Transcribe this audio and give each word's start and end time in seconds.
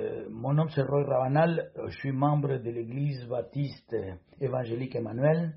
Euh, 0.00 0.26
mon 0.30 0.54
nom 0.54 0.66
c'est 0.68 0.82
Roy 0.82 1.04
Ravanal, 1.04 1.72
je 1.88 1.98
suis 1.98 2.12
membre 2.12 2.56
de 2.56 2.70
l'église 2.70 3.22
baptiste 3.26 3.94
évangélique 4.40 4.96
Emmanuel 4.96 5.54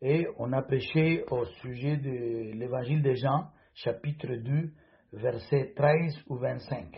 et 0.00 0.28
on 0.38 0.52
a 0.52 0.62
prêché 0.62 1.24
au 1.30 1.44
sujet 1.60 1.96
de 1.96 2.52
l'évangile 2.56 3.02
de 3.02 3.12
Jean, 3.14 3.50
chapitre 3.74 4.28
2, 4.28 4.70
versets 5.14 5.72
13 5.74 6.24
ou 6.28 6.36
25. 6.36 6.96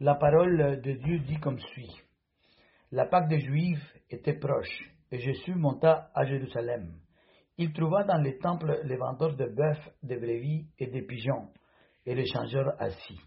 La 0.00 0.14
parole 0.14 0.80
de 0.82 0.92
Dieu 0.92 1.18
dit 1.20 1.40
comme 1.40 1.58
suit. 1.58 2.00
La 2.92 3.06
Pâque 3.06 3.28
des 3.28 3.40
Juifs 3.40 3.96
était 4.08 4.38
proche 4.38 4.94
et 5.10 5.18
Jésus 5.18 5.56
monta 5.56 6.10
à 6.14 6.24
Jérusalem. 6.26 6.92
Il 7.58 7.72
trouva 7.72 8.04
dans 8.04 8.22
les 8.22 8.38
temples 8.38 8.82
les 8.84 8.96
vendeurs 8.96 9.34
de 9.34 9.46
bœufs, 9.46 9.92
de 10.04 10.14
brebis 10.14 10.68
et 10.78 10.86
de 10.86 11.00
pigeons 11.00 11.48
et 12.04 12.14
les 12.14 12.26
changeurs 12.26 12.80
assis. 12.80 13.18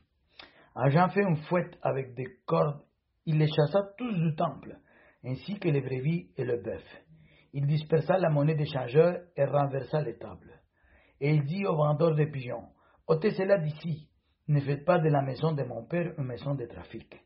Jean 0.75 1.09
fait 1.09 1.21
une 1.21 1.37
fouette 1.47 1.77
avec 1.81 2.13
des 2.15 2.27
cordes. 2.45 2.81
Il 3.25 3.37
les 3.37 3.47
chassa 3.47 3.79
tous 3.97 4.13
du 4.13 4.35
temple, 4.35 4.77
ainsi 5.23 5.59
que 5.59 5.69
les 5.69 5.81
brebis 5.81 6.31
et 6.37 6.45
le 6.45 6.61
bœuf. 6.61 6.83
Il 7.53 7.65
dispersa 7.65 8.17
la 8.17 8.29
monnaie 8.29 8.55
des 8.55 8.65
changeurs 8.65 9.19
et 9.35 9.45
renversa 9.45 10.01
les 10.01 10.17
tables. 10.17 10.59
Et 11.19 11.31
il 11.31 11.43
dit 11.43 11.65
aux 11.65 11.75
vendeurs 11.75 12.15
de 12.15 12.25
pigeons, 12.25 12.69
ôtez 13.07 13.31
cela 13.31 13.57
d'ici, 13.57 14.09
ne 14.47 14.59
faites 14.61 14.85
pas 14.85 14.99
de 14.99 15.09
la 15.09 15.21
maison 15.21 15.51
de 15.51 15.63
mon 15.63 15.85
père 15.85 16.13
une 16.17 16.25
maison 16.25 16.55
de 16.55 16.65
trafic. 16.65 17.19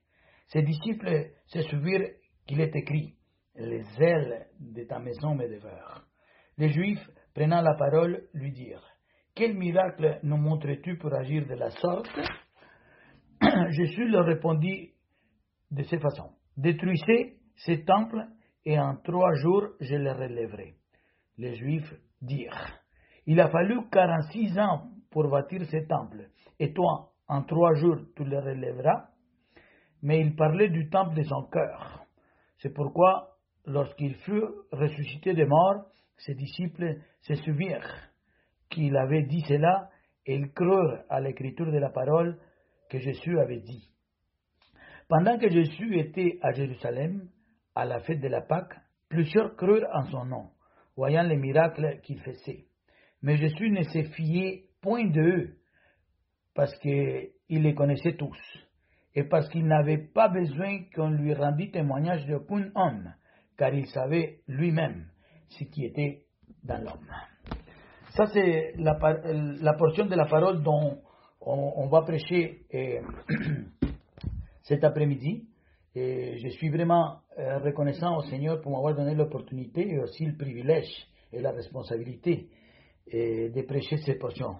Ses 0.47 0.63
disciples 0.63 1.31
se 1.45 1.61
souvirent 1.63 2.09
qu'il 2.47 2.59
est 2.59 2.75
écrit, 2.75 3.15
les 3.55 3.85
ailes 3.99 4.47
de 4.59 4.83
ta 4.83 4.99
maison 4.99 5.35
me 5.35 5.47
dévorent. 5.47 6.03
Les 6.57 6.69
Juifs, 6.69 7.07
prenant 7.33 7.61
la 7.61 7.75
parole, 7.75 8.27
lui 8.33 8.51
dirent, 8.51 8.83
quel 9.35 9.55
miracle 9.55 10.19
nous 10.23 10.37
montres-tu 10.37 10.97
pour 10.97 11.13
agir 11.13 11.45
de 11.47 11.55
la 11.55 11.69
sorte? 11.71 12.19
Jésus 13.69 14.07
leur 14.07 14.25
répondit 14.25 14.91
de 15.71 15.83
cette 15.83 16.01
façon 16.01 16.31
Détruisez 16.57 17.37
ces 17.55 17.83
temples 17.83 18.25
et 18.65 18.79
en 18.79 18.95
trois 18.97 19.33
jours 19.35 19.69
je 19.79 19.95
les 19.95 20.11
relèverai. 20.11 20.75
Les 21.37 21.55
Juifs 21.55 21.93
dirent 22.21 22.79
Il 23.25 23.39
a 23.39 23.49
fallu 23.49 23.87
quarante-six 23.91 24.57
ans 24.59 24.89
pour 25.09 25.29
bâtir 25.29 25.65
ces 25.65 25.85
temples, 25.85 26.29
et 26.59 26.73
toi, 26.73 27.11
en 27.27 27.43
trois 27.43 27.73
jours, 27.75 27.97
tu 28.15 28.23
les 28.25 28.39
relèveras. 28.39 29.09
Mais 30.01 30.19
il 30.19 30.35
parlait 30.35 30.69
du 30.69 30.89
temple 30.89 31.15
de 31.15 31.23
son 31.23 31.43
cœur. 31.43 32.05
C'est 32.57 32.73
pourquoi, 32.73 33.37
lorsqu'il 33.65 34.15
fut 34.15 34.43
ressuscité 34.71 35.33
des 35.33 35.45
morts, 35.45 35.85
ses 36.17 36.35
disciples 36.35 36.97
se 37.21 37.35
souvirent 37.35 38.09
qu'il 38.69 38.95
avait 38.97 39.23
dit 39.23 39.41
cela 39.47 39.89
et 40.25 40.35
ils 40.35 40.51
crurent 40.51 41.03
à 41.09 41.19
l'écriture 41.19 41.71
de 41.71 41.77
la 41.77 41.89
parole 41.89 42.37
que 42.93 42.99
Jésus 42.99 43.39
avait 43.39 43.61
dit. 43.61 43.89
Pendant 45.09 45.39
que 45.39 45.49
Jésus 45.49 45.97
était 45.97 46.37
à 46.43 46.51
Jérusalem, 46.51 47.27
à 47.73 47.85
la 47.85 47.99
fête 48.01 48.21
de 48.21 48.27
la 48.27 48.41
Pâque, 48.41 48.75
plusieurs 49.09 49.55
crurent 49.55 49.87
en 49.91 50.03
son 50.11 50.25
nom, 50.25 50.49
voyant 50.95 51.23
les 51.23 51.37
miracles 51.37 52.01
qu'il 52.03 52.19
faisait. 52.19 52.65
Mais 53.23 53.37
Jésus 53.37 53.71
ne 53.71 53.81
se 53.81 54.03
fiait 54.11 54.65
point 54.79 55.07
d'eux, 55.07 55.55
parce 56.53 56.77
qu'il 56.77 57.31
les 57.49 57.73
connaissait 57.73 58.15
tous, 58.15 58.37
et 59.15 59.23
parce 59.23 59.49
qu'il 59.49 59.65
n'avait 59.65 59.97
pas 60.13 60.29
besoin 60.29 60.83
qu'on 60.93 61.09
lui 61.09 61.33
rendît 61.33 61.71
témoignage 61.71 62.27
d'aucun 62.27 62.69
homme, 62.75 63.11
car 63.57 63.73
il 63.73 63.87
savait 63.87 64.41
lui-même 64.47 65.07
ce 65.49 65.63
qui 65.63 65.85
était 65.85 66.25
dans 66.63 66.77
l'homme. 66.77 67.09
Ça, 68.11 68.27
c'est 68.27 68.73
la, 68.77 68.99
la 69.23 69.73
portion 69.73 70.05
de 70.05 70.15
la 70.15 70.25
parole 70.25 70.61
dont 70.61 71.01
on, 71.45 71.87
va 71.87 72.01
prêcher 72.01 72.65
euh, 72.73 73.01
cet 74.63 74.83
après-midi. 74.83 75.47
Et 75.95 76.37
je 76.39 76.47
suis 76.49 76.69
vraiment 76.69 77.19
euh, 77.37 77.59
reconnaissant 77.59 78.17
au 78.17 78.21
Seigneur 78.21 78.61
pour 78.61 78.71
m'avoir 78.71 78.95
donné 78.95 79.13
l'opportunité 79.13 79.87
et 79.87 79.99
aussi 79.99 80.25
le 80.25 80.35
privilège 80.35 80.91
et 81.31 81.41
la 81.41 81.51
responsabilité 81.51 82.49
euh, 83.13 83.49
de 83.49 83.61
prêcher 83.61 83.97
cette 83.97 84.19
portion. 84.19 84.55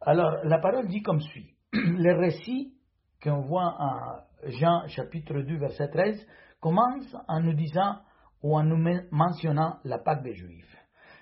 Alors, 0.00 0.44
la 0.44 0.58
parole 0.58 0.86
dit 0.88 1.02
comme 1.02 1.20
suit. 1.20 1.54
Le 1.72 2.14
récit 2.14 2.74
qu'on 3.22 3.40
voit 3.40 3.74
en 3.78 4.48
Jean 4.48 4.86
chapitre 4.88 5.40
2, 5.40 5.56
verset 5.56 5.88
13, 5.88 6.26
commence 6.60 7.16
en 7.26 7.40
nous 7.40 7.54
disant 7.54 7.96
ou 8.42 8.56
en 8.56 8.62
nous 8.62 8.78
mentionnant 9.10 9.78
la 9.84 9.98
Pâque 9.98 10.22
des 10.22 10.34
Juifs. 10.34 10.76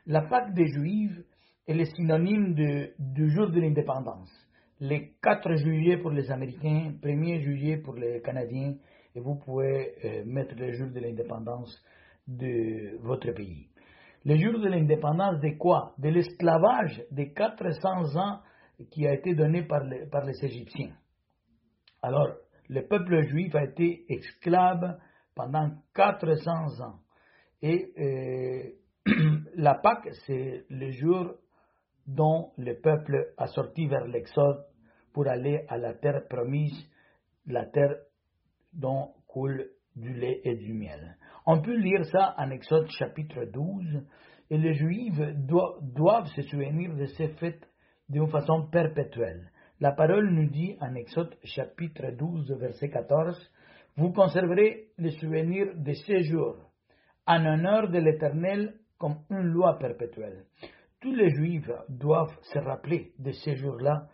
La 0.06 0.22
Pâque 0.22 0.52
des 0.52 0.66
Juifs 0.66 1.18
est 1.66 1.74
le 1.74 1.84
synonyme 1.86 2.54
du 2.98 3.30
jour 3.30 3.48
de 3.48 3.60
l'indépendance 3.60 4.43
le 4.80 4.98
4 5.22 5.54
juillet 5.56 5.98
pour 5.98 6.10
les 6.10 6.30
Américains, 6.30 6.94
1er 7.02 7.40
juillet 7.40 7.76
pour 7.78 7.94
les 7.94 8.20
Canadiens, 8.20 8.74
et 9.14 9.20
vous 9.20 9.36
pouvez 9.36 9.94
euh, 10.04 10.24
mettre 10.26 10.54
le 10.56 10.72
jour 10.72 10.88
de 10.90 11.00
l'indépendance 11.00 11.82
de 12.26 12.98
votre 13.02 13.30
pays. 13.32 13.68
Le 14.24 14.36
jour 14.36 14.58
de 14.58 14.68
l'indépendance 14.68 15.40
de 15.40 15.56
quoi? 15.58 15.94
De 15.98 16.08
l'esclavage 16.08 17.02
de 17.10 17.24
400 17.24 18.16
ans 18.16 18.40
qui 18.90 19.06
a 19.06 19.14
été 19.14 19.34
donné 19.34 19.64
par, 19.64 19.82
par 20.10 20.24
les 20.24 20.44
Égyptiens. 20.44 20.94
Alors, 22.02 22.28
le 22.68 22.86
peuple 22.86 23.22
juif 23.28 23.54
a 23.54 23.64
été 23.64 24.04
esclave 24.08 24.98
pendant 25.34 25.70
400 25.94 26.80
ans. 26.82 26.98
Et 27.62 27.92
euh, 27.98 29.12
la 29.56 29.74
Pâque, 29.74 30.08
c'est 30.26 30.64
le 30.70 30.90
jour 30.90 31.34
dont 32.06 32.52
le 32.58 32.74
peuple 32.80 33.32
a 33.36 33.46
sorti 33.46 33.86
vers 33.86 34.06
l'Exode 34.06 34.64
pour 35.12 35.26
aller 35.28 35.64
à 35.68 35.78
la 35.78 35.94
terre 35.94 36.26
promise, 36.28 36.90
la 37.46 37.66
terre 37.66 37.96
dont 38.72 39.12
coule 39.26 39.70
du 39.96 40.12
lait 40.12 40.40
et 40.44 40.56
du 40.56 40.72
miel. 40.72 41.16
On 41.46 41.60
peut 41.60 41.76
lire 41.76 42.04
ça 42.06 42.34
en 42.38 42.50
Exode 42.50 42.88
chapitre 42.88 43.44
12, 43.44 44.02
et 44.50 44.58
les 44.58 44.74
Juifs 44.74 45.20
doivent 45.46 46.28
se 46.34 46.42
souvenir 46.42 46.94
de 46.94 47.06
ces 47.06 47.28
fêtes 47.28 47.68
d'une 48.08 48.28
façon 48.28 48.66
perpétuelle. 48.70 49.50
La 49.80 49.92
parole 49.92 50.30
nous 50.30 50.48
dit 50.48 50.76
en 50.80 50.94
Exode 50.94 51.36
chapitre 51.44 52.10
12, 52.10 52.52
verset 52.58 52.90
14, 52.90 53.50
Vous 53.96 54.12
conserverez 54.12 54.88
le 54.98 55.10
souvenir 55.10 55.74
de 55.74 55.92
ces 55.92 56.22
jours, 56.24 56.56
en 57.26 57.44
honneur 57.44 57.88
de 57.88 57.98
l'Éternel 57.98 58.74
comme 58.98 59.16
une 59.30 59.48
loi 59.48 59.78
perpétuelle. 59.78 60.44
Tous 61.04 61.14
les 61.14 61.28
Juifs 61.28 61.70
doivent 61.90 62.34
se 62.40 62.58
rappeler 62.58 63.12
de 63.18 63.30
ces 63.30 63.56
jours-là 63.56 64.08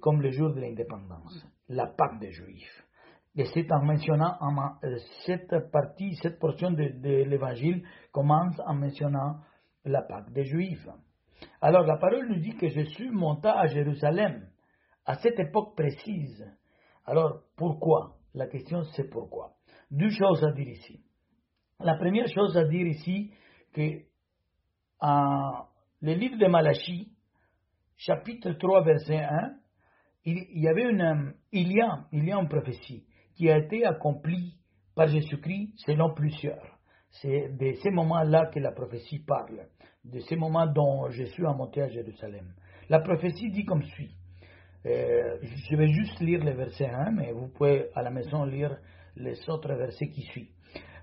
comme 0.00 0.22
le 0.22 0.30
jour 0.30 0.50
de 0.54 0.60
l'indépendance, 0.62 1.46
la 1.68 1.88
Pâque 1.88 2.18
des 2.20 2.30
Juifs. 2.30 2.86
Et 3.34 3.44
c'est 3.52 3.70
en 3.70 3.84
mentionnant 3.84 4.34
euh, 4.82 4.96
cette 5.26 5.70
partie, 5.70 6.14
cette 6.22 6.38
portion 6.38 6.70
de, 6.70 6.84
l'Évangile 7.04 7.86
commence 8.12 8.58
en 8.64 8.72
mentionnant 8.76 9.40
la 9.84 10.00
Pâque 10.00 10.32
des 10.32 10.44
Juifs. 10.44 10.88
Alors 11.60 11.84
la 11.84 11.98
parole 11.98 12.28
nous 12.30 12.40
dit 12.40 12.56
que 12.56 12.68
Jésus 12.68 13.10
monta 13.10 13.52
à 13.52 13.66
Jérusalem 13.66 14.48
à 15.04 15.16
cette 15.16 15.38
époque 15.38 15.76
précise. 15.76 16.50
Alors 17.04 17.42
pourquoi? 17.58 18.16
La 18.32 18.46
question 18.46 18.84
c'est 18.94 19.10
pourquoi? 19.10 19.52
Deux 19.90 20.08
choses 20.08 20.42
à 20.44 20.52
dire 20.52 20.68
ici. 20.68 20.98
La 21.78 21.96
première 21.96 22.28
chose 22.28 22.56
à 22.56 22.64
dire 22.64 22.86
ici, 22.86 23.34
que 23.74 24.00
en 24.98 25.66
le 26.02 26.12
livre 26.14 26.36
de 26.36 26.46
Malachie, 26.46 27.08
chapitre 27.96 28.52
3, 28.52 28.84
verset 28.84 29.18
1, 29.18 29.54
il, 30.26 30.60
y 30.60 30.68
avait 30.68 30.90
une, 30.90 31.34
il 31.52 31.72
y 31.72 31.80
a, 31.80 32.04
il 32.12 32.24
y 32.26 32.32
a 32.32 32.36
une 32.36 32.48
prophétie 32.48 33.04
qui 33.34 33.48
a 33.50 33.58
été 33.58 33.84
accomplie 33.84 34.54
par 34.94 35.08
Jésus-Christ 35.08 35.72
selon 35.86 36.14
plusieurs. 36.14 36.78
C'est 37.10 37.56
de 37.56 37.72
ces 37.82 37.90
moments-là 37.90 38.46
que 38.52 38.58
la 38.58 38.72
prophétie 38.72 39.20
parle, 39.20 39.68
de 40.04 40.18
ces 40.20 40.36
moments 40.36 40.66
dont 40.66 41.08
Jésus 41.10 41.46
a 41.46 41.52
monté 41.52 41.82
à 41.82 41.88
Jérusalem. 41.88 42.52
La 42.88 43.00
prophétie 43.00 43.50
dit 43.50 43.64
comme 43.64 43.82
suit. 43.82 44.14
Euh, 44.84 45.38
je 45.42 45.76
vais 45.76 45.88
juste 45.88 46.20
lire 46.20 46.44
le 46.44 46.52
verset 46.52 46.86
1, 46.86 47.10
mais 47.12 47.32
vous 47.32 47.48
pouvez 47.48 47.88
à 47.94 48.02
la 48.02 48.10
maison 48.10 48.44
lire 48.44 48.76
les 49.16 49.36
autres 49.48 49.74
versets 49.74 50.08
qui 50.08 50.22
suivent. 50.22 50.52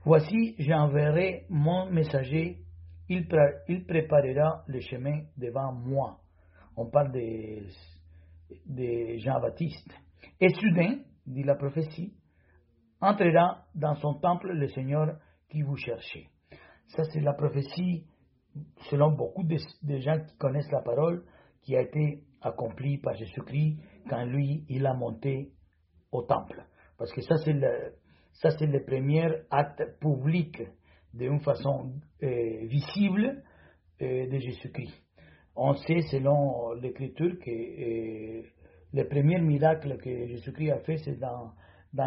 Voici, 0.05 0.55
j'enverrai 0.59 1.45
mon 1.49 1.89
messager, 1.89 2.59
il, 3.09 3.27
préparera 3.85 4.63
le 4.67 4.79
chemin 4.79 5.23
devant 5.37 5.73
moi. 5.73 6.19
On 6.75 6.89
parle 6.89 7.11
de 7.11 7.67
Jean-Baptiste. 9.17 9.91
Et 10.39 10.49
soudain, 10.49 10.99
dit 11.25 11.43
la 11.43 11.55
prophétie, 11.55 12.13
entrera 13.01 13.65
dans 13.75 13.95
son 13.95 14.15
temple 14.15 14.53
le 14.53 14.67
Seigneur 14.67 15.17
qui 15.49 15.61
vous 15.61 15.75
cherchez. 15.75 16.29
Ça, 16.87 17.03
c'est 17.05 17.21
la 17.21 17.33
prophétie, 17.33 18.05
selon 18.89 19.11
beaucoup 19.11 19.43
de, 19.43 19.57
gens 19.97 20.19
qui 20.19 20.37
connaissent 20.37 20.71
la 20.71 20.81
parole, 20.81 21.23
qui 21.61 21.75
a 21.75 21.81
été 21.81 22.23
accomplie 22.41 22.97
par 22.97 23.13
Jésus-Christ 23.15 23.77
quand 24.09 24.25
lui, 24.25 24.65
il 24.69 24.85
a 24.85 24.93
monté 24.93 25.51
au 26.11 26.23
temple. 26.23 26.65
Parce 26.97 27.11
que 27.13 27.21
ça, 27.21 27.37
c'est 27.37 27.53
ça, 28.33 28.49
c'est 28.51 28.65
le 28.65 28.83
premier 28.83 29.27
acte 29.49 29.99
public 29.99 30.61
d'une 31.13 31.39
façon 31.39 31.93
euh, 32.23 32.65
visible 32.65 33.43
euh, 34.01 34.27
de 34.27 34.37
Jésus-Christ. 34.37 34.93
On 35.55 35.73
sait, 35.73 36.01
selon 36.11 36.73
l'Écriture, 36.73 37.37
que 37.39 37.51
euh, 37.51 38.41
le 38.93 39.07
premier 39.07 39.39
miracle 39.39 39.97
que 39.97 40.27
Jésus-Christ 40.27 40.71
a 40.71 40.79
fait, 40.79 40.97
c'est 40.97 41.19
dans 41.19 41.53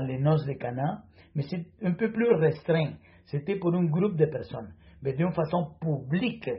les 0.00 0.19
noces 0.19 0.44
de 0.47 0.55
Cana, 0.55 1.05
mais 1.35 1.44
c'est 1.49 1.64
un 1.82 1.93
peu 1.93 2.11
plus 2.11 2.32
restreint. 2.35 2.94
C'était 3.26 3.56
pour 3.56 3.75
un 3.75 3.85
groupe 3.85 4.17
de 4.17 4.26
personnes, 4.26 4.75
mais 5.03 5.12
d'une 5.12 5.32
façon 5.32 5.75
publique. 5.81 6.50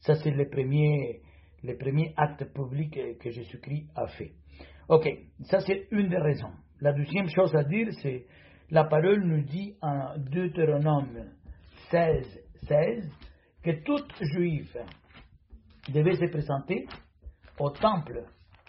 Ça, 0.00 0.14
c'est 0.16 0.30
le 0.30 0.48
premier, 0.48 1.22
le 1.62 1.76
premier 1.76 2.12
acte 2.16 2.44
public 2.52 3.18
que 3.18 3.30
Jésus-Christ 3.30 3.86
a 3.94 4.06
fait. 4.08 4.32
Ok, 4.88 5.08
ça 5.44 5.60
c'est 5.60 5.86
une 5.92 6.08
des 6.10 6.18
raisons. 6.18 6.52
La 6.80 6.92
deuxième 6.92 7.28
chose 7.28 7.54
à 7.54 7.64
dire, 7.64 7.88
c'est 8.02 8.26
la 8.70 8.84
parole 8.84 9.24
nous 9.24 9.42
dit 9.42 9.76
en 9.80 10.18
Deutéronome 10.18 11.30
16, 11.94 12.40
16 12.66 13.08
que 13.62 13.70
tout 13.84 14.04
juif 14.20 14.76
devait 15.92 16.16
se 16.16 16.24
présenter 16.24 16.88
au 17.60 17.70
temple 17.70 18.24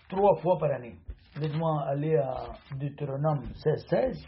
trois 0.08 0.36
fois 0.42 0.60
par 0.60 0.72
année. 0.72 0.98
Laisse-moi 1.42 1.86
aller 1.88 2.18
à 2.18 2.54
Deutéronome 2.80 3.42
16, 3.56 3.86
16 3.90 4.26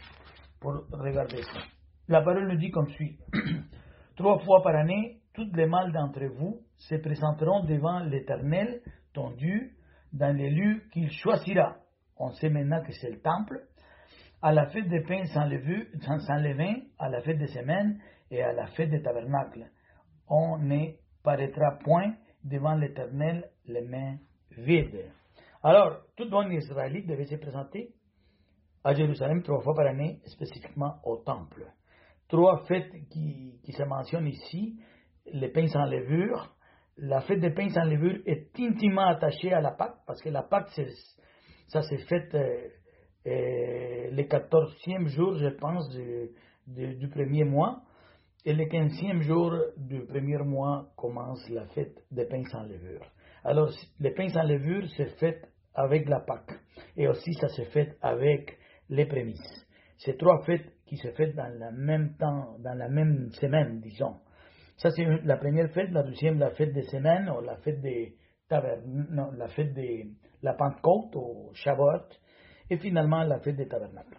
pour 0.58 0.72
regarder 0.90 1.42
ça. 1.42 1.60
La 2.08 2.22
parole 2.22 2.48
nous 2.48 2.58
dit 2.58 2.72
comme 2.72 2.88
suit. 2.88 3.16
trois 4.16 4.40
fois 4.40 4.62
par 4.64 4.74
année, 4.74 5.20
toutes 5.32 5.56
les 5.56 5.66
mâles 5.66 5.92
d'entre 5.92 6.24
vous 6.36 6.58
se 6.78 6.96
présenteront 6.96 7.62
devant 7.66 8.00
l'Éternel, 8.00 8.80
ton 9.14 9.30
Dieu, 9.30 9.70
dans 10.12 10.36
les 10.36 10.50
lieux 10.50 10.82
qu'il 10.92 11.08
choisira. 11.12 11.76
On 12.16 12.32
sait 12.32 12.50
maintenant 12.50 12.82
que 12.82 12.90
c'est 12.90 13.10
le 13.10 13.20
temple. 13.20 13.60
À 14.42 14.50
la 14.50 14.66
fête 14.66 14.88
des 14.88 15.02
pains 15.02 15.24
sans, 15.26 15.46
levain, 15.46 16.80
à 16.98 17.08
la 17.08 17.20
fête 17.20 17.38
des 17.38 17.46
semaines 17.46 18.00
et 18.30 18.42
à 18.42 18.52
la 18.52 18.66
fête 18.68 18.90
des 18.90 19.02
tabernacles. 19.02 19.70
On 20.28 20.58
ne 20.58 20.92
paraîtra 21.22 21.78
point 21.82 22.14
devant 22.44 22.74
l'Éternel 22.74 23.50
les 23.66 23.82
mains 23.82 24.16
vides. 24.56 25.10
Alors, 25.62 26.00
tout 26.16 26.28
bon 26.28 26.50
Israélite 26.50 27.06
devait 27.06 27.26
se 27.26 27.36
présenter 27.36 27.92
à 28.84 28.94
Jérusalem 28.94 29.42
trois 29.42 29.60
fois 29.60 29.74
par 29.74 29.86
année, 29.86 30.20
spécifiquement 30.24 30.96
au 31.04 31.16
temple. 31.18 31.66
Trois 32.28 32.64
fêtes 32.66 32.92
qui, 33.10 33.58
qui 33.64 33.72
se 33.72 33.82
mentionnent 33.82 34.28
ici, 34.28 34.78
les 35.26 35.48
pains 35.48 35.66
sans 35.66 35.86
levure, 35.86 36.54
la 36.98 37.20
fête 37.22 37.40
des 37.40 37.50
pains 37.50 37.68
sans 37.68 37.84
levure 37.84 38.20
est 38.26 38.48
intimement 38.58 39.06
attachée 39.06 39.52
à 39.52 39.60
la 39.60 39.70
Pâque, 39.72 39.96
parce 40.06 40.20
que 40.20 40.28
la 40.28 40.42
Pâque, 40.42 40.68
ça 41.68 41.82
s'est 41.82 42.04
fait 42.06 42.34
euh, 42.34 42.68
euh, 43.26 44.10
le 44.10 44.22
14e 44.22 45.06
jour, 45.06 45.36
je 45.36 45.48
pense, 45.48 45.88
du 46.66 47.08
premier 47.08 47.44
mois. 47.44 47.82
Et 48.48 48.54
le 48.54 48.64
15e 48.64 49.20
jour 49.20 49.52
du 49.76 50.06
premier 50.06 50.38
mois 50.38 50.88
commence 50.96 51.46
la 51.50 51.66
fête 51.66 52.02
des 52.10 52.24
pains 52.24 52.44
sans 52.44 52.62
levure. 52.62 53.04
Alors, 53.44 53.68
les 54.00 54.12
pains 54.12 54.30
sans 54.30 54.44
levure 54.44 54.88
se 54.88 55.04
fait 55.20 55.42
avec 55.74 56.08
la 56.08 56.20
Pâque. 56.20 56.58
Et 56.96 57.06
aussi, 57.08 57.34
ça 57.34 57.48
se 57.48 57.60
fait 57.64 57.98
avec 58.00 58.56
les 58.88 59.04
prémices. 59.04 59.66
C'est 59.98 60.16
trois 60.16 60.42
fêtes 60.46 60.72
qui 60.86 60.96
se 60.96 61.08
font 61.08 61.30
dans 61.36 61.52
le 61.52 61.76
même 61.76 62.16
temps, 62.16 62.56
dans 62.60 62.72
la 62.72 62.88
même 62.88 63.28
semaine, 63.32 63.80
disons. 63.80 64.16
Ça, 64.78 64.92
c'est 64.92 65.04
la 65.24 65.36
première 65.36 65.70
fête. 65.72 65.90
La 65.90 66.04
deuxième, 66.04 66.38
la 66.38 66.52
fête 66.52 66.72
des 66.72 66.84
semaines, 66.84 67.28
ou 67.28 67.42
la 67.42 67.58
fête 67.58 67.82
de 67.82 68.04
la 70.40 70.54
Pentecôte, 70.54 71.14
ou 71.16 71.50
Shavuot. 71.52 72.08
Et 72.70 72.78
finalement, 72.78 73.24
la 73.24 73.40
fête 73.40 73.56
des 73.56 73.68
tabernacles. 73.68 74.16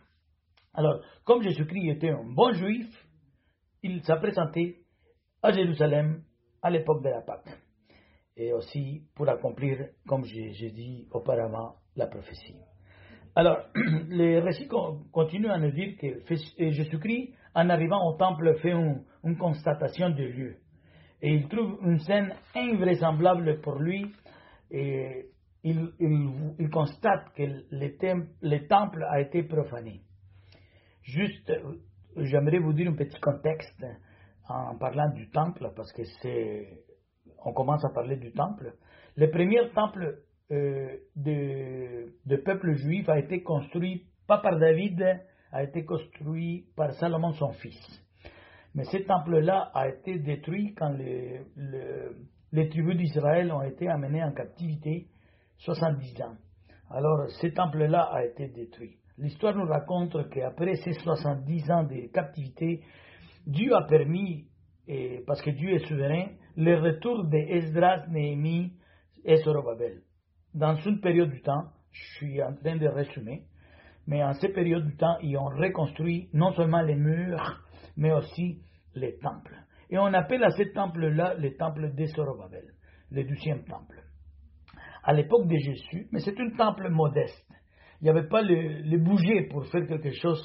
Alors, 0.76 1.02
comme 1.26 1.42
Jésus-Christ 1.42 1.90
était 1.90 2.12
un 2.12 2.32
bon 2.32 2.54
juif, 2.54 3.09
il 3.84 4.04
s'est 4.04 4.18
présenté 4.18 4.80
à 5.42 5.52
Jérusalem 5.52 6.24
à 6.62 6.70
l'époque 6.70 7.04
de 7.04 7.10
la 7.10 7.22
Pâque. 7.22 7.50
Et 8.36 8.54
aussi 8.54 9.04
pour 9.16 9.28
accomplir, 9.30 9.90
comme 10.08 10.24
j'ai 10.26 10.72
dit 10.72 11.08
auparavant, 11.12 11.76
la 11.96 12.08
prophétie. 12.08 12.56
Alors, 13.36 13.60
les 14.10 14.40
récits 14.40 14.68
continuent 15.12 15.52
à 15.52 15.58
nous 15.58 15.72
dire 15.72 15.96
que 15.98 16.24
Jésus-Christ, 16.72 17.34
en 17.56 17.70
arrivant 17.70 18.06
au 18.08 18.18
temple, 18.18 18.56
fait 18.62 18.72
une, 18.72 19.38
constatation 19.38 20.10
de 20.10 20.24
lieu. 20.24 20.56
Et 21.22 21.34
il 21.34 21.48
trouve 21.48 21.78
une 21.84 22.00
scène 22.00 22.34
invraisemblable 22.56 23.60
pour 23.62 23.76
lui. 23.80 24.12
Et 24.72 25.30
il, 25.64 26.70
constate 26.72 27.34
que 27.36 27.44
le, 27.44 28.68
temple 28.68 29.06
a 29.10 29.20
été 29.22 29.44
profané. 29.44 30.02
Juste, 31.04 31.52
j'aimerais 32.18 32.60
vous 32.60 32.74
dire 32.74 32.90
un 32.90 32.96
petit 32.96 33.20
contexte 33.20 33.86
en 34.48 34.76
parlant 34.78 35.10
du 35.10 35.30
temple, 35.30 35.72
parce 35.76 35.92
que 35.94 36.04
c'est. 36.22 36.84
On 37.46 37.54
commence 37.54 37.86
à 37.86 37.90
parler 37.90 38.18
du 38.18 38.34
temple. 38.34 38.74
Le 39.16 39.30
premier 39.30 39.70
temple 39.74 40.20
euh, 40.52 40.98
de, 41.16 42.36
peuple 42.44 42.74
juif 42.74 43.08
a 43.08 43.20
été 43.20 43.44
construit 43.44 44.08
pas 44.28 44.40
par 44.40 44.58
David, 44.58 45.22
a 45.52 45.64
été 45.64 45.86
construit 45.86 46.66
par 46.76 46.92
Salomon 46.94 47.32
son 47.34 47.54
fils. 47.54 47.80
Mais 48.76 48.84
ce 48.86 48.98
temple-là 48.98 49.72
a 49.74 49.90
été 49.90 50.20
détruit 50.20 50.74
quand 50.76 50.90
les, 50.90 51.42
les 52.52 52.70
tribus 52.70 52.98
d'Israël 52.98 53.52
ont 53.52 53.64
été 53.64 53.88
amenées 53.88 54.24
en 54.24 54.32
captivité 54.32 55.08
70 55.60 56.22
ans. 56.24 56.36
Alors 56.90 57.30
ce 57.30 57.48
temple-là 57.48 58.02
a 58.12 58.26
été 58.26 58.48
détruit. 58.48 58.99
L'histoire 59.20 59.56
nous 59.56 59.66
raconte 59.66 60.30
qu'après 60.30 60.76
ces 60.76 60.94
70 60.94 61.72
ans 61.72 61.84
de 61.84 62.08
captivité, 62.12 62.82
Dieu 63.46 63.76
a 63.76 63.84
permis, 63.84 64.48
parce 65.28 65.42
que 65.42 65.52
Dieu 65.52 65.72
est 65.72 65.86
souverain, 65.88 66.28
le 66.56 66.80
retour 66.80 67.26
d'Esdras, 67.26 68.08
Néhémie 68.08 68.74
et 69.26 69.38
Zorobabel 69.38 70.02
dans 70.54 70.76
une 70.76 71.00
période 71.00 71.30
du 71.30 71.42
temps, 71.42 71.66
je 71.92 72.04
suis 72.16 72.42
en 72.42 72.54
train 72.56 72.78
de 72.78 72.88
résumer, 72.88 73.44
mais 74.08 74.24
en 74.24 74.34
cette 74.34 74.54
période 74.54 74.86
du 74.86 74.96
temps, 74.96 75.18
ils 75.22 75.38
ont 75.38 75.46
reconstruit 75.46 76.30
non 76.34 76.52
seulement 76.54 76.82
les 76.82 76.96
murs, 76.96 77.64
mais 77.98 78.12
aussi 78.12 78.62
les 78.96 79.18
temples. 79.18 79.56
Et 79.90 79.98
on 79.98 80.14
appelle 80.14 80.44
à 80.44 80.50
ce 80.52 80.64
temple-là 80.64 81.36
le 81.36 81.56
temple 81.56 81.94
de 81.94 82.06
Sorobabel, 82.06 82.74
le 83.12 83.24
deuxième 83.24 83.64
temple. 83.64 84.04
À 85.04 85.14
l'époque 85.14 85.48
de 85.48 85.58
Jésus, 85.58 86.08
mais 86.12 86.20
c'est 86.20 86.40
un 86.40 86.50
temple 86.52 86.90
modeste. 86.90 87.46
Il 88.02 88.06
n'y 88.06 88.10
avait 88.10 88.28
pas 88.28 88.42
le, 88.42 88.82
le 88.82 88.98
bouger 88.98 89.48
pour 89.50 89.66
faire 89.68 89.86
quelque 89.88 90.12
chose 90.12 90.42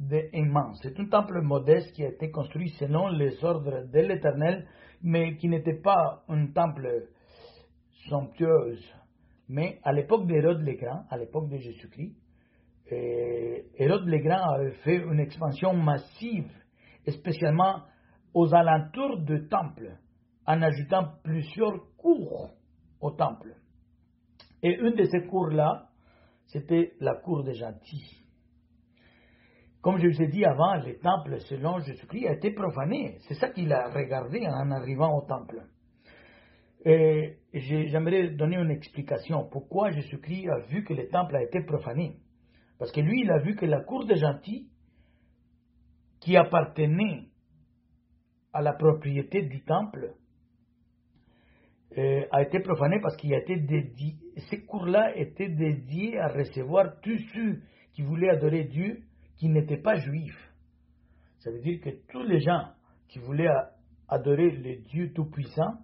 d'immense. 0.00 0.80
C'est 0.82 0.98
un 0.98 1.06
temple 1.06 1.40
modeste 1.42 1.92
qui 1.94 2.04
a 2.04 2.08
été 2.08 2.30
construit 2.30 2.70
selon 2.78 3.08
les 3.08 3.44
ordres 3.44 3.84
de 3.92 3.98
l'Éternel, 3.98 4.66
mais 5.02 5.36
qui 5.36 5.48
n'était 5.48 5.80
pas 5.80 6.24
un 6.28 6.46
temple 6.46 7.08
somptueux 8.08 8.78
mais 9.48 9.80
à 9.82 9.92
l'époque 9.92 10.26
d'Hérode 10.26 10.60
le 10.60 10.74
Grand, 10.74 11.04
à 11.10 11.16
l'époque 11.16 11.48
de 11.48 11.56
Jésus-Christ, 11.56 12.14
euh, 12.92 13.58
Hérode 13.76 14.06
le 14.06 14.18
Grand 14.18 14.54
avait 14.54 14.76
fait 14.84 14.96
une 14.96 15.20
expansion 15.20 15.72
massive, 15.74 16.50
spécialement 17.08 17.82
aux 18.34 18.54
alentours 18.54 19.18
du 19.20 19.48
temple, 19.48 19.96
en 20.46 20.60
ajoutant 20.60 21.12
plusieurs 21.24 21.80
cours 21.96 22.50
au 23.00 23.10
temple. 23.12 23.54
Et 24.62 24.76
une 24.76 24.94
de 24.94 25.04
ces 25.04 25.26
cours-là, 25.26 25.87
c'était 26.48 26.92
la 27.00 27.14
cour 27.14 27.44
des 27.44 27.54
gentils. 27.54 28.24
Comme 29.80 29.98
je 29.98 30.08
vous 30.08 30.22
ai 30.22 30.28
dit 30.28 30.44
avant, 30.44 30.74
le 30.76 30.98
temple, 30.98 31.38
selon 31.40 31.78
Jésus-Christ, 31.78 32.26
a 32.26 32.32
été 32.32 32.50
profané. 32.50 33.18
C'est 33.28 33.34
ça 33.34 33.48
qu'il 33.50 33.72
a 33.72 33.90
regardé 33.90 34.46
en 34.46 34.70
arrivant 34.70 35.16
au 35.16 35.22
temple. 35.26 35.62
Et 36.84 37.38
j'aimerais 37.52 38.30
donner 38.30 38.56
une 38.56 38.70
explication. 38.70 39.48
Pourquoi 39.50 39.90
Jésus-Christ 39.90 40.48
a 40.48 40.58
vu 40.66 40.84
que 40.84 40.94
le 40.94 41.08
temple 41.08 41.36
a 41.36 41.42
été 41.42 41.62
profané 41.62 42.16
Parce 42.78 42.92
que 42.92 43.00
lui, 43.00 43.22
il 43.22 43.30
a 43.30 43.38
vu 43.38 43.54
que 43.54 43.66
la 43.66 43.80
cour 43.80 44.04
des 44.04 44.16
gentils, 44.16 44.68
qui 46.20 46.36
appartenait 46.36 47.28
à 48.52 48.62
la 48.62 48.72
propriété 48.72 49.42
du 49.42 49.62
temple, 49.64 50.14
euh, 51.96 52.26
a 52.30 52.42
été 52.42 52.60
profanée 52.60 53.00
parce 53.00 53.16
qu'il 53.16 53.32
a 53.32 53.38
été 53.38 53.56
dédié, 53.56 54.14
ces 54.50 54.64
cours-là 54.64 55.16
étaient 55.16 55.48
dédiés 55.48 56.18
à 56.18 56.28
recevoir 56.28 57.00
tous 57.00 57.18
ceux 57.32 57.62
qui 57.92 58.02
voulaient 58.02 58.28
adorer 58.28 58.64
Dieu 58.64 59.02
qui 59.36 59.48
n'étaient 59.48 59.80
pas 59.80 59.94
juifs. 59.96 60.52
Ça 61.38 61.50
veut 61.50 61.60
dire 61.60 61.80
que 61.80 61.90
tous 62.08 62.22
les 62.24 62.40
gens 62.40 62.72
qui 63.08 63.20
voulaient 63.20 63.48
adorer 64.08 64.50
le 64.50 64.82
Dieu 64.82 65.12
Tout-Puissant 65.14 65.78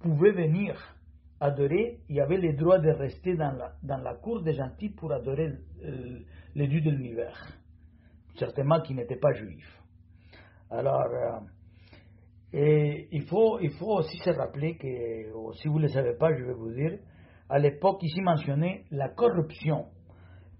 pouvaient 0.00 0.32
venir 0.32 0.96
adorer, 1.40 2.00
y 2.08 2.20
avait 2.20 2.38
le 2.38 2.54
droit 2.54 2.78
de 2.78 2.90
rester 2.90 3.36
dans 3.36 3.52
la, 3.52 3.74
dans 3.82 3.98
la 3.98 4.14
cour 4.14 4.42
des 4.42 4.54
gentils 4.54 4.88
pour 4.88 5.12
adorer 5.12 5.52
euh, 5.84 6.20
le, 6.54 6.66
Dieu 6.66 6.80
de 6.80 6.90
l'univers, 6.90 7.46
certainement 8.38 8.80
qui 8.80 8.94
n'était 8.94 9.18
pas 9.18 9.32
juif. 9.32 9.66
Alors, 10.70 11.04
euh, 11.04 11.38
et 12.58 13.08
il, 13.12 13.26
faut, 13.26 13.58
il 13.60 13.70
faut 13.72 13.98
aussi 13.98 14.16
se 14.16 14.30
rappeler 14.30 14.78
que, 14.78 14.86
si 15.60 15.68
vous 15.68 15.76
ne 15.76 15.82
le 15.82 15.88
savez 15.88 16.14
pas, 16.14 16.34
je 16.34 16.42
vais 16.42 16.54
vous 16.54 16.72
dire, 16.72 16.98
à 17.50 17.58
l'époque 17.58 18.02
ici 18.02 18.22
mentionné, 18.22 18.86
la 18.90 19.10
corruption 19.10 19.88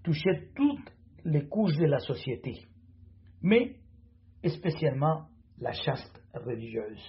touchait 0.03 0.49
toutes 0.55 0.93
les 1.25 1.47
couches 1.47 1.75
de 1.75 1.87
la 1.87 1.97
société, 1.97 2.53
mais 3.41 3.77
spécialement 4.45 5.23
la 5.57 5.71
chaste 5.71 6.21
religieuse. 6.35 7.03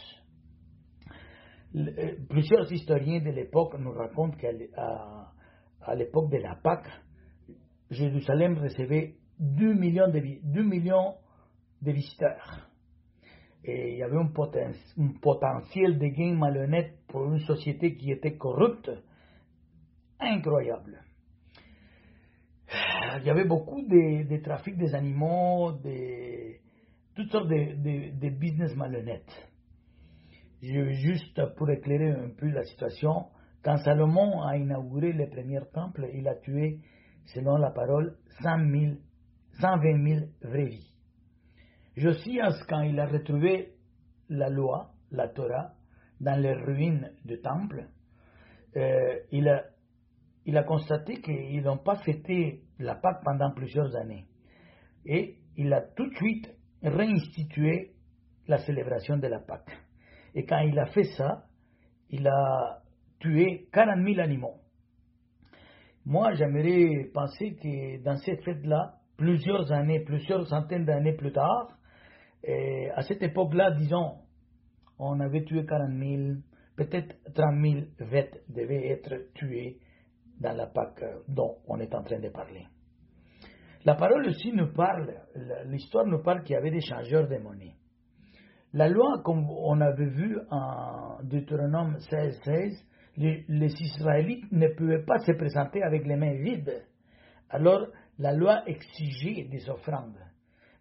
Euh, 1.77 2.15
plusieurs 2.31 2.73
historiens 2.73 3.21
de 3.21 3.31
l'époque 3.31 3.75
nous 3.79 3.93
racontent 3.93 4.39
qu'à 4.39 4.53
l'époque 5.97 6.31
de 6.31 6.39
la 6.39 6.55
Pâque, 6.55 6.89
Jérusalem 7.91 8.57
recevait 8.57 9.17
2 9.39 9.75
millions 9.75 10.09
de, 10.09 10.19
2 10.45 10.63
millions 10.63 11.17
de 11.83 11.93
visiteurs. 11.93 12.68
Et 13.71 13.93
il 13.93 13.99
y 13.99 14.03
avait 14.03 14.17
un, 14.17 14.31
potentiel 15.21 15.99
de 15.99 16.07
gain 16.07 16.35
malhonnête 16.35 16.95
pour 17.07 17.27
une 17.27 17.41
société 17.41 17.97
qui 17.97 18.11
était 18.11 18.35
corrupte 18.35 18.91
incroyable. 20.19 21.03
Il 23.21 23.27
y 23.27 23.31
avait 23.31 23.45
beaucoup 23.45 23.83
de, 23.83 24.27
de 24.27 24.43
trafic 24.43 24.79
des 24.79 24.95
animaux, 24.95 25.73
de, 25.73 26.55
toutes 27.15 27.31
sortes 27.31 27.49
de, 27.49 28.29
business 28.31 28.75
malhonnêtes. 28.75 29.51
Juste 30.63 31.39
pour 31.57 31.69
éclairer 31.69 32.13
un 32.13 32.31
peu 32.31 32.49
la 32.49 32.65
situation, 32.65 33.27
quand 33.63 33.77
Salomon 33.77 34.41
a 34.45 34.57
inauguré 34.57 35.13
le 35.13 35.29
premier 35.29 35.61
temple, 35.75 36.09
il 36.15 36.27
a 36.27 36.37
tué, 36.37 36.81
selon 37.27 37.59
la 37.59 37.71
parole, 37.71 38.17
100 38.41 38.71
000, 38.71 38.93
120 39.61 40.09
000 40.09 40.27
vraies 40.41 40.65
vies. 40.65 40.91
Josias, 41.99 42.65
quand 42.69 42.83
il 42.83 42.99
a 43.01 43.07
retrouvé 43.07 43.75
la 44.29 44.49
loi, 44.49 44.93
la 45.11 45.29
Torah, 45.29 45.73
dans 46.21 46.41
les 46.41 46.53
ruines 46.53 47.11
du 47.25 47.41
temple, 47.41 47.89
euh, 48.77 49.19
il, 49.33 49.49
a, 49.49 49.65
il 50.45 50.57
a 50.57 50.63
constaté 50.63 51.21
qu'ils 51.21 51.63
n'ont 51.63 51.79
pas 51.79 51.97
fêté 51.97 52.63
la 52.79 52.95
Pâque 52.95 53.23
pendant 53.25 53.51
plusieurs 53.53 53.97
années. 53.97 54.27
Et 55.07 55.39
il 55.57 55.73
a 55.73 55.81
tout 55.81 56.09
de 56.09 56.15
suite 56.15 56.49
réinstitué 56.83 57.95
la 58.47 58.59
célébration 58.59 59.17
de 59.17 59.27
la 59.27 59.41
Pâque. 59.41 59.77
Et 60.35 60.45
quand 60.45 60.61
il 60.61 60.79
a 60.79 60.87
fait 60.87 61.11
ça, 61.17 61.47
il 62.11 62.29
a 62.29 62.81
tué 63.19 63.69
40 63.73 64.07
000 64.07 64.21
animaux. 64.21 64.61
Moi, 66.07 66.33
j'aimerais 66.35 67.11
penser 67.13 67.57
que 67.57 68.03
dans 68.03 68.17
cette 68.19 68.45
fête-là, 68.45 68.95
plusieurs 69.17 69.73
années, 69.73 70.01
plusieurs 70.05 70.47
centaines 70.47 70.85
d'années 70.85 71.17
plus 71.17 71.33
tard, 71.33 71.79
à 72.45 73.03
cette 73.03 73.23
époque-là, 73.23 73.73
disons, 73.73 74.19
on 74.99 75.21
avait 75.21 75.45
tué 75.45 75.65
40 75.65 75.91
000, 75.99 76.23
peut-être 76.77 77.17
30 77.35 77.63
000 77.63 78.11
bêtes 78.11 78.43
devaient 78.49 78.89
être 78.89 79.33
tuées 79.35 79.79
dans 80.41 80.57
la 80.57 80.67
Pâque 80.67 81.05
dont 81.29 81.57
on 81.67 81.79
est 81.81 81.95
en 81.95 82.03
train 82.03 82.21
de 82.21 82.29
parler. 82.29 82.67
La 83.85 83.95
parole 83.95 84.27
aussi 84.27 84.53
nous 84.53 84.73
parle, 84.73 85.15
l'histoire 85.67 86.07
nous 86.07 86.23
parle 86.23 86.43
qu'il 86.43 86.55
y 86.55 86.57
avait 86.57 86.71
des 86.71 86.81
changeurs 86.81 87.29
de 87.29 87.39
monnaie. 87.39 87.75
La 88.75 88.89
loi, 88.89 89.23
comme 89.25 89.49
on 89.49 89.81
avait 89.81 90.11
vu 90.11 90.39
en 90.51 91.23
Deutéronome 91.23 91.99
16, 92.11 92.41
16, 92.45 92.87
les, 93.17 93.83
Israélites 93.83 94.51
ne 94.53 94.69
pouvaient 94.69 95.05
pas 95.05 95.19
se 95.21 95.33
présenter 95.33 95.83
avec 95.83 96.07
les 96.07 96.17
mains 96.17 96.35
vides. 96.35 96.85
Alors, 97.51 97.87
la 98.19 98.33
loi 98.33 98.63
exigeait 98.69 99.45
des 99.45 99.69
offrandes. 99.71 100.19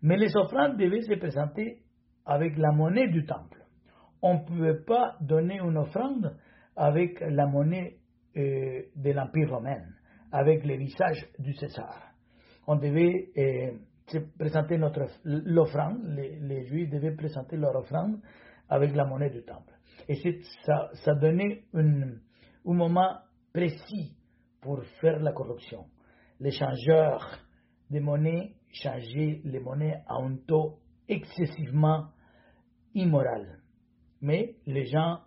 Mais 0.01 0.17
les 0.17 0.35
offrandes 0.35 0.77
devaient 0.77 1.01
se 1.01 1.13
présenter 1.15 1.79
avec 2.25 2.57
la 2.57 2.71
monnaie 2.71 3.09
du 3.09 3.25
temple. 3.25 3.63
On 4.21 4.35
ne 4.35 4.45
pouvait 4.45 4.83
pas 4.85 5.15
donner 5.21 5.59
une 5.59 5.77
offrande 5.77 6.35
avec 6.75 7.19
la 7.21 7.47
monnaie 7.47 7.97
euh, 8.35 8.83
de 8.95 9.11
l'Empire 9.11 9.49
romain, 9.49 9.81
avec 10.31 10.63
le 10.65 10.75
visage 10.75 11.25
du 11.39 11.53
César. 11.53 12.03
On 12.67 12.75
devait 12.75 13.29
euh, 13.37 13.71
présenter 14.37 14.77
notre 14.77 15.05
l'offrande, 15.23 16.03
les, 16.05 16.65
Juifs 16.65 16.89
devaient 16.89 17.15
présenter 17.15 17.57
leur 17.57 17.75
offrande 17.75 18.19
avec 18.69 18.95
la 18.95 19.05
monnaie 19.05 19.29
du 19.29 19.43
temple. 19.43 19.73
Et 20.07 20.15
ça, 20.65 21.15
donnait 21.15 21.63
un 21.73 22.13
moment 22.65 23.17
précis 23.53 24.15
pour 24.61 24.83
faire 25.01 25.19
la 25.19 25.31
corruption. 25.31 25.85
Les 26.39 26.51
changeurs 26.51 27.39
de 27.89 27.99
changeaient 28.71 29.41
les 29.43 29.59
monnaies 29.59 30.01
à 30.07 30.15
un 30.15 30.35
taux 30.47 30.79
excessivement 31.07 32.07
immoral. 32.93 33.59
Mais 34.21 34.55
les 34.65 34.85
gens 34.85 35.19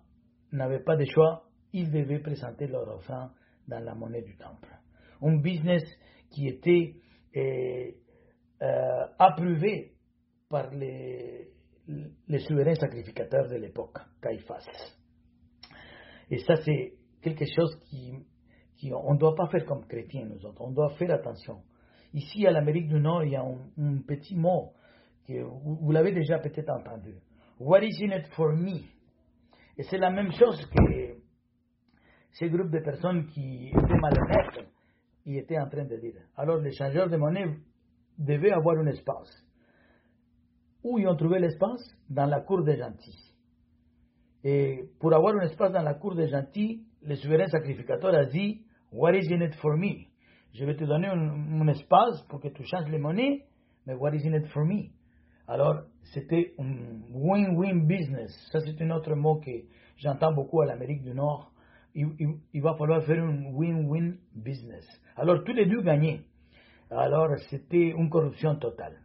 n'avaient 0.52 0.82
pas 0.82 0.96
de 0.96 1.04
choix 1.04 1.50
ils 1.72 1.90
devaient 1.90 2.20
présenter 2.20 2.66
leur 2.66 2.88
offrande 2.88 3.30
dans 3.68 3.80
la 3.80 3.94
monnaie 3.94 4.22
du 4.22 4.36
temple. 4.36 4.68
Un 5.22 5.36
business 5.36 5.82
qui 6.30 6.48
était 6.48 6.94
euh, 7.36 7.90
euh, 8.62 9.06
approuvé 9.18 9.92
par 10.48 10.70
les, 10.70 11.48
souverains 12.46 12.74
sacrificateurs 12.74 13.48
de 13.48 13.56
l'époque, 13.56 13.98
Caïphas. 14.20 14.66
Et 16.30 16.38
ça, 16.38 16.56
c'est 16.56 16.94
quelque 17.22 17.44
chose 17.44 17.76
qui, 17.88 18.14
qui 18.76 18.90
ne 18.90 19.18
doit 19.18 19.34
pas 19.34 19.48
faire 19.48 19.64
comme 19.64 19.86
chrétiens, 19.86 20.24
nous 20.24 20.44
autres. 20.46 20.60
On 20.60 20.70
doit 20.72 20.90
faire 20.90 21.10
attention. 21.12 21.62
Ici, 22.12 22.46
à 22.46 22.50
l'Amérique 22.50 22.88
du 22.88 22.98
Nord, 22.98 23.24
il 23.24 23.32
y 23.32 23.36
a 23.36 23.42
un, 23.42 23.98
petit 24.06 24.34
mot 24.34 24.72
que 25.26 25.42
vous, 25.42 25.92
l'avez 25.92 26.12
déjà 26.12 26.38
peut-être 26.38 26.70
entendu. 26.70 27.14
What 27.58 27.82
is 27.82 28.02
in 28.02 28.16
it 28.16 28.26
for 28.34 28.52
me? 28.52 28.80
Et 29.76 29.82
c'est 29.84 29.98
la 29.98 30.10
même 30.10 30.32
chose 30.32 30.66
que 30.66 31.16
ces 32.32 32.48
groupes 32.48 32.70
de 32.70 32.80
personnes 32.80 33.26
qui 33.26 33.68
étaient 33.68 34.00
malhonnêtes, 34.00 34.68
ils 35.26 35.38
étaient 35.38 35.58
en 35.58 35.68
train 35.68 35.84
de 35.84 35.96
dire. 35.96 36.20
Alors 36.36 36.56
les 36.58 36.72
changeurs 36.72 37.08
de 37.08 37.16
monnaie 37.16 37.56
devaient 38.18 38.52
avoir 38.52 38.78
un 38.78 38.86
espace. 38.86 39.30
Où 40.82 40.98
ils 40.98 41.06
ont 41.06 41.16
trouvé 41.16 41.38
l'espace? 41.38 41.82
Dans 42.08 42.26
la 42.26 42.40
cour 42.40 42.64
des 42.64 42.76
gentils. 42.76 43.34
Et 44.42 44.90
pour 44.98 45.12
avoir 45.14 45.34
un 45.34 45.42
espace 45.42 45.72
dans 45.72 45.82
la 45.82 45.94
cour 45.94 46.14
des 46.14 46.28
gentils, 46.28 46.82
le 47.02 47.14
souverain 47.14 47.46
sacrificateur 47.46 48.14
a 48.14 48.24
dit 48.24 48.64
What 48.92 49.14
is 49.14 49.32
in 49.32 49.42
it 49.42 49.54
for 49.56 49.76
me? 49.76 50.09
Je 50.54 50.64
vais 50.64 50.76
te 50.76 50.84
donner 50.84 51.08
un, 51.08 51.68
espace 51.68 52.22
pour 52.28 52.40
que 52.40 52.48
tu 52.48 52.64
changes 52.64 52.88
les 52.90 52.98
monnaies, 52.98 53.44
mais 53.86 53.94
what 53.94 54.14
is 54.14 54.26
in 54.26 54.34
it 54.34 54.46
for 54.48 54.64
me? 54.64 54.90
Alors, 55.46 55.82
c'était 56.12 56.54
un 56.58 57.02
win-win 57.12 57.86
business. 57.86 58.30
Ça, 58.52 58.60
c'est 58.60 58.80
un 58.82 58.90
autre 58.90 59.14
mot 59.14 59.36
que 59.40 59.50
j'entends 59.96 60.32
beaucoup 60.32 60.60
à 60.60 60.66
l'Amérique 60.66 61.02
du 61.02 61.14
Nord 61.14 61.52
il, 61.94 62.60
va 62.62 62.74
falloir 62.74 63.02
faire 63.04 63.22
un 63.22 63.52
win-win 63.52 64.16
business. 64.34 64.86
Alors 65.16 65.42
tous 65.44 65.52
les 65.52 65.66
deux 65.66 65.82
gagnaient. 65.82 66.22
Alors 66.90 67.28
c'était 67.48 67.90
une 67.90 68.10
corruption 68.10 68.56
totale. 68.56 68.98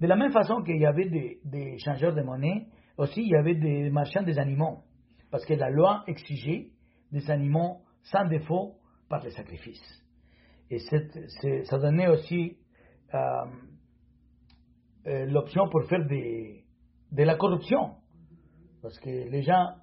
De 0.00 0.06
la 0.06 0.16
même 0.16 0.32
façon 0.32 0.62
qu'il 0.62 0.78
y 0.78 0.86
avait 0.86 1.08
des, 1.08 1.78
changeurs 1.78 2.14
de 2.14 2.22
monnaie, 2.22 2.66
aussi 2.98 3.22
il 3.22 3.28
y 3.28 3.36
avait 3.36 3.54
des 3.54 3.90
marchands 3.90 4.22
des 4.22 4.38
animaux. 4.38 4.82
Parce 5.30 5.44
que 5.44 5.54
la 5.54 5.70
loi 5.70 6.04
exigeait 6.06 6.68
des 7.12 7.30
animaux 7.30 7.80
sans 8.02 8.26
défaut 8.26 8.74
par 9.08 9.22
les 9.22 9.30
sacrifices. 9.30 10.02
Et 10.70 10.78
ça 10.78 11.78
donnait 11.78 12.08
aussi 12.08 12.56
euh, 13.14 13.18
euh, 15.06 15.26
l'option 15.26 15.68
pour 15.68 15.84
faire 15.84 16.04
des, 16.06 16.64
de 17.12 17.22
la 17.22 17.36
corruption. 17.36 17.94
Parce 18.82 18.98
que 18.98 19.08
les 19.08 19.42
gens 19.42 19.74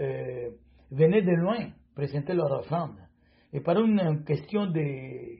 euh, 0.00 0.50
venaient 0.90 1.22
de 1.22 1.32
loin 1.32 1.70
présenter 1.94 2.34
leur 2.34 2.50
offrande. 2.52 2.96
Et 3.52 3.60
par 3.60 3.78
une 3.78 4.24
question 4.24 4.66
de 4.66 5.38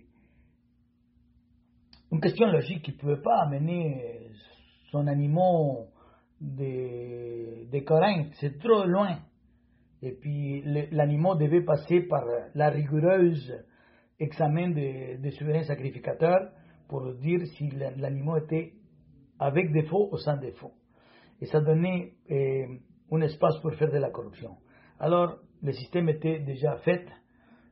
une 2.10 2.20
question 2.22 2.46
logique, 2.46 2.88
il 2.88 2.94
ne 2.94 2.98
pouvait 2.98 3.20
pas 3.20 3.42
amener 3.42 4.30
son 4.90 5.06
animal 5.06 5.88
de, 6.40 7.70
de 7.70 7.78
Corinthe, 7.80 8.32
c'est 8.40 8.58
trop 8.58 8.86
loin. 8.86 9.18
Et 10.00 10.12
puis 10.12 10.62
l'animal 10.90 11.36
devait 11.38 11.64
passer 11.64 12.00
par 12.02 12.24
la 12.54 12.70
rigoureuse 12.70 13.52
examen 14.18 14.70
des 14.70 15.18
de 15.18 15.30
souverains 15.30 15.62
sacrificateurs 15.62 16.50
pour 16.88 17.14
dire 17.14 17.40
si 17.56 17.70
l'animal 17.70 18.42
était 18.44 18.72
avec 19.38 19.72
défaut 19.72 20.08
ou 20.12 20.16
sans 20.16 20.36
défaut. 20.36 20.72
Et 21.40 21.46
ça 21.46 21.60
donnait 21.60 22.14
euh, 22.30 22.66
un 23.12 23.20
espace 23.20 23.58
pour 23.60 23.72
faire 23.74 23.90
de 23.90 23.98
la 23.98 24.10
corruption. 24.10 24.56
Alors, 24.98 25.38
le 25.62 25.72
système 25.72 26.08
était 26.08 26.40
déjà 26.40 26.76
fait. 26.78 27.06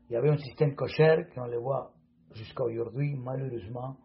Il 0.09 0.13
y 0.13 0.17
avait 0.17 0.31
un 0.31 0.37
système 0.37 0.75
cochère 0.75 1.29
qu'on 1.35 1.47
le 1.47 1.59
voit 1.59 1.93
jusqu'à 2.35 2.65
aujourd'hui, 2.65 3.17
malheureusement. 3.17 3.97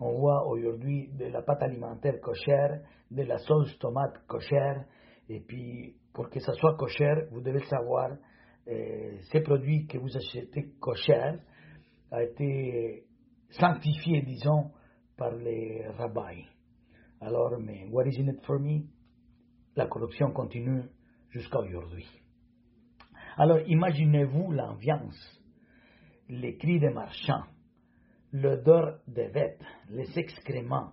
On 0.00 0.18
voit 0.18 0.46
aujourd'hui 0.46 1.08
de 1.12 1.26
la 1.26 1.42
pâte 1.42 1.62
alimentaire 1.62 2.20
cochère, 2.20 2.80
de 3.10 3.22
la 3.22 3.38
sauce 3.38 3.78
tomate 3.78 4.18
cochère. 4.26 4.84
Et 5.28 5.40
puis, 5.40 5.96
pour 6.12 6.28
que 6.28 6.40
ça 6.40 6.52
soit 6.54 6.76
cochère, 6.76 7.26
vous 7.30 7.40
devez 7.40 7.64
savoir, 7.64 8.10
euh, 8.68 9.16
ces 9.32 9.40
produits 9.40 9.86
que 9.86 9.98
vous 9.98 10.14
achetez 10.16 10.72
cochère 10.80 11.38
a 12.10 12.22
été 12.22 13.04
sanctifié, 13.50 14.22
disons, 14.22 14.70
par 15.16 15.34
les 15.34 15.86
rabbis. 15.98 16.46
Alors, 17.20 17.58
mais 17.60 17.86
what 17.90 18.06
is 18.06 18.18
in 18.20 18.28
it 18.28 18.44
for 18.44 18.58
me? 18.58 18.86
La 19.76 19.86
corruption 19.86 20.32
continue 20.32 20.82
jusqu'à 21.30 21.60
aujourd'hui. 21.60 22.06
Alors 23.36 23.60
imaginez-vous 23.66 24.52
l'ambiance, 24.52 25.40
les 26.28 26.56
cris 26.56 26.80
des 26.80 26.90
marchands, 26.90 27.44
l'odeur 28.32 29.00
des 29.06 29.28
bêtes, 29.28 29.62
les 29.90 30.18
excréments. 30.18 30.92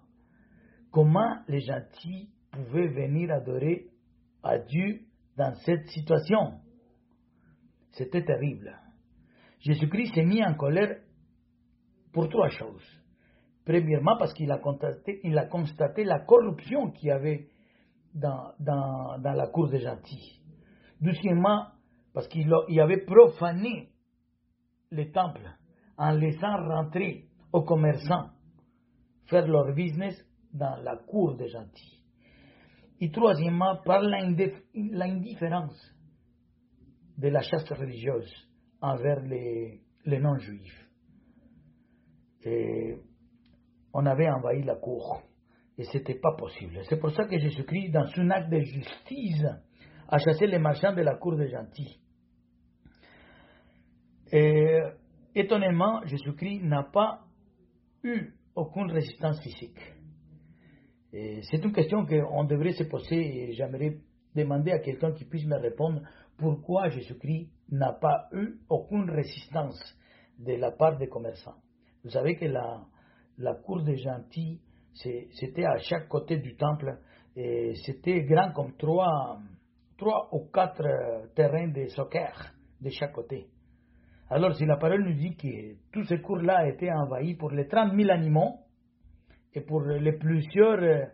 Comment 0.92 1.40
les 1.48 1.62
gentils 1.62 2.30
pouvaient 2.52 2.88
venir 2.88 3.32
adorer 3.32 3.88
à 4.44 4.60
Dieu 4.60 5.02
dans 5.36 5.54
cette 5.66 5.88
situation? 5.88 6.60
C'était 7.92 8.24
terrible. 8.24 8.80
Jésus-Christ 9.60 10.14
s'est 10.14 10.24
mis 10.24 10.44
en 10.44 10.54
colère 10.54 11.00
pour 12.18 12.30
trois 12.30 12.50
choses. 12.50 12.84
Premièrement, 13.64 14.18
parce 14.18 14.34
qu'il 14.34 14.52
a 14.52 14.58
constaté, 14.58 16.04
la 16.04 16.20
corruption 16.22 16.90
qu'il 16.90 17.10
y 17.10 17.12
avait 17.12 17.48
dans, 18.12 18.56
la 18.60 19.48
cour 19.54 19.70
des 19.70 19.82
gentils. 19.82 20.42
Deuxièmement, 21.00 21.68
parce 22.16 22.28
qu'il 22.28 22.52
avait 22.80 23.06
profané 23.06 23.90
les 24.90 25.12
temples 25.12 25.48
en 25.96 26.10
laissant 26.14 26.58
rentrer 26.68 27.26
aux 27.54 27.62
commerçants 27.62 28.32
faire 29.26 29.46
leur 29.46 29.76
business 29.76 30.16
dans 30.52 30.78
la 30.78 30.98
cour 30.98 31.36
des 31.36 31.50
gentils. 31.50 32.02
Et 33.00 33.12
troisièmement, 33.12 33.76
par 33.86 34.02
l'indifférence 34.02 35.94
de 37.16 37.28
la 37.28 37.42
chasse 37.42 37.70
religieuse 37.70 38.34
envers 38.82 39.22
les 39.22 39.84
non-juifs. 40.20 40.87
Et 42.44 42.96
on 43.94 44.06
avait 44.06 44.30
envahi 44.30 44.64
la 44.64 44.76
cour. 44.76 45.22
Et 45.78 45.84
ce 45.84 45.98
n'était 45.98 46.20
pas 46.20 46.36
possible. 46.36 46.80
C'est 46.90 47.00
pour 47.00 47.12
ça 47.12 47.26
que 47.26 47.38
Jésus-Christ, 47.38 47.92
dans 47.92 48.08
son 48.08 48.30
acte 48.30 48.50
de 48.50 48.60
justice, 48.60 49.46
a 50.08 50.18
chassé 50.18 50.48
les 50.48 50.60
marchands 50.60 50.94
de 50.94 51.02
la 51.02 51.16
cour 51.16 51.36
des 51.36 51.50
gentils. 51.50 52.00
Et 54.32 54.80
étonnamment, 55.36 56.04
Jésus-Christ 56.06 56.64
n'a 56.64 56.84
pas 56.84 57.26
eu 58.04 58.34
aucune 58.56 58.92
résistance 58.92 59.42
physique. 59.42 59.80
C'est 61.12 61.64
une 61.64 61.72
question 61.72 62.06
qu'on 62.06 62.44
devrait 62.44 62.74
se 62.74 62.84
poser 62.84 63.50
et 63.50 63.54
j'aimerais 63.54 63.98
demander 64.36 64.72
à 64.72 64.80
quelqu'un 64.80 65.14
qui 65.14 65.26
puisse 65.26 65.46
me 65.46 65.58
répondre 65.58 66.02
pourquoi 66.38 66.90
Jésus-Christ 66.90 67.50
n'a 67.72 67.94
pas 67.94 68.28
eu 68.34 68.60
aucune 68.70 69.10
résistance 69.10 69.80
de 70.40 70.54
la 70.54 70.72
part 70.72 70.98
des 70.98 71.08
commerçants. 71.08 71.56
Vous 72.08 72.14
savez 72.14 72.38
que 72.38 72.46
la, 72.46 72.86
la 73.38 73.54
cour 73.56 73.84
des 73.84 73.98
gentils, 73.98 74.62
c'était 74.94 75.66
à 75.66 75.78
chaque 75.80 76.08
côté 76.08 76.38
du 76.38 76.56
temple 76.56 76.98
et 77.36 77.74
c'était 77.86 78.24
grand 78.24 78.54
comme 78.54 78.78
trois, 78.78 79.42
trois 79.98 80.30
ou 80.32 80.46
quatre 80.46 80.88
terrains 81.36 81.68
de 81.68 81.88
soccer 81.88 82.32
de 82.80 82.90
chaque 82.92 83.12
côté. 83.12 83.48
Alors, 84.30 84.56
si 84.56 84.66
la 84.66 84.78
parole 84.78 85.04
nous 85.04 85.16
dit 85.16 85.36
que 85.36 85.76
tous 85.92 86.06
ces 86.06 86.22
cours-là 86.22 86.70
étaient 86.70 86.94
envahis 86.94 87.36
pour 87.36 87.52
les 87.52 87.68
30 87.68 87.94
000 87.94 88.10
animaux 88.10 88.56
et 89.54 89.60
pour 89.60 89.82
les 89.82 90.14
plusieurs 90.14 90.80
euh, 90.82 91.06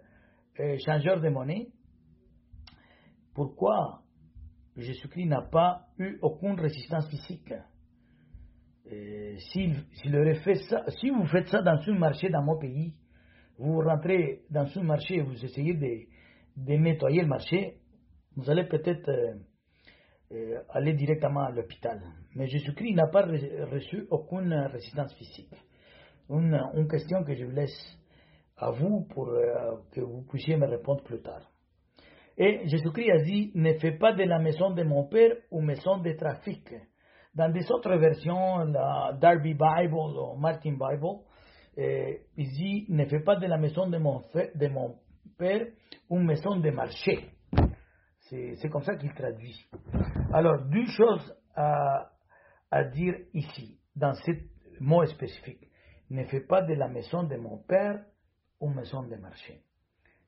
euh, 0.60 0.78
changeurs 0.86 1.22
de 1.22 1.30
monnaie, 1.30 1.70
pourquoi 3.34 4.04
Jésus-Christ 4.78 5.26
n'a 5.26 5.42
pas 5.42 5.88
eu 5.98 6.20
aucune 6.22 6.60
résistance 6.60 7.10
physique? 7.10 7.52
Ça, 10.70 10.84
si 11.00 11.10
vous 11.10 11.26
faites 11.28 11.48
ça 11.48 11.62
dans 11.62 11.80
un 11.88 11.98
marché 11.98 12.30
dans 12.30 12.44
mon 12.44 12.58
pays, 12.58 12.94
vous 13.58 13.80
rentrez 13.82 14.42
dans 14.50 14.68
un 14.78 14.84
marché 14.84 15.16
et 15.16 15.22
vous 15.22 15.44
essayez 15.44 15.74
de, 15.74 16.74
nettoyer 16.76 17.22
le 17.22 17.28
marché, 17.28 17.78
vous 18.36 18.50
allez 18.50 18.66
peut-être 18.66 19.10
euh, 19.10 19.36
euh, 20.32 20.60
aller 20.70 20.94
directement 20.94 21.42
à 21.42 21.52
l'hôpital. 21.52 22.02
Mais 22.36 22.48
Jésus-Christ 22.48 22.96
n'a 22.96 23.08
pas 23.08 23.26
reçu 23.26 24.06
aucune 24.10 24.54
résistance 24.54 25.14
physique. 25.16 25.54
Une, 26.30 26.60
une, 26.76 26.88
question 26.88 27.24
que 27.24 27.36
je 27.36 27.46
vous 27.46 27.52
laisse 27.52 27.98
à 28.58 28.72
vous 28.72 29.06
pour 29.14 29.30
euh, 29.30 29.78
que 29.92 30.02
vous 30.02 30.24
puissiez 30.24 30.58
me 30.58 30.68
répondre 30.68 31.04
plus 31.04 31.22
tard. 31.22 31.50
Et 32.38 32.68
Jésus-Christ 32.68 33.12
a 33.12 33.24
dit, 33.24 33.52
ne 33.56 33.74
fais 33.74 33.92
pas 33.92 34.14
de 34.14 34.24
la 34.24 34.40
maison 34.40 34.72
de 34.72 34.84
mon 34.84 35.08
Père 35.08 35.36
une 35.52 35.66
maison 35.66 36.00
de 36.00 36.12
trafic. 36.14 36.74
Dans 37.36 37.50
des 37.50 37.72
autres 37.72 37.96
versions, 37.96 38.66
la 38.66 39.18
Darby 39.20 39.54
Bible 39.54 39.94
ou 39.96 40.36
Martin 40.38 40.74
Bible, 40.74 41.22
eh, 41.76 42.22
il 42.38 42.50
dit, 42.52 42.86
ne 42.90 43.06
fais 43.06 43.22
pas 43.22 43.36
de 43.38 43.48
la 43.48 43.58
maison 43.58 43.88
de 43.90 43.98
mon, 43.98 44.22
de 44.34 44.68
mon 44.68 44.96
Père 45.38 45.66
une 46.12 46.26
maison 46.26 46.58
de 46.58 46.70
marché. 46.70 47.32
C'est 48.30 48.70
comme 48.70 48.84
ça 48.84 48.96
qu'il 48.96 49.14
traduit. 49.14 49.66
Alors, 50.32 50.64
deux 50.66 50.86
choses 50.86 51.36
à, 51.56 52.10
à 52.72 52.84
dire 52.86 53.16
ici, 53.34 53.80
dans 53.96 54.14
ce 54.14 54.32
mot 54.80 55.06
spécifique. 55.06 55.70
Ne 56.10 56.24
fais 56.26 56.42
pas 56.42 56.62
de 56.62 56.74
la 56.74 56.88
maison 56.88 57.24
de 57.24 57.36
mon 57.36 57.58
Père 57.58 58.04
une 58.62 58.76
maison 58.76 59.04
de 59.04 59.16
marché. 59.16 59.62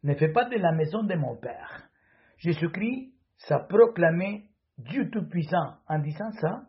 Ne 0.03 0.13
fais 0.15 0.31
pas 0.31 0.45
de 0.45 0.57
la 0.57 0.71
maison 0.71 1.03
de 1.03 1.15
mon 1.15 1.35
Père. 1.37 1.89
Jésus-Christ 2.37 3.13
s'est 3.37 3.65
proclamé 3.69 4.49
Dieu 4.77 5.09
Tout-Puissant. 5.09 5.77
En 5.87 5.99
disant 5.99 6.31
ça, 6.41 6.63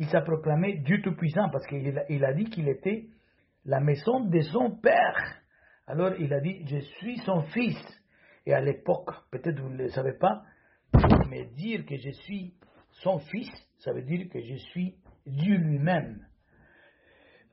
il 0.00 0.08
s'est 0.08 0.22
proclamé 0.22 0.78
Dieu 0.78 1.02
Tout-Puissant 1.02 1.50
parce 1.50 1.66
qu'il 1.66 2.02
il 2.08 2.24
a 2.24 2.32
dit 2.32 2.46
qu'il 2.46 2.68
était 2.68 3.08
la 3.66 3.80
maison 3.80 4.24
de 4.24 4.40
son 4.40 4.70
Père. 4.80 5.42
Alors 5.86 6.14
il 6.18 6.32
a 6.32 6.40
dit, 6.40 6.64
je 6.66 6.78
suis 6.78 7.18
son 7.18 7.42
fils. 7.42 7.76
Et 8.46 8.54
à 8.54 8.62
l'époque, 8.62 9.10
peut-être 9.30 9.60
vous 9.60 9.68
ne 9.68 9.76
le 9.76 9.88
savez 9.90 10.14
pas, 10.14 10.42
mais 11.28 11.44
dire 11.54 11.84
que 11.84 11.96
je 11.96 12.10
suis 12.12 12.54
son 13.02 13.18
fils, 13.18 13.50
ça 13.80 13.92
veut 13.92 14.00
dire 14.00 14.26
que 14.30 14.40
je 14.40 14.54
suis 14.54 14.96
Dieu 15.26 15.56
lui-même. 15.58 16.26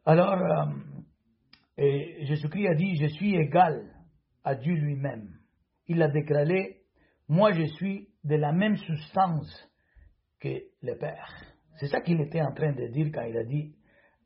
Alors, 0.05 0.41
euh, 0.41 2.03
Jésus-Christ 2.21 2.67
a 2.69 2.75
dit, 2.75 2.95
je 2.95 3.07
suis 3.07 3.35
égal 3.35 3.93
à 4.45 4.55
Dieu 4.55 4.73
lui-même. 4.73 5.37
Il 5.87 6.01
a 6.01 6.07
déclaré, 6.07 6.77
moi 7.27 7.51
je 7.51 7.65
suis 7.73 8.07
de 8.23 8.35
la 8.35 8.53
même 8.53 8.77
substance 8.77 9.69
que 10.39 10.61
le 10.81 10.97
Père. 10.97 11.56
C'est 11.77 11.87
ça 11.87 12.01
qu'il 12.01 12.19
était 12.21 12.41
en 12.41 12.53
train 12.53 12.73
de 12.73 12.87
dire 12.87 13.11
quand 13.13 13.23
il 13.23 13.37
a 13.37 13.43
dit, 13.43 13.75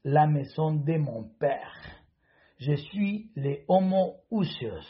la 0.04 0.28
maison 0.28 0.74
de 0.74 0.98
mon 0.98 1.30
Père. 1.40 1.74
Je 2.60 2.74
suis 2.74 3.32
le 3.36 3.60
homo-ousios. 3.68 4.88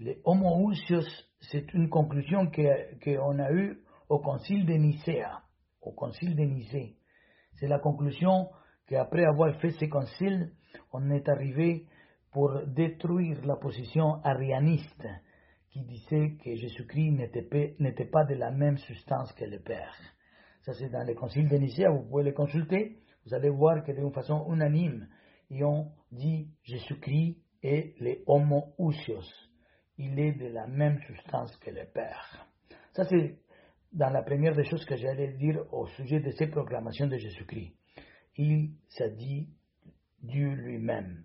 Le 0.00 0.16
homo-ousios 0.24 1.06
c'est 1.40 1.72
une 1.74 1.88
conclusion 1.88 2.50
qu'on 2.50 3.38
a 3.38 3.52
eue 3.52 3.78
au 4.08 4.18
concile 4.18 4.66
de 4.66 4.74
Nicéa. 4.74 5.42
Au 5.80 5.92
concile 5.92 6.34
de 6.34 6.42
Nicée. 6.42 6.96
C'est 7.54 7.68
la 7.68 7.78
conclusion 7.78 8.50
qu'après 8.86 9.24
avoir 9.24 9.54
fait 9.60 9.70
ce 9.70 9.84
concile, 9.86 10.52
on 10.92 11.10
est 11.10 11.28
arrivé 11.28 11.86
pour 12.32 12.66
détruire 12.66 13.44
la 13.46 13.56
position 13.56 14.22
arianiste 14.24 15.06
qui 15.70 15.82
disait 15.84 16.36
que 16.42 16.54
Jésus-Christ 16.54 17.10
n'était 17.78 18.06
pas 18.10 18.24
de 18.24 18.34
la 18.34 18.50
même 18.50 18.78
substance 18.78 19.32
que 19.32 19.44
le 19.44 19.60
Père. 19.60 19.94
Ça, 20.62 20.72
c'est 20.74 20.90
dans 20.90 21.06
le 21.06 21.14
concile 21.14 21.48
de 21.48 21.56
vous 21.90 22.08
pouvez 22.08 22.24
le 22.24 22.32
consulter. 22.32 22.98
Vous 23.24 23.34
allez 23.34 23.50
voir 23.50 23.82
que 23.84 23.92
d'une 23.92 24.12
façon 24.12 24.46
unanime, 24.52 25.08
ils 25.50 25.64
ont 25.64 25.92
dit 26.12 26.48
Jésus-Christ 26.64 27.38
est 27.62 27.94
le 28.00 28.22
homo-ousios 28.26 29.48
il 29.98 30.18
est 30.18 30.32
de 30.32 30.46
la 30.46 30.66
même 30.66 31.00
substance 31.02 31.56
que 31.56 31.70
le 31.70 31.84
Père. 31.92 32.46
Ça, 32.92 33.04
c'est 33.04 33.36
dans 33.92 34.10
la 34.10 34.22
première 34.22 34.54
des 34.54 34.64
choses 34.64 34.84
que 34.84 34.96
j'allais 34.96 35.32
dire 35.32 35.62
au 35.72 35.86
sujet 35.88 36.20
de 36.20 36.30
ces 36.30 36.46
proclamations 36.46 37.06
de 37.06 37.16
Jésus-Christ. 37.16 37.74
Il 38.36 38.70
s'est 38.88 39.10
dit 39.10 39.48
Dieu 40.22 40.54
lui-même. 40.54 41.24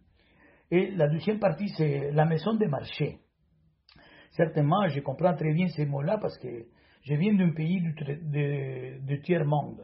Et 0.71 0.91
la 0.91 1.07
deuxième 1.07 1.39
partie, 1.39 1.69
c'est 1.69 2.11
la 2.11 2.25
maison 2.25 2.55
des 2.55 2.67
marchés. 2.67 3.19
Certainement, 4.35 4.87
je 4.87 4.99
comprends 4.99 5.35
très 5.35 5.53
bien 5.53 5.67
ces 5.67 5.85
mots-là 5.85 6.17
parce 6.19 6.37
que 6.37 6.65
je 7.03 7.15
viens 7.15 7.33
d'un 7.33 7.51
pays 7.51 7.81
du, 7.81 9.21
tiers-monde, 9.21 9.81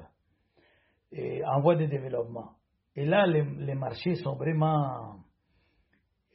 en 1.14 1.62
voie 1.62 1.76
de 1.76 1.86
développement. 1.86 2.52
Et 2.96 3.06
là, 3.06 3.26
les, 3.28 3.76
marchés 3.76 4.16
sont 4.16 4.36
vraiment 4.36 5.20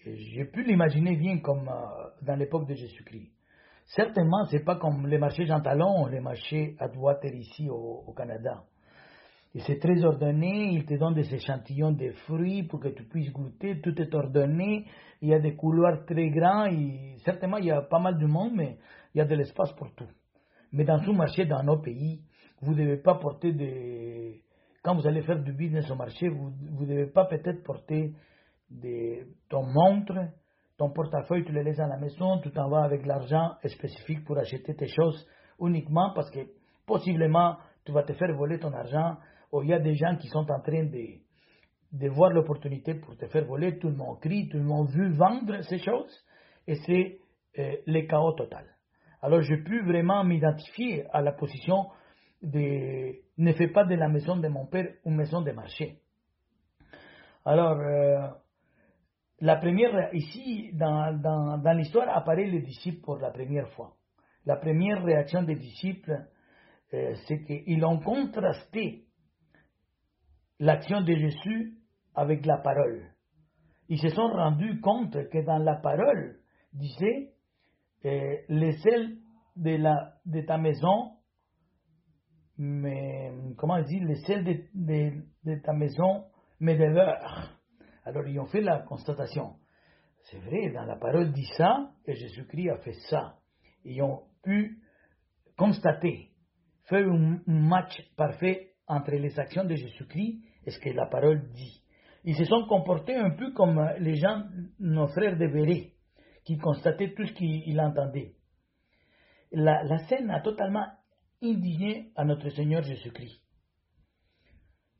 j'ai 0.07 0.45
pu 0.45 0.63
l'imaginer 0.63 1.17
bien 1.17 1.39
comme 1.39 1.69
euh, 1.69 2.11
dans 2.23 2.37
l'époque 2.37 2.69
de 2.69 2.75
Jésus-Christ. 2.75 3.33
Certainement, 3.87 4.45
c'est 4.51 4.65
pas 4.65 4.77
comme 4.77 5.07
les 5.07 5.19
marchés 5.19 5.47
Jean 5.47 5.61
Talon, 5.61 6.07
les 6.07 6.21
marchés 6.21 6.77
à 6.79 6.89
Water 6.89 7.35
ici 7.35 7.69
au, 7.71 8.13
Canada. 8.17 8.65
Et 9.55 9.61
c'est 9.61 9.79
très 9.79 10.05
ordonné, 10.05 10.73
ils 10.73 10.85
te 10.85 10.95
donnent 10.95 11.15
des 11.15 11.33
échantillons 11.33 11.93
de 11.93 12.11
fruits 12.27 12.65
pour 12.65 12.81
que 12.81 12.89
tu 12.89 13.05
puisses 13.05 13.33
goûter, 13.33 13.81
tout 13.81 14.01
est 14.01 14.13
ordonné, 14.13 14.85
il 15.23 15.29
y 15.29 15.35
a 15.35 15.39
des 15.39 15.55
couloirs 15.55 16.05
très 16.05 16.29
grands, 16.31 16.69
certainement 17.25 17.59
il 17.59 17.67
y 17.67 17.71
a 17.71 17.83
pas 17.83 18.01
mal 18.01 18.19
de 18.19 18.27
monde, 18.27 18.53
mais 18.57 18.79
il 19.15 19.19
y 19.19 19.21
a 19.21 19.25
de 19.25 19.35
l'espace 19.37 19.73
pour 19.75 19.95
tout. 19.95 20.09
Mais 20.73 20.85
dans 20.85 20.99
tout 20.99 21.13
marché, 21.13 21.47
dans 21.47 21.63
nos 21.63 21.79
pays, 21.79 22.21
vous 22.63 22.73
ne 22.75 22.79
devez 22.79 22.97
pas 22.97 23.15
porter 23.15 23.53
des... 23.53 24.43
Quand 24.83 24.97
vous 24.97 25.07
allez 25.07 25.23
faire 25.23 25.41
du 25.41 25.53
business 25.53 25.89
au 25.89 25.95
marché, 25.95 26.29
vous 26.29 26.51
ne 26.51 26.87
devez 26.87 27.07
pas 27.07 27.27
peut-être 27.27 27.63
porter 27.63 28.13
de 28.71 29.25
ton 29.49 29.63
montre, 29.63 30.15
ton 30.77 30.91
portefeuille, 30.91 31.45
tu 31.45 31.53
le 31.53 31.63
laisses 31.63 31.79
à 31.79 31.87
la 31.87 31.97
maison, 31.97 32.41
tu 32.41 32.51
t'en 32.51 32.69
vas 32.69 32.83
avec 32.83 33.07
l'argent 33.07 33.53
spécifique 33.65 34.25
pour 34.25 34.37
acheter 34.37 34.75
tes 34.75 34.89
choses 34.89 35.27
uniquement 35.61 36.13
parce 36.13 36.29
que 36.31 36.41
possiblement 36.85 37.57
tu 37.85 37.93
vas 37.93 38.03
te 38.03 38.13
faire 38.15 38.35
voler 38.35 38.59
ton 38.59 38.73
argent 38.73 39.17
ou 39.55 39.63
il 39.63 39.69
y 39.69 39.73
a 39.73 39.79
des 39.79 39.95
gens 39.95 40.17
qui 40.17 40.27
sont 40.29 40.51
en 40.51 40.61
train 40.61 40.85
de, 40.85 41.07
de 41.93 42.09
voir 42.09 42.31
l'opportunité 42.31 42.95
pour 42.95 43.17
te 43.17 43.27
faire 43.29 43.45
voler, 43.45 43.79
tout 43.79 43.89
le 43.89 43.95
monde 43.95 44.21
crie, 44.21 44.49
tout 44.49 44.59
le 44.59 44.65
monde 44.65 44.91
veut 44.91 45.13
vendre 45.13 45.61
ces 45.63 45.79
choses 45.79 46.13
et 46.67 46.75
c'est 46.75 47.19
euh, 47.59 47.77
le 47.87 48.01
chaos 48.03 48.33
total. 48.33 48.67
Alors 49.23 49.43
je 49.43 49.55
peux 49.55 49.85
vraiment 49.85 50.25
m'identifier 50.25 51.05
à 51.13 51.23
la 51.23 51.33
position 51.33 51.87
de 52.43 53.15
ne 53.39 53.53
fais 53.53 53.69
pas 53.69 53.85
de 53.85 53.95
la 53.95 54.09
maison 54.09 54.37
de 54.37 54.49
mon 54.49 54.67
père 54.67 54.93
une 55.05 55.15
maison 55.15 55.41
de 55.41 55.53
marché. 55.53 56.01
Alors, 57.45 57.79
euh, 57.79 58.29
la 59.41 59.57
première, 59.57 60.13
ici, 60.15 60.71
dans, 60.73 61.13
dans, 61.21 61.59
dans 61.59 61.73
l'histoire, 61.73 62.09
apparaît 62.09 62.47
les 62.47 62.63
disciples 62.63 63.03
pour 63.03 63.19
la 63.19 63.31
première 63.31 63.69
fois. 63.71 63.95
La 64.47 64.57
première 64.57 65.03
réaction 65.05 65.43
des 65.43 65.57
disciples, 65.57 66.27
euh, 66.93 67.15
c'est 67.27 67.45
qu'ils 67.45 67.85
ont 67.85 67.99
contrasté 68.01 69.04
l'action 70.59 71.01
de 71.01 71.15
Jésus 71.15 71.75
avec 72.15 72.47
la 72.47 72.59
parole. 72.59 73.11
Ils 73.89 73.99
se 73.99 74.09
sont 74.09 74.29
rendus 74.29 74.81
compte 74.81 75.29
que 75.29 75.45
dans 75.45 75.59
la 75.59 75.77
parole, 75.77 76.39
disait, 76.73 77.33
euh, 78.05 78.37
les 78.49 78.73
sels 78.79 79.19
de, 79.57 79.77
la, 79.77 80.15
de 80.25 80.41
ta 80.43 80.59
maison, 80.59 81.13
mais, 82.57 83.33
comment 83.57 83.81
dire, 83.83 84.05
les 84.05 84.17
sels 84.27 84.45
de, 84.45 84.65
de, 84.75 85.23
de 85.45 85.61
ta 85.61 85.73
maison 85.73 86.25
me 86.61 86.75
demeurent. 86.75 87.51
Alors 88.05 88.27
ils 88.27 88.39
ont 88.39 88.47
fait 88.47 88.61
la 88.61 88.79
constatation. 88.81 89.57
C'est 90.25 90.39
vrai, 90.39 90.71
dans 90.71 90.85
la 90.85 90.97
parole 90.97 91.33
dit 91.33 91.49
ça, 91.57 91.91
et 92.07 92.15
Jésus-Christ 92.15 92.71
a 92.71 92.79
fait 92.79 92.97
ça. 93.11 93.39
Ils 93.85 94.01
ont 94.03 94.23
pu 94.43 94.79
constater, 95.57 96.31
faire 96.85 97.07
un 97.07 97.41
match 97.47 98.01
parfait 98.17 98.74
entre 98.87 99.13
les 99.13 99.39
actions 99.39 99.65
de 99.65 99.75
Jésus-Christ 99.75 100.41
et 100.67 100.71
ce 100.71 100.79
que 100.79 100.91
la 100.91 101.07
parole 101.07 101.51
dit. 101.53 101.83
Ils 102.25 102.37
se 102.37 102.45
sont 102.45 102.67
comportés 102.67 103.15
un 103.17 103.31
peu 103.31 103.53
comme 103.53 103.87
les 103.99 104.17
gens, 104.17 104.45
nos 104.79 105.09
frères 105.09 105.37
de 105.37 105.47
Béret, 105.47 105.93
qui 106.45 106.57
constataient 106.57 107.13
tout 107.15 107.27
ce 107.27 107.33
qu'ils 107.33 107.81
entendaient. 107.81 108.33
La, 109.53 109.83
la 109.85 109.99
scène 110.07 110.31
a 110.31 110.41
totalement 110.41 110.87
indigné 111.43 112.13
à 112.17 112.25
notre 112.25 112.49
Seigneur 112.51 112.83
Jésus-Christ. 112.83 113.41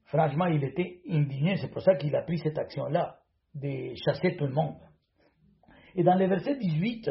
Franchement, 0.07 0.47
il 0.47 0.63
était 0.63 1.01
indigné, 1.09 1.57
c'est 1.57 1.71
pour 1.71 1.83
ça 1.83 1.97
qu'il 1.97 2.15
a 2.15 2.23
pris 2.23 2.39
cette 2.39 2.59
action-là, 2.59 3.19
de 3.55 3.95
chasser 4.05 4.37
tout 4.37 4.47
le 4.47 4.53
monde. 4.53 4.79
Et 5.95 6.03
dans 6.03 6.15
le 6.15 6.27
verset 6.27 6.57
18, 6.57 7.11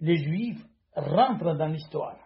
les 0.00 0.16
Juifs 0.16 0.64
rentrent 0.94 1.54
dans 1.54 1.68
l'histoire. 1.68 2.18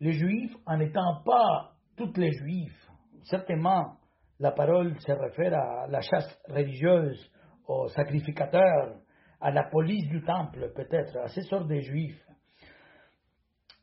Les 0.00 0.12
Juifs, 0.12 0.54
en 0.66 0.78
n'étant 0.78 1.22
pas 1.24 1.72
toutes 1.98 2.16
les 2.16 2.32
Juifs, 2.32 2.88
certainement 3.24 3.96
la 4.38 4.52
parole 4.52 4.98
se 5.00 5.12
réfère 5.12 5.52
à 5.58 5.86
la 5.88 6.00
chasse 6.00 6.38
religieuse, 6.48 7.30
aux 7.66 7.88
sacrificateurs, 7.88 8.94
à 9.40 9.50
la 9.50 9.64
police 9.64 10.08
du 10.08 10.22
temple 10.22 10.72
peut-être, 10.74 11.16
à 11.18 11.28
ces 11.28 11.42
sortes 11.42 11.66
de 11.66 11.80
Juifs. 11.80 12.24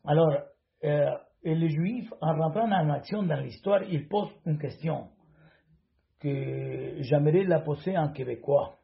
Alors, 0.06 0.34
euh, 0.84 1.12
les 1.44 1.70
Juifs, 1.70 2.12
en 2.22 2.36
rentrant 2.38 2.72
en 2.72 2.90
action 2.90 3.24
dans 3.24 3.40
l'histoire, 3.40 3.84
ils 3.84 4.08
posent 4.08 4.34
une 4.46 4.58
question 4.58 5.10
que 6.20 6.96
j'aimerais 7.02 7.44
la 7.44 7.60
poser 7.60 7.98
en 7.98 8.12
québécois. 8.12 8.78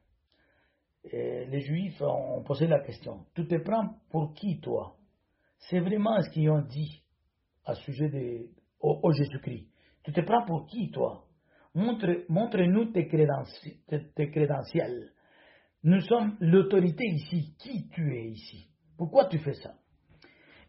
Euh, 1.14 1.46
les 1.46 1.62
Juifs 1.62 2.02
ont 2.02 2.44
posé 2.44 2.68
la 2.68 2.80
question. 2.82 3.26
Tu 3.34 3.48
te 3.48 3.56
prends 3.56 3.96
pour 4.10 4.34
qui, 4.34 4.60
toi? 4.60 4.96
C'est 5.58 5.80
vraiment 5.80 6.22
ce 6.22 6.30
qu'ils 6.30 6.50
ont 6.50 6.62
dit 6.62 7.02
à 7.66 7.76
sujet 7.76 8.10
de 8.10 8.61
au, 8.82 9.12
Jésus-Christ. 9.12 9.68
Tu 10.04 10.12
te 10.12 10.22
prends 10.22 10.46
pour 10.46 10.66
qui, 10.68 10.92
toi? 10.92 11.26
Montre-nous 11.74 12.86
tes, 12.92 13.08
tes 14.16 14.30
crédentiels. 14.32 15.12
Nous 15.84 16.02
sommes 16.02 16.38
l'autorité 16.40 17.06
ici. 17.06 17.56
Qui 17.60 17.88
tu 17.90 18.16
es 18.16 18.30
ici? 18.32 18.70
Pourquoi 18.98 19.26
tu 19.26 19.40
fais 19.40 19.54
ça? 19.54 19.74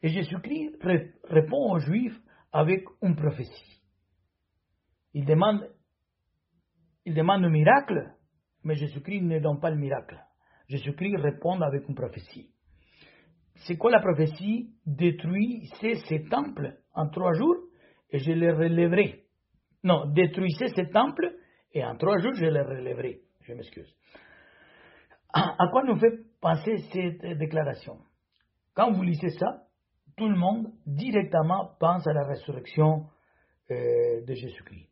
Et 0.02 0.08
Jésus-Christ 0.08 0.76
répond 1.24 1.72
aux 1.72 1.78
Juifs 1.78 2.18
avec 2.52 2.84
une 3.02 3.16
prophétie. 3.16 3.82
Il 5.14 5.24
demande, 5.24 5.68
il 7.04 7.14
demande 7.14 7.44
un 7.44 7.50
miracle, 7.50 8.12
mais 8.64 8.74
Jésus-Christ 8.74 9.22
ne 9.22 9.38
donne 9.38 9.60
pas 9.60 9.70
le 9.70 9.76
miracle. 9.76 10.18
Jésus-Christ 10.68 11.16
répond 11.16 11.60
avec 11.60 11.88
une 11.88 11.94
prophétie. 11.94 12.50
C'est 13.66 13.76
quoi 13.76 13.90
la 13.90 14.00
prophétie? 14.00 14.74
Détruisez 14.86 15.96
ces 16.08 16.24
temples 16.24 16.78
en 16.94 17.08
trois 17.08 17.32
jours? 17.34 17.56
Et 18.12 18.18
je 18.18 18.32
les 18.32 18.52
relèverai. 18.52 19.24
Non, 19.82 20.06
détruisez 20.12 20.68
ces 20.68 20.88
temples 20.90 21.34
et 21.72 21.84
en 21.84 21.96
trois 21.96 22.18
jours 22.18 22.34
je 22.34 22.46
les 22.46 22.62
relèverai. 22.62 23.20
Je 23.40 23.54
m'excuse. 23.54 23.92
À 25.32 25.66
quoi 25.70 25.82
nous 25.84 25.98
fait 25.98 26.12
penser 26.40 26.76
cette 26.92 27.38
déclaration? 27.38 27.98
Quand 28.74 28.92
vous 28.92 29.02
lisez 29.02 29.30
ça, 29.30 29.64
tout 30.16 30.28
le 30.28 30.36
monde 30.36 30.68
directement 30.86 31.70
pense 31.80 32.06
à 32.06 32.12
la 32.12 32.24
résurrection 32.24 33.06
euh, 33.70 34.24
de 34.24 34.34
Jésus-Christ. 34.34 34.90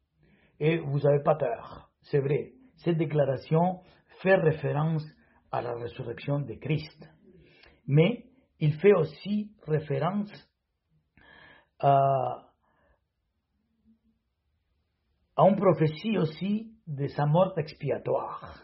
Et 0.58 0.78
vous 0.78 0.98
n'avez 1.00 1.22
pas 1.22 1.36
tort, 1.36 1.90
c'est 2.02 2.20
vrai. 2.20 2.52
Cette 2.76 2.96
déclaration 2.96 3.80
fait 4.22 4.34
référence 4.34 5.04
à 5.52 5.60
la 5.62 5.74
résurrection 5.74 6.40
de 6.40 6.54
Christ. 6.54 7.08
Mais 7.86 8.24
il 8.58 8.74
fait 8.74 8.92
aussi 8.92 9.50
référence 9.66 10.32
à, 11.78 12.49
à 15.40 15.48
une 15.48 15.56
prophétie 15.56 16.18
aussi 16.18 16.70
de 16.86 17.06
sa 17.06 17.24
mort 17.24 17.58
expiatoire. 17.58 18.62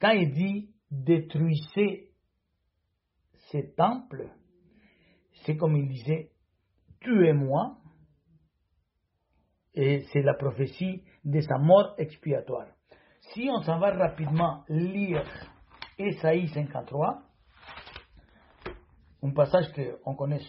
Quand 0.00 0.12
il 0.12 0.32
dit 0.32 0.70
détruisez 0.88 2.12
ces 3.50 3.74
temples, 3.74 4.30
c'est 5.44 5.56
comme 5.56 5.76
il 5.76 5.88
disait 5.88 6.30
tuez-moi, 7.00 7.78
et 9.74 10.04
c'est 10.12 10.22
la 10.22 10.34
prophétie 10.34 11.02
de 11.24 11.40
sa 11.40 11.58
mort 11.58 11.94
expiatoire. 11.98 12.68
Si 13.32 13.48
on 13.50 13.60
s'en 13.62 13.80
va 13.80 13.90
rapidement 13.90 14.62
lire 14.68 15.24
Esaïe 15.98 16.46
53, 16.48 17.20
un 19.24 19.30
passage 19.32 19.72
qu'on 19.72 20.14
connaît 20.14 20.40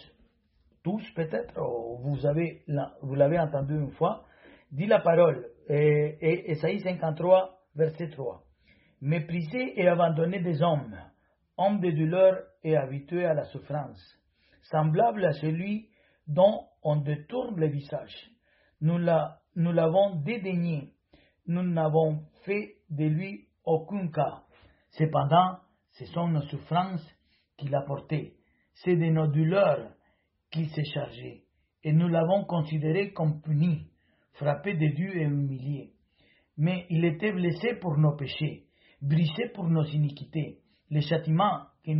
tous 0.84 1.02
peut-être, 1.16 1.60
vous 2.00 2.24
avez 2.26 2.62
vous 3.02 3.16
l'avez 3.16 3.40
entendu 3.40 3.74
une 3.74 3.90
fois, 3.90 4.25
dit 4.72 4.86
la 4.86 5.00
parole, 5.00 5.46
et, 5.68 6.50
Esaïe 6.52 6.80
53, 6.80 7.58
verset 7.74 8.10
3. 8.10 8.42
Méprisé 9.00 9.80
et 9.80 9.88
abandonné 9.88 10.40
des 10.40 10.62
hommes, 10.62 10.96
homme 11.56 11.80
de 11.80 11.90
douleur 11.90 12.38
et 12.62 12.76
habitué 12.76 13.24
à 13.24 13.34
la 13.34 13.44
souffrance, 13.44 14.00
semblable 14.62 15.24
à 15.24 15.32
celui 15.32 15.88
dont 16.26 16.66
on 16.82 16.96
détourne 16.96 17.58
le 17.58 17.68
visage. 17.68 18.30
Nous 18.80 18.98
l'avons 18.98 20.16
dédaigné, 20.16 20.92
nous 21.46 21.62
n'avons 21.62 22.24
fait 22.44 22.76
de 22.90 23.04
lui 23.04 23.48
aucun 23.64 24.08
cas. 24.08 24.42
Cependant, 24.90 25.58
ce 25.92 26.06
sont 26.06 26.28
nos 26.28 26.42
souffrances 26.42 27.06
qu'il 27.56 27.74
a 27.74 27.82
portées, 27.82 28.34
c'est 28.74 28.96
de 28.96 29.06
nos 29.06 29.26
douleurs 29.26 29.90
qu'il 30.50 30.68
s'est 30.70 30.84
chargé, 30.84 31.44
et 31.82 31.92
nous 31.92 32.08
l'avons 32.08 32.44
considéré 32.44 33.12
comme 33.12 33.40
puni, 33.40 33.90
frappé 34.36 34.74
de 34.74 34.86
Dieu 34.94 35.16
et 35.16 35.24
humilié. 35.24 35.92
Mais 36.56 36.86
il 36.88 37.04
était 37.04 37.32
blessé 37.32 37.74
pour 37.80 37.98
nos 37.98 38.16
péchés, 38.16 38.64
brisé 39.02 39.48
pour 39.54 39.68
nos 39.68 39.84
iniquités. 39.84 40.60
Le 40.90 41.00
châtiment 41.00 41.66
qui 41.84 41.94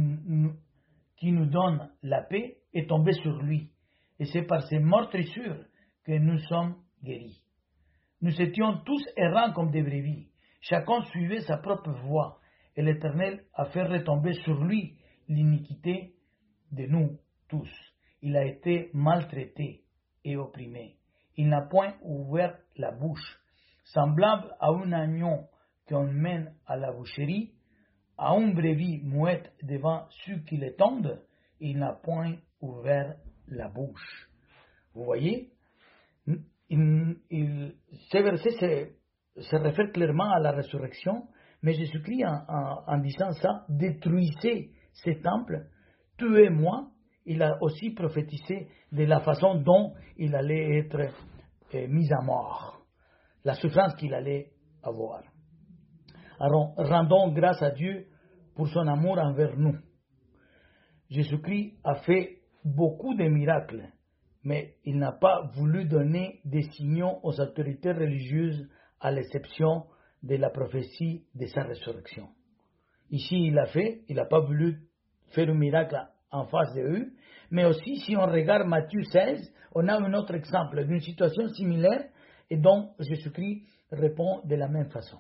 nous, 1.33 1.47
donne 1.47 1.91
la 2.03 2.23
paix 2.23 2.59
est 2.73 2.89
tombé 2.89 3.13
sur 3.13 3.43
lui, 3.43 3.71
et 4.19 4.25
c'est 4.27 4.43
par 4.43 4.63
ses 4.69 4.79
meurtrissures 4.79 5.65
que 6.05 6.13
nous 6.13 6.39
sommes 6.39 6.77
guéris. 7.03 7.43
Nous 8.23 8.41
étions 8.41 8.79
tous 8.85 9.05
errants 9.17 9.53
comme 9.53 9.71
des 9.71 9.83
brebis, 9.83 10.29
chacun 10.61 11.03
suivait 11.05 11.41
sa 11.41 11.59
propre 11.59 11.91
voie, 12.07 12.41
et 12.77 12.83
l'Éternel 12.83 13.45
a 13.55 13.67
fait 13.67 13.83
retomber 13.83 14.33
sur 14.45 14.63
lui 14.65 14.97
l'iniquité 15.29 16.15
de 16.73 16.87
nous 16.87 17.19
tous. 17.49 17.71
Il 18.23 18.37
a 18.37 18.45
été 18.45 18.91
maltraité 18.93 19.83
et 20.25 20.37
opprimé. 20.37 20.97
Il 21.37 21.49
n'a 21.49 21.63
point 21.63 21.95
ouvert 22.03 22.57
la 22.77 22.93
bouche. 22.93 23.39
Semblable 23.85 24.55
à 24.61 24.69
un 24.69 24.93
agneau 24.93 25.49
qu'on 25.89 26.11
mène 26.13 26.55
à 26.67 26.77
la 26.77 26.93
boucherie, 26.93 27.53
à 28.19 28.33
un 28.33 28.53
brebis 28.53 29.01
mouette 29.05 29.53
devant 29.63 30.07
ceux 30.25 30.39
qui 30.41 30.57
l'étendent, 30.57 31.23
il 31.61 31.79
n'a 31.79 31.93
point 31.93 32.37
ouvert 32.61 33.17
la 33.49 33.69
bouche. 33.69 34.31
Vous 34.95 35.05
voyez, 35.05 35.53
il, 36.71 37.75
ce 38.11 38.19
verset 38.19 38.97
se 39.37 39.57
réfère 39.57 39.93
clairement 39.93 40.33
à 40.33 40.41
la 40.41 40.53
résurrection 40.53 41.29
mais 41.63 41.75
Jésus-Christ, 41.75 42.25
en, 42.49 42.99
disant 42.99 43.33
ça, 43.33 43.65
détruisez 43.69 44.71
ces 44.93 45.21
temples, 45.21 45.67
tuez-moi. 46.17 46.91
Il 47.27 47.43
a 47.43 47.59
aussi 47.61 47.91
prophétisé 47.91 48.69
de 48.93 49.05
la 49.05 49.21
façon 49.21 49.57
dont 49.57 49.95
il 50.17 50.35
allait 50.35 50.79
être 50.79 51.11
euh, 51.75 51.87
mis 51.89 52.11
à 52.13 52.23
mort, 52.23 52.81
la 53.45 53.55
souffrance 53.55 53.95
qu'il 53.97 54.15
allait 54.15 54.53
avoir. 54.83 55.23
Alors, 56.39 56.75
rendons 56.77 57.33
grâce 57.33 57.63
à 57.63 57.71
Dieu 57.71 58.07
pour 58.55 58.69
son 58.69 58.87
amour 58.87 59.19
envers 59.19 59.57
nous. 59.57 59.77
Jésus-Christ 61.11 61.75
a 61.85 61.97
fait 61.97 62.39
beaucoup 62.65 63.15
de 63.15 63.25
miracles, 63.25 63.89
mais 64.45 64.75
il 64.85 64.99
n'a 64.99 65.13
pas 65.13 65.51
voulu 65.55 65.85
donner 65.85 66.41
des 66.45 66.63
signaux 66.63 67.19
aux 67.23 67.41
autorités 67.41 67.93
religieuses 67.93 68.69
à 69.01 69.11
l'exception 69.11 69.85
de 70.23 70.37
la 70.37 70.51
prophétie 70.51 71.25
de 71.35 71.47
sa 71.47 71.63
résurrection. 71.63 72.29
Ici, 73.11 73.47
il 73.47 73.59
a 73.59 73.67
fait, 73.67 74.03
il 74.09 74.17
n'a 74.17 74.25
pas 74.25 74.41
voulu 74.41 74.81
faire 75.29 75.49
un 75.49 75.55
miracle 75.55 75.97
en 76.31 76.47
face 76.47 76.75
de 76.75 76.83
eux. 76.83 77.13
Mais 77.51 77.65
aussi, 77.65 77.97
si 77.99 78.17
on 78.17 78.27
regarde 78.27 78.67
Matthieu 78.67 79.03
16, 79.03 79.53
on 79.75 79.89
a 79.89 79.97
un 79.97 80.15
autre 80.15 80.35
exemple 80.35 80.85
d'une 80.85 81.01
situation 81.01 81.49
similaire 81.49 82.05
et 82.51 82.57
dont 82.57 82.91
Jésus-Christ 82.99 83.63
répond 83.93 84.41
de 84.45 84.57
la 84.57 84.69
même 84.69 84.91
façon. 84.91 85.19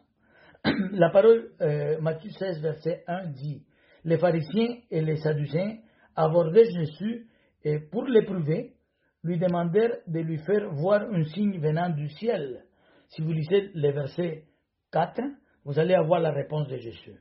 La 0.92 1.10
parole, 1.10 1.50
euh, 1.60 2.00
Matthieu 2.00 2.30
16, 2.30 2.60
verset 2.60 3.04
1 3.06 3.26
dit 3.28 3.62
Les 4.04 4.18
pharisiens 4.18 4.76
et 4.90 5.00
les 5.00 5.16
sadducéens 5.16 5.76
abordaient 6.14 6.64
Jésus 6.64 7.28
et 7.62 7.80
pour 7.80 8.04
l'éprouver, 8.04 8.74
lui 9.22 9.38
demandèrent 9.38 9.98
de 10.06 10.20
lui 10.20 10.38
faire 10.38 10.70
voir 10.72 11.02
un 11.02 11.24
signe 11.24 11.58
venant 11.58 11.90
du 11.90 12.08
ciel. 12.08 12.64
Si 13.08 13.22
vous 13.22 13.32
lisez 13.32 13.70
le 13.74 13.92
verset 13.92 14.44
4, 14.92 15.20
vous 15.64 15.78
allez 15.78 15.94
avoir 15.94 16.20
la 16.20 16.30
réponse 16.30 16.68
de 16.68 16.76
Jésus. 16.76 17.20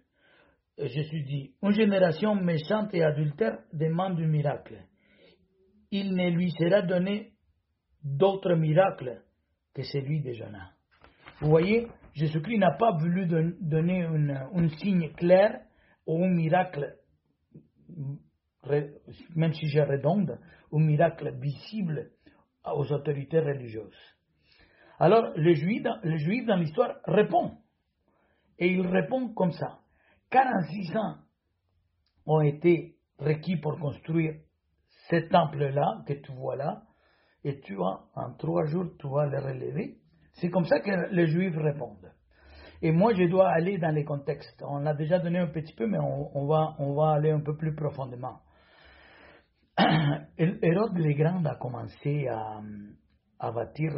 Jésus 0.78 1.22
dit 1.24 1.54
Une 1.62 1.72
génération 1.72 2.36
méchante 2.36 2.94
et 2.94 3.04
adultère 3.04 3.60
demande 3.72 4.20
un 4.20 4.28
miracle. 4.28 4.84
Il 5.92 6.14
ne 6.16 6.30
lui 6.30 6.52
sera 6.52 6.82
donné 6.82 7.34
d'autre 8.04 8.56
miracle 8.56 9.22
que 9.74 9.84
celui 9.84 10.22
de 10.22 10.34
Jonas. 10.34 10.72
Vous 11.40 11.50
voyez, 11.50 11.88
Jésus-Christ 12.14 12.58
n'a 12.58 12.72
pas 12.78 12.92
voulu 12.98 13.26
donner 13.26 14.04
un 14.04 14.70
signe 14.78 15.12
clair 15.14 15.62
ou 16.06 16.24
un 16.24 16.30
miracle, 16.30 16.98
même 19.36 19.54
si 19.54 19.68
je 19.68 19.80
redonde, 19.80 20.40
un 20.72 20.80
miracle 20.80 21.34
visible 21.40 22.12
aux 22.66 22.92
autorités 22.92 23.40
religieuses. 23.40 24.16
Alors, 24.98 25.34
le 25.36 25.54
juif, 25.54 25.84
le 26.04 26.18
juif 26.18 26.46
dans 26.46 26.56
l'histoire 26.56 26.96
répond. 27.06 27.58
Et 28.58 28.68
il 28.72 28.88
répond 28.88 29.34
comme 29.34 29.52
ça. 29.52 29.80
46 30.30 30.98
ans 30.98 31.16
ont 32.26 32.42
été 32.42 32.96
requis 33.20 33.58
pour 33.58 33.78
construire 33.80 34.34
ce 35.10 35.18
temple-là 35.30 36.04
que 36.08 36.14
tu 36.14 36.32
vois 36.32 36.56
là, 36.56 36.84
et 37.44 37.60
tu 37.62 37.76
as, 37.76 38.00
en 38.16 38.34
trois 38.34 38.66
jours, 38.66 38.88
tu 39.00 39.08
vas 39.08 39.28
le 39.28 39.38
relever. 39.40 39.98
C'est 40.34 40.50
comme 40.50 40.66
ça 40.66 40.80
que 40.80 41.14
les 41.14 41.28
Juifs 41.28 41.56
répondent. 41.56 42.12
Et 42.82 42.92
moi, 42.92 43.14
je 43.14 43.24
dois 43.30 43.50
aller 43.50 43.78
dans 43.78 43.94
les 43.94 44.04
contextes. 44.04 44.64
On 44.68 44.86
a 44.86 44.94
déjà 44.94 45.20
donné 45.20 45.40
un 45.40 45.48
petit 45.48 45.74
peu, 45.74 45.88
mais 45.88 46.00
on, 46.00 46.46
va, 46.46 46.76
on 46.80 46.94
va 46.94 47.14
aller 47.14 47.32
un 47.32 47.40
peu 47.40 47.56
plus 47.56 47.74
profondément. 47.74 48.40
Hérode 50.38 50.98
le 50.98 51.14
Grand 51.14 51.46
a 51.46 51.56
commencé 51.56 52.28
à, 52.28 52.62
à 53.40 53.52
bâtir, 53.52 53.92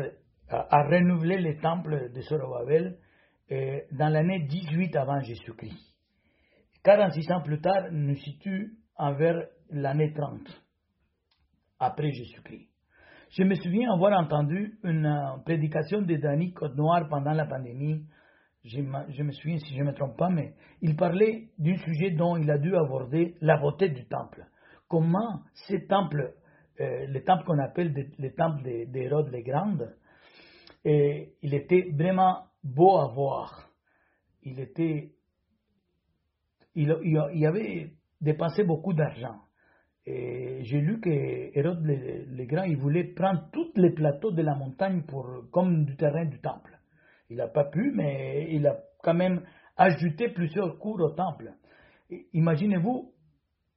à, 0.49 0.83
renouveler 0.83 1.39
les 1.39 1.57
temples 1.57 2.11
de 2.11 2.21
Zorobabel 2.21 2.97
euh, 3.51 3.79
dans 3.93 4.09
l'année 4.09 4.45
18 4.47 4.95
avant 4.95 5.21
Jésus-Christ. 5.21 5.96
46 6.83 7.31
ans 7.31 7.41
plus 7.41 7.59
tard, 7.59 7.91
nous 7.91 8.15
situe 8.15 8.77
envers 8.97 9.47
l'année 9.69 10.13
30 10.13 10.41
après 11.79 12.11
Jésus-Christ. 12.11 12.69
Je 13.29 13.43
me 13.43 13.55
souviens 13.55 13.91
avoir 13.93 14.19
entendu 14.19 14.79
une 14.83 15.05
euh, 15.05 15.37
prédication 15.43 16.01
de 16.01 16.15
Danny 16.15 16.53
Côte-Noire 16.53 17.07
pendant 17.09 17.33
la 17.33 17.45
pandémie. 17.45 18.05
Je, 18.63 18.81
me 18.81 19.31
souviens, 19.31 19.57
si 19.59 19.75
je 19.75 19.79
ne 19.81 19.87
me 19.87 19.93
trompe 19.93 20.17
pas, 20.17 20.29
mais 20.29 20.55
il 20.81 20.95
parlait 20.95 21.49
d'un 21.57 21.77
sujet 21.77 22.11
dont 22.11 22.37
il 22.37 22.49
a 22.49 22.57
dû 22.57 22.75
aborder 22.75 23.35
la 23.41 23.57
beauté 23.57 23.89
du 23.89 24.05
temple. 24.07 24.45
Comment 24.87 25.41
ces 25.53 25.85
temples, 25.87 26.33
euh, 26.79 27.05
le 27.07 27.23
temple 27.23 27.43
qu'on 27.45 27.59
appelle 27.59 27.93
le 28.17 28.33
temple 28.33 28.63
d'Hérode 28.87 29.29
le 29.29 29.41
Grand, 29.41 29.77
et 30.83 31.33
il 31.41 31.53
était 31.53 31.91
vraiment 31.93 32.45
beau 32.63 32.97
à 32.97 33.07
voir. 33.07 33.69
Il 34.43 34.59
était, 34.59 35.11
il, 36.77 37.45
avait 37.45 37.91
dépensé 38.21 38.63
beaucoup 38.63 38.93
d'argent. 38.93 39.35
Et 40.05 40.59
j'ai 40.63 40.79
lu 40.79 41.01
que 41.01 41.09
Hérode 41.09 41.83
le, 41.83 42.45
Grand, 42.45 42.63
il 42.63 42.77
voulait 42.77 43.13
prendre 43.13 43.49
tous 43.51 43.71
les 43.75 43.91
plateaux 43.91 44.31
de 44.31 44.41
la 44.41 44.55
montagne 44.55 45.01
pour, 45.01 45.27
comme 45.51 45.85
du 45.85 45.97
terrain 45.97 46.25
du 46.25 46.39
temple. 46.39 46.77
Il 47.29 47.37
n'a 47.37 47.47
pas 47.47 47.65
pu, 47.65 47.91
mais 47.93 48.47
il 48.51 48.65
a 48.67 48.77
quand 49.03 49.15
même 49.15 49.41
ajouté 49.75 50.29
plusieurs 50.29 50.77
cours 50.79 51.01
au 51.01 51.09
temple. 51.09 51.51
Imaginez-vous, 52.33 53.11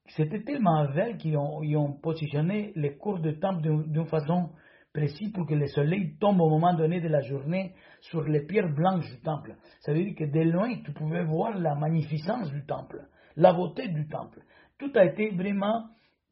c'était 0.09 0.43
tellement 0.43 0.87
vrai 0.87 1.17
qu'ils 1.17 1.37
ont, 1.37 1.63
ont, 1.63 1.93
positionné 1.95 2.73
les 2.77 2.97
cours 2.97 3.19
de 3.19 3.33
temple 3.33 3.63
d'une 3.89 4.07
façon 4.07 4.51
précise 4.93 5.33
pour 5.33 5.47
que 5.47 5.55
le 5.55 5.67
soleil 5.69 6.17
tombe 6.19 6.41
au 6.41 6.49
moment 6.49 6.75
donné 6.75 7.01
de 7.01 7.09
la 7.09 7.21
journée 7.21 7.75
sur 8.01 8.23
les 8.23 8.45
pierres 8.47 8.73
blanches 8.73 9.09
du 9.09 9.21
temple. 9.21 9.55
Ça 9.81 9.93
veut 9.93 10.03
dire 10.03 10.15
que 10.17 10.25
de 10.25 10.41
loin, 10.41 10.81
tu 10.85 10.93
pouvais 10.93 11.25
voir 11.25 11.57
la 11.59 11.75
magnificence 11.75 12.51
du 12.51 12.65
temple, 12.67 13.07
la 13.37 13.53
beauté 13.53 13.89
du 13.89 14.09
temple. 14.09 14.41
Tout 14.79 14.91
a 14.95 15.05
été 15.05 15.31
vraiment 15.31 15.85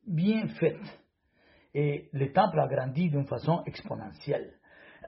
bien 0.07 0.49
faite. 0.49 0.81
Et 1.75 2.09
le 2.13 2.33
temple 2.33 2.59
a 2.59 2.67
grandi 2.67 3.11
d'une 3.11 3.27
façon 3.27 3.63
exponentielle. 3.67 4.55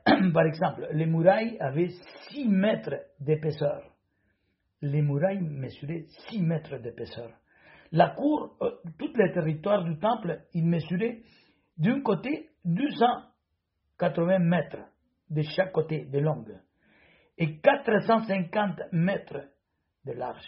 Par 0.33 0.45
exemple, 0.45 0.89
les 0.93 1.07
murailles 1.07 1.57
avaient 1.59 1.91
6 2.31 2.49
mètres 2.49 2.95
d'épaisseur. 3.19 3.83
Les 4.83 5.03
murailles 5.03 5.43
mesuraient 5.43 6.05
6 6.29 6.43
mètres 6.43 6.79
d'épaisseur. 6.79 7.31
La 7.93 8.11
cour, 8.11 8.57
euh, 8.63 8.71
tout 8.99 9.11
le 9.15 9.33
territoire 9.33 9.83
du 9.85 9.99
temple, 9.99 10.43
il 10.55 10.67
mesurait 10.67 11.23
d'un 11.77 12.01
côté 12.03 12.51
280 14.01 14.39
mètres 14.39 14.89
de 15.29 15.43
chaque 15.43 15.73
côté 15.73 16.07
de 16.07 16.19
longue 16.19 16.57
et 17.39 17.59
450 17.61 18.93
mètres 18.93 19.49
de 20.05 20.13
large. 20.13 20.45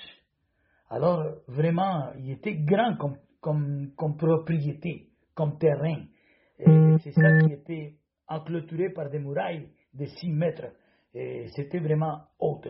Alors, 0.90 1.24
vraiment, 1.46 2.12
il 2.18 2.32
était 2.32 2.54
grand 2.56 2.96
comme 2.96 3.16
comme, 3.42 3.90
comme 3.96 4.16
propriété, 4.16 5.08
comme 5.34 5.58
terrain. 5.58 6.06
C'est 6.58 7.10
ça 7.10 7.38
qui 7.40 7.52
était 7.52 7.96
enclôturé 8.28 8.90
par 8.90 9.10
des 9.10 9.18
murailles 9.18 9.68
de 9.92 10.06
6 10.06 10.30
mètres. 10.30 10.72
C'était 11.12 11.80
vraiment 11.80 12.20
haute. 12.38 12.68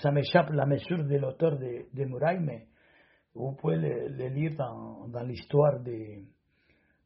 ça 0.00 0.10
m'échappe 0.10 0.50
la 0.50 0.66
mesure 0.66 1.04
de 1.04 1.16
l'auteur 1.16 1.58
des 1.58 1.86
de 1.92 2.04
murailles, 2.04 2.40
mais 2.40 2.66
vous 3.34 3.52
pouvez 3.52 3.76
le, 3.76 4.28
lire 4.28 4.56
dans, 4.56 5.08
dans 5.08 5.22
l'histoire 5.22 5.80
de, 5.80 6.24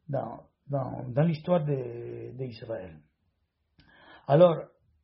dans, 0.08 0.44
dans, 0.68 1.04
dans 1.09 1.22
l'histoire 1.22 1.64
d'Israël. 1.64 2.98
Alors, 4.26 4.57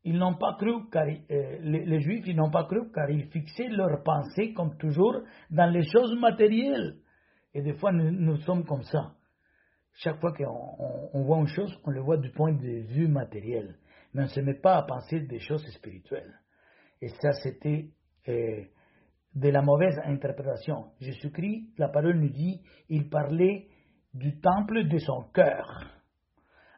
ils 0.05 0.19
n'ont 0.19 0.35
pas 0.35 0.55
cru, 0.59 0.89
car 0.93 1.07
euh, 1.07 1.59
les, 1.63 2.01
Juifs, 2.01 2.27
ils 2.27 2.37
n'ont 2.37 2.51
pas 2.51 2.65
cru, 2.65 2.91
car 2.93 3.09
ils 3.09 3.27
fixaient 3.31 3.69
leur 3.69 4.03
pensée, 4.03 4.53
comme 4.53 4.77
toujours, 4.77 5.23
dans 5.51 5.71
les 5.71 5.83
choses 5.85 6.15
matérielles. 6.21 6.99
Et 7.55 7.63
des 7.63 7.73
fois, 7.73 7.91
nous, 7.91 8.37
sommes 8.39 8.65
comme 8.65 8.83
ça. 8.83 9.15
Chaque 9.95 10.21
fois 10.21 10.33
qu'on 10.33 11.23
voit 11.23 11.39
une 11.39 11.47
chose, 11.47 11.75
on 11.85 11.91
le 11.91 12.03
voit 12.03 12.19
du 12.19 12.31
point 12.33 12.53
de 12.53 12.83
vue 12.93 13.09
matériel. 13.09 13.77
Mais 14.13 14.23
on 14.23 14.25
ne 14.25 14.31
se 14.31 14.41
met 14.41 14.61
pas 14.61 14.77
à 14.77 14.83
penser 14.83 15.21
des 15.21 15.39
choses 15.39 15.65
spirituelles. 15.69 16.35
Et 17.01 17.09
ça, 17.09 17.33
c'était 17.43 17.89
euh, 18.29 18.63
de 19.35 19.49
la 19.49 19.63
mauvaise 19.63 19.99
interprétation. 20.05 20.91
Jésus-Christ, 21.01 21.79
la 21.79 21.89
parole 21.89 22.19
nous 22.19 22.31
dit, 22.31 22.61
il 22.89 23.09
parlait 23.09 23.69
du 24.15 24.41
temple 24.41 24.89
de 24.89 24.99
son 24.99 25.25
cœur. 25.35 25.67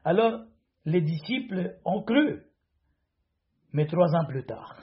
Alors, 0.05 0.45
les 0.85 1.03
disciples 1.03 1.77
ont 1.85 2.03
cru, 2.03 2.43
mais 3.73 3.87
trois 3.87 4.15
ans 4.15 4.25
plus 4.27 4.45
tard. 4.45 4.81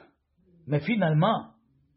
Mais 0.68 0.80
finalement, 0.80 1.54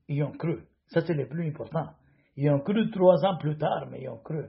ils 0.08 0.22
ont 0.22 0.32
cru. 0.32 0.64
Ça, 0.88 1.00
c'est 1.02 1.14
le 1.14 1.28
plus 1.28 1.48
important. 1.48 1.90
Ils 2.36 2.50
ont 2.50 2.60
cru 2.60 2.90
trois 2.90 3.24
ans 3.24 3.36
plus 3.38 3.56
tard, 3.58 3.86
mais 3.90 4.02
ils 4.02 4.08
ont 4.08 4.18
cru. 4.18 4.44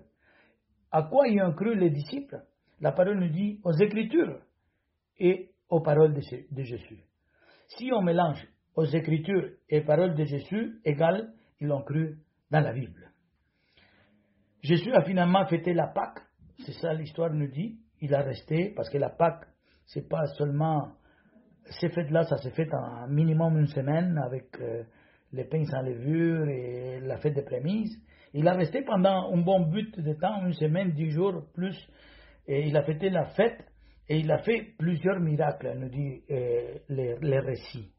À 0.91 1.03
quoi 1.03 1.27
ils 1.27 1.41
ont 1.41 1.53
cru 1.53 1.75
les 1.75 1.89
disciples? 1.89 2.41
La 2.79 2.91
parole 2.91 3.19
nous 3.19 3.29
dit 3.29 3.59
aux 3.63 3.73
Écritures 3.73 4.39
et 5.19 5.51
aux 5.69 5.81
paroles 5.81 6.13
de 6.13 6.61
Jésus. 6.63 7.03
Si 7.67 7.91
on 7.91 8.01
mélange 8.01 8.47
aux 8.75 8.85
Écritures 8.85 9.49
et 9.69 9.81
paroles 9.81 10.15
de 10.15 10.23
Jésus, 10.23 10.79
égal, 10.85 11.33
ils 11.59 11.71
ont 11.71 11.81
cru 11.81 12.19
dans 12.51 12.61
la 12.61 12.71
Bible. 12.71 13.11
Jésus 14.67 14.93
a 14.93 15.01
finalement 15.03 15.45
fêté 15.45 15.73
la 15.73 15.87
Pâque, 15.87 16.19
c'est 16.65 16.73
ça 16.73 16.93
l'histoire 16.93 17.31
nous 17.33 17.47
dit. 17.47 17.79
Il 18.01 18.13
a 18.13 18.21
resté, 18.21 18.73
parce 18.75 18.89
que 18.89 18.97
la 18.97 19.09
Pâque, 19.09 19.45
c'est 19.85 20.07
pas 20.07 20.25
seulement. 20.37 20.93
Ces 21.79 21.89
fêtes-là, 21.89 22.23
ça 22.23 22.37
s'est 22.37 22.51
fait 22.51 22.69
en 22.73 23.07
minimum 23.07 23.57
une 23.57 23.67
semaine 23.67 24.17
avec. 24.17 24.59
Euh, 24.59 24.83
les 25.33 25.43
pains 25.45 25.65
sans 25.65 25.81
levure 25.81 26.47
et 26.49 26.99
la 27.01 27.17
fête 27.17 27.33
des 27.33 27.43
prémices. 27.43 27.95
Il 28.33 28.47
a 28.47 28.53
resté 28.53 28.81
pendant 28.83 29.31
un 29.33 29.41
bon 29.41 29.61
but 29.67 29.99
de 29.99 30.13
temps, 30.13 30.45
une 30.45 30.53
semaine, 30.53 30.91
dix 30.91 31.11
jours 31.11 31.43
plus, 31.53 31.77
et 32.47 32.67
il 32.67 32.75
a 32.77 32.83
fêté 32.83 33.09
la 33.09 33.25
fête 33.25 33.65
et 34.09 34.19
il 34.19 34.31
a 34.31 34.37
fait 34.39 34.73
plusieurs 34.77 35.19
miracles, 35.19 35.73
nous 35.77 35.89
dit 35.89 36.23
euh, 36.31 36.77
les, 36.89 37.39
récits. 37.39 37.91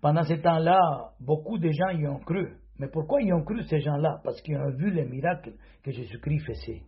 Pendant 0.00 0.24
ce 0.24 0.34
temps-là, 0.34 1.12
beaucoup 1.20 1.58
de 1.58 1.70
gens 1.70 1.90
y 1.90 2.06
ont 2.06 2.18
cru. 2.18 2.56
Mais 2.78 2.88
pourquoi 2.88 3.22
ils 3.22 3.32
ont 3.32 3.44
cru 3.44 3.62
ces 3.64 3.80
gens-là? 3.80 4.20
Parce 4.24 4.40
qu'ils 4.42 4.56
ont 4.56 4.70
vu 4.70 4.90
les 4.90 5.04
miracles 5.04 5.54
que 5.82 5.90
Jésus-Christ 5.90 6.46
faisait. 6.46 6.82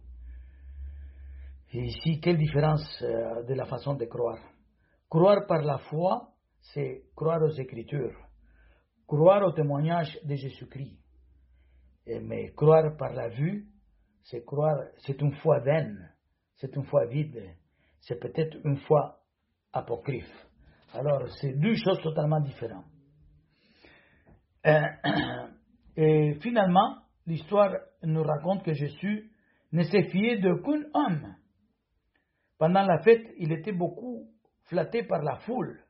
Et 1.73 1.85
ici, 1.85 2.21
quelle 2.21 2.39
différence 2.39 3.03
euh, 3.03 3.43
de 3.45 3.55
la 3.55 3.67
façon 3.67 3.95
de 3.95 4.05
croire? 4.05 4.39
Croire 5.09 5.47
par 5.47 5.63
la 5.63 5.79
foi, 5.79 6.29
c'est 6.61 7.05
croire 7.15 7.43
aux 7.43 7.51
Écritures 7.51 8.25
croire 9.07 9.43
au 9.43 9.53
témoignage 9.53 10.19
de 10.25 10.35
Jésus-Christ. 10.35 10.99
Mais 12.07 12.53
croire 12.53 12.97
par 12.97 13.13
la 13.13 13.29
vue, 13.29 13.67
c'est 14.23 14.45
croire, 14.45 14.79
c'est 14.99 15.21
une 15.21 15.33
foi 15.37 15.61
vaine, 15.61 16.11
c'est 16.57 16.75
une 16.77 16.85
foi 16.85 17.07
vide, 17.07 17.43
c'est 18.01 18.19
peut-être 18.21 18.57
une 18.65 18.77
foi 18.79 19.21
apocryphe. 19.73 20.33
Alors, 20.93 21.29
c'est 21.41 21.55
deux 21.55 21.75
choses 21.75 22.01
totalement 22.03 22.41
différentes. 22.41 22.85
Euh, 24.67 24.81
et 25.97 26.35
finalement, 26.41 26.99
l'histoire 27.27 27.73
nous 28.03 28.23
raconte 28.23 28.65
que 28.65 28.73
Jésus 28.73 29.31
ne 29.73 29.83
s'est 29.83 30.05
fié 30.05 30.39
d'aucun 30.39 30.83
homme. 30.95 31.37
Pendant 32.59 32.83
la 32.83 32.99
fête, 32.99 33.27
il 33.39 33.53
était 33.53 33.73
beaucoup 33.73 34.29
flatté 34.65 35.03
par 35.05 35.23
la 35.23 35.37
foule, 35.41 35.81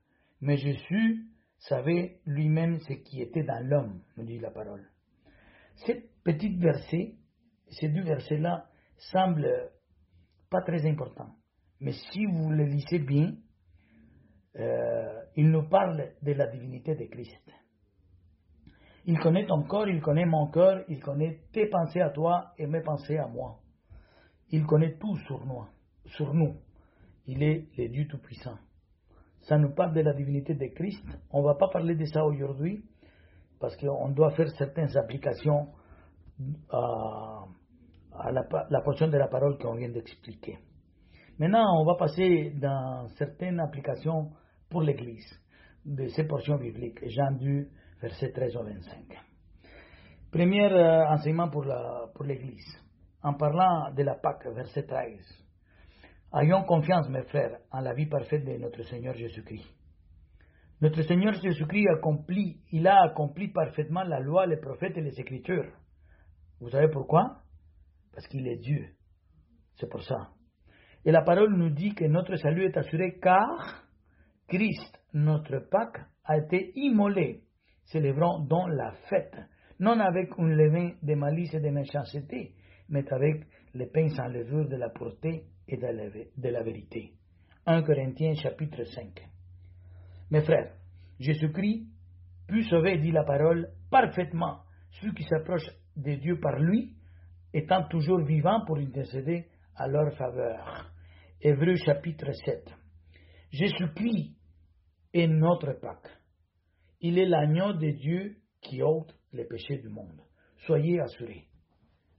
mais 0.40 0.56
Jésus 0.56 1.26
savait 1.58 2.20
lui-même 2.26 2.78
ce 2.80 2.92
qui 2.94 3.22
était 3.22 3.44
dans 3.44 3.66
l'homme, 3.66 4.02
nous 4.16 4.24
dit 4.24 4.38
la 4.38 4.50
parole. 4.50 4.88
Cette 5.86 6.10
petite 6.22 6.58
verset, 6.60 7.14
ces 7.68 7.88
deux 7.88 8.02
versets-là, 8.02 8.68
semblent 8.96 9.70
pas 10.50 10.62
très 10.62 10.86
importants. 10.86 11.34
Mais 11.80 11.92
si 11.92 12.26
vous 12.26 12.50
le 12.50 12.64
lisez 12.64 12.98
bien, 12.98 13.34
euh, 14.56 15.22
il 15.36 15.50
nous 15.50 15.68
parle 15.68 16.12
de 16.22 16.32
la 16.32 16.46
divinité 16.46 16.94
de 16.94 17.04
Christ. 17.06 17.50
Il 19.06 19.18
connaît 19.18 19.46
ton 19.46 19.62
corps, 19.64 19.88
il 19.88 20.00
connaît 20.00 20.24
mon 20.24 20.46
cœur, 20.50 20.82
il 20.88 21.00
connaît 21.00 21.40
tes 21.52 21.66
pensées 21.66 22.00
à 22.00 22.10
toi 22.10 22.52
et 22.58 22.66
mes 22.66 22.80
pensées 22.80 23.18
à 23.18 23.26
moi. 23.26 23.58
Il 24.50 24.64
connaît 24.66 24.96
tout 24.96 25.16
sur 25.26 25.44
nous. 25.44 25.64
Sur 26.06 26.32
nous. 26.32 26.54
Il 27.26 27.42
est 27.42 27.66
le 27.76 27.88
Dieu 27.88 28.06
Tout-Puissant. 28.08 28.58
Ça 29.42 29.58
nous 29.58 29.74
parle 29.74 29.94
de 29.94 30.00
la 30.00 30.14
divinité 30.14 30.54
de 30.54 30.66
Christ. 30.74 31.04
On 31.30 31.40
ne 31.40 31.44
va 31.44 31.54
pas 31.54 31.68
parler 31.68 31.94
de 31.96 32.04
ça 32.06 32.24
aujourd'hui 32.24 32.84
parce 33.60 33.76
qu'on 33.76 34.08
doit 34.10 34.30
faire 34.32 34.48
certaines 34.56 34.96
applications 34.96 35.68
à, 36.70 37.44
la, 38.30 38.80
portion 38.80 39.08
de 39.08 39.16
la 39.16 39.28
parole 39.28 39.58
qu'on 39.58 39.74
vient 39.74 39.90
d'expliquer. 39.90 40.58
Maintenant, 41.38 41.80
on 41.80 41.84
va 41.84 41.94
passer 41.96 42.52
dans 42.60 43.08
certaines 43.16 43.60
applications 43.60 44.30
pour 44.70 44.82
l'Église 44.82 45.28
de 45.84 46.06
ces 46.08 46.24
portions 46.24 46.56
bibliques. 46.56 47.00
Jean 47.08 47.32
2, 47.32 47.68
verset 48.00 48.32
13 48.32 48.56
au 48.56 48.64
25. 48.64 48.94
Premier 50.30 50.64
euh, 50.72 51.06
enseignement 51.08 51.48
pour 51.48 51.64
l'Église. 52.24 52.64
Pour 52.76 52.84
en 53.24 53.34
parlant 53.34 53.90
de 53.92 54.02
la 54.02 54.14
Pâque, 54.16 54.46
verset 54.54 54.84
13. 54.84 55.18
Ayons 56.34 56.64
confiance, 56.64 57.08
mes 57.08 57.22
frères, 57.22 57.58
en 57.70 57.80
la 57.80 57.94
vie 57.94 58.06
parfaite 58.06 58.44
de 58.44 58.58
notre 58.58 58.82
Seigneur 58.82 59.14
Jésus-Christ. 59.14 59.64
Notre 60.80 61.02
Seigneur 61.02 61.32
Jésus-Christ 61.32 61.88
accomplit, 61.96 62.60
il 62.72 62.86
a 62.86 63.02
accompli 63.04 63.48
parfaitement 63.48 64.02
la 64.02 64.20
loi, 64.20 64.46
les 64.46 64.58
prophètes 64.58 64.98
et 64.98 65.00
les 65.00 65.18
Écritures. 65.18 65.72
Vous 66.60 66.68
savez 66.68 66.88
pourquoi? 66.88 67.38
Parce 68.12 68.26
qu'il 68.26 68.46
est 68.46 68.58
Dieu. 68.58 68.88
C'est 69.76 69.88
pour 69.88 70.02
ça. 70.02 70.30
Et 71.04 71.12
la 71.12 71.22
parole 71.22 71.54
nous 71.56 71.70
dit 71.70 71.94
que 71.94 72.04
notre 72.04 72.36
salut 72.36 72.64
est 72.64 72.76
assuré 72.76 73.18
car 73.22 73.84
Christ, 74.48 75.00
notre 75.14 75.60
Pâque, 75.70 76.00
a 76.24 76.36
été 76.36 76.72
immolé. 76.74 77.43
Célébrons 77.84 78.40
donc 78.40 78.68
la 78.70 78.92
fête, 79.08 79.36
non 79.80 79.98
avec 80.00 80.30
un 80.38 80.48
levain 80.48 80.92
de 81.02 81.14
malice 81.14 81.54
et 81.54 81.60
de 81.60 81.70
méchanceté, 81.70 82.54
mais 82.88 83.04
avec 83.12 83.46
le 83.74 83.86
pain 83.86 84.08
sans 84.08 84.28
levure 84.28 84.68
de 84.68 84.76
la 84.76 84.90
pureté 84.90 85.44
et 85.68 85.76
de 85.76 86.48
la 86.48 86.62
vérité. 86.62 87.12
1 87.66 87.82
Corinthiens 87.82 88.34
chapitre 88.34 88.84
5. 88.84 89.26
Mes 90.30 90.42
frères, 90.42 90.72
Jésus-Christ 91.18 91.86
peut 92.46 92.62
sauver, 92.62 92.98
dit 92.98 93.12
la 93.12 93.24
parole, 93.24 93.68
parfaitement 93.90 94.60
ceux 95.00 95.12
qui 95.12 95.24
s'approchent 95.24 95.70
de 95.96 96.14
Dieu 96.16 96.38
par 96.40 96.58
lui, 96.58 96.94
étant 97.52 97.86
toujours 97.88 98.20
vivants 98.24 98.64
pour 98.66 98.78
intercéder 98.78 99.46
à 99.76 99.88
leur 99.88 100.12
faveur. 100.16 100.90
Hébreu 101.40 101.74
chapitre 101.76 102.32
7. 102.32 102.74
Jésus-Christ 103.50 104.36
est 105.12 105.26
notre 105.26 105.72
Pâque. 105.80 106.08
Il 107.00 107.18
est 107.18 107.26
l'agneau 107.26 107.72
de 107.72 107.90
Dieu 107.90 108.36
qui 108.60 108.82
ôte 108.82 109.14
les 109.32 109.44
péchés 109.44 109.78
du 109.78 109.88
monde. 109.88 110.20
Soyez 110.66 111.00
assurés. 111.00 111.48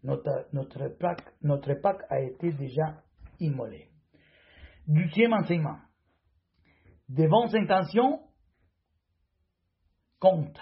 Notre, 0.04 0.88
Pâque, 1.00 2.06
a 2.10 2.22
été 2.22 2.52
déjà 2.52 3.02
immolé. 3.40 3.90
Deuxième 4.88 5.34
enseignement. 5.34 5.80
De 7.10 7.28
bonnes 7.28 7.56
intentions 7.56 8.22
comptent, 10.20 10.60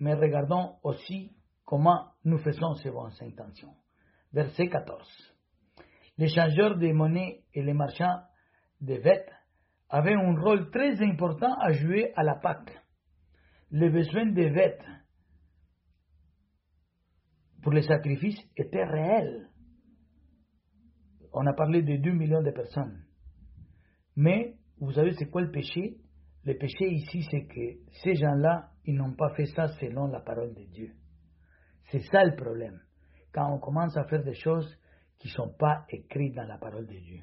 mais 0.00 0.14
regardons 0.14 0.76
aussi 0.82 1.32
comment 1.64 2.06
nous 2.24 2.38
faisons 2.38 2.74
ces 2.74 2.90
bonnes 2.90 3.12
intentions. 3.20 3.74
Verset 4.32 4.68
14. 4.68 5.08
Les 6.18 6.28
changeurs 6.28 6.76
de 6.76 6.92
monnaie 6.92 7.44
et 7.54 7.62
les 7.62 7.72
marchands 7.72 8.22
de 8.80 8.94
vêtements 8.94 9.36
avait 9.88 10.14
un 10.14 10.40
rôle 10.40 10.70
très 10.70 11.02
important 11.02 11.52
à 11.58 11.72
jouer 11.72 12.12
à 12.14 12.22
la 12.22 12.36
Pâque. 12.36 12.79
Les 13.70 13.90
besoins 13.90 14.26
des 14.32 14.50
vêtements 14.50 15.00
pour 17.62 17.72
les 17.72 17.82
sacrifices 17.82 18.40
étaient 18.56 18.84
réels. 18.84 19.48
On 21.32 21.46
a 21.46 21.52
parlé 21.52 21.82
de 21.82 21.96
2 21.96 22.12
millions 22.12 22.42
de 22.42 22.50
personnes. 22.50 23.04
Mais, 24.16 24.56
vous 24.78 24.92
savez, 24.92 25.12
c'est 25.12 25.30
quoi 25.30 25.42
le 25.42 25.50
péché? 25.50 25.98
Le 26.44 26.54
péché 26.54 26.90
ici, 26.90 27.22
c'est 27.30 27.46
que 27.46 27.90
ces 28.02 28.14
gens-là, 28.14 28.70
ils 28.86 28.96
n'ont 28.96 29.14
pas 29.14 29.34
fait 29.34 29.46
ça 29.46 29.68
selon 29.78 30.06
la 30.08 30.20
parole 30.20 30.54
de 30.54 30.64
Dieu. 30.64 30.92
C'est 31.90 32.02
ça 32.10 32.24
le 32.24 32.34
problème. 32.34 32.80
Quand 33.32 33.52
on 33.52 33.58
commence 33.58 33.96
à 33.96 34.04
faire 34.04 34.24
des 34.24 34.34
choses 34.34 34.76
qui 35.18 35.28
ne 35.28 35.32
sont 35.34 35.54
pas 35.58 35.84
écrites 35.90 36.34
dans 36.34 36.46
la 36.46 36.58
parole 36.58 36.86
de 36.86 36.98
Dieu. 36.98 37.20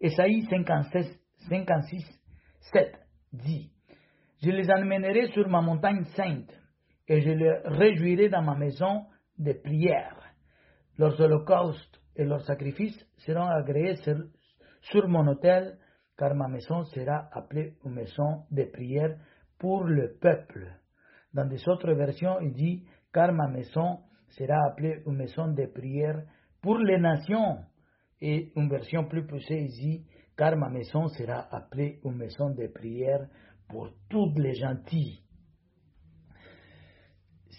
Esaïe 0.00 0.44
56, 0.50 1.06
56, 1.48 2.04
7 2.72 2.94
dit 3.32 3.72
Je 4.42 4.50
les 4.50 4.70
amènerai 4.70 5.28
sur 5.32 5.48
ma 5.48 5.60
montagne 5.60 6.04
sainte 6.16 6.52
et 7.08 7.20
je 7.20 7.30
les 7.30 7.52
réjouirai 7.64 8.28
dans 8.28 8.42
ma 8.42 8.54
maison 8.54 9.06
de 9.36 9.52
prière. 9.52 10.16
Leurs 10.96 11.20
holocaustes 11.20 12.00
et 12.14 12.24
leurs 12.24 12.44
sacrifices 12.44 13.04
seront 13.16 13.48
agréés 13.48 13.96
sur, 13.96 15.08
mon 15.08 15.26
autel, 15.26 15.76
car 16.16 16.34
ma 16.34 16.46
maison 16.46 16.84
sera 16.84 17.28
appelée 17.32 17.74
une 17.84 17.94
maison 17.94 18.44
de 18.50 18.64
prière 18.64 19.16
pour 19.58 19.84
le 19.84 20.16
peuple. 20.20 20.72
Dans 21.34 21.46
des 21.46 21.68
autres 21.68 21.92
versions, 21.92 22.38
il 22.40 22.52
dit 22.52 22.84
Car 23.12 23.32
ma 23.32 23.48
maison 23.48 24.00
sera 24.28 24.66
appelée 24.66 25.02
une 25.06 25.16
maison 25.16 25.48
de 25.48 25.66
prière 25.66 26.22
pour 26.62 26.78
les 26.78 26.98
nations. 26.98 27.58
Et 28.20 28.52
une 28.56 28.68
version 28.68 29.04
plus 29.04 29.26
poussée, 29.26 29.64
dit 29.64 30.04
car 30.38 30.56
ma 30.56 30.70
maison 30.70 31.08
sera 31.08 31.48
appelée 31.50 31.98
une 32.04 32.16
maison 32.16 32.50
de 32.50 32.68
prière 32.68 33.26
pour 33.68 33.90
toutes 34.08 34.38
les 34.38 34.54
gentils. 34.54 35.22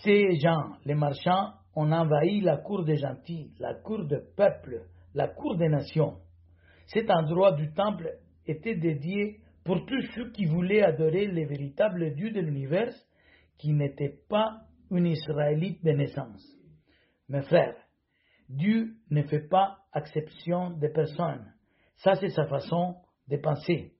Ces 0.03 0.39
gens, 0.39 0.77
les 0.85 0.95
marchands, 0.95 1.53
ont 1.75 1.91
envahi 1.91 2.41
la 2.41 2.57
cour 2.57 2.83
des 2.83 2.97
gentils, 2.97 3.53
la 3.59 3.75
cour 3.75 4.05
du 4.05 4.17
peuple, 4.35 4.85
la 5.13 5.27
cour 5.27 5.57
des 5.57 5.69
nations. 5.69 6.17
Cet 6.87 7.09
endroit 7.09 7.53
du 7.53 7.71
temple 7.73 8.17
était 8.45 8.75
dédié 8.75 9.39
pour 9.63 9.85
tous 9.85 10.01
ceux 10.15 10.31
qui 10.31 10.45
voulaient 10.45 10.81
adorer 10.81 11.27
le 11.27 11.45
véritable 11.45 12.13
Dieu 12.15 12.31
de 12.31 12.39
l'univers, 12.39 12.93
qui 13.57 13.73
n'était 13.73 14.17
pas 14.29 14.61
un 14.91 15.03
Israélite 15.03 15.83
de 15.83 15.91
naissance. 15.91 16.43
Mes 17.27 17.43
frères, 17.43 17.75
Dieu 18.47 18.95
ne 19.11 19.21
fait 19.23 19.47
pas 19.47 19.77
exception 19.93 20.71
de 20.71 20.87
personne. 20.87 21.53
Ça, 21.97 22.15
c'est 22.15 22.29
sa 22.29 22.47
façon 22.47 22.95
de 23.27 23.37
penser. 23.37 23.93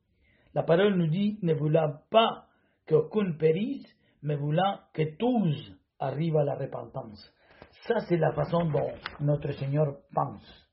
La 0.60 0.66
parole 0.66 0.96
nous 0.96 1.08
dit 1.08 1.40
ne 1.42 1.54
voulant 1.54 2.02
pas 2.12 2.46
qu'aucun 2.86 3.32
périsse, 3.32 3.88
mais 4.24 4.36
voulant 4.36 4.78
que 4.94 5.16
tous 5.16 5.56
arrivent 6.00 6.36
à 6.36 6.44
la 6.44 6.56
repentance. 6.56 7.34
Ça, 7.88 8.00
c'est 8.10 8.18
la 8.18 8.34
façon 8.34 8.66
dont 8.66 8.92
notre 9.22 9.54
Seigneur 9.54 9.96
pense. 10.14 10.68